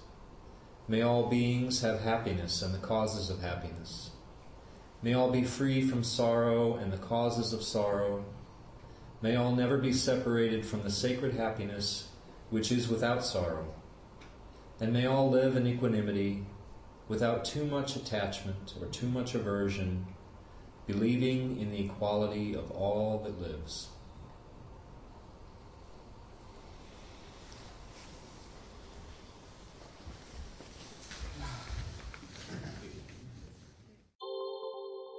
may 0.88 1.02
all 1.02 1.28
beings 1.28 1.82
have 1.82 2.00
happiness 2.00 2.62
and 2.62 2.74
the 2.74 2.78
causes 2.78 3.30
of 3.30 3.42
happiness. 3.42 4.12
May 5.02 5.14
all 5.14 5.30
be 5.30 5.44
free 5.44 5.86
from 5.86 6.06
sorrow 6.06 6.78
and 6.78 6.94
the 6.94 6.98
causes 6.98 7.52
of 7.52 7.62
sorrow. 7.62 8.24
May 9.22 9.36
all 9.36 9.54
never 9.54 9.78
be 9.78 9.92
separated 9.92 10.66
from 10.66 10.84
the 10.84 10.90
sacred 10.90 11.34
happiness 11.34 12.08
which 12.50 12.72
is 12.72 12.88
without 12.88 13.26
sorrow. 13.26 13.74
And 14.80 14.94
may 14.94 15.06
all 15.06 15.30
live 15.30 15.58
in 15.58 15.68
equanimity, 15.68 16.46
without 17.10 17.44
too 17.44 17.66
much 17.66 17.98
attachment 17.98 18.74
or 18.80 18.88
too 18.88 19.08
much 19.08 19.36
aversion, 19.36 20.06
believing 20.88 21.60
in 21.60 21.72
the 21.72 21.84
equality 21.84 22.56
of 22.56 22.72
all 22.72 23.20
that 23.26 23.42
lives. 23.42 23.90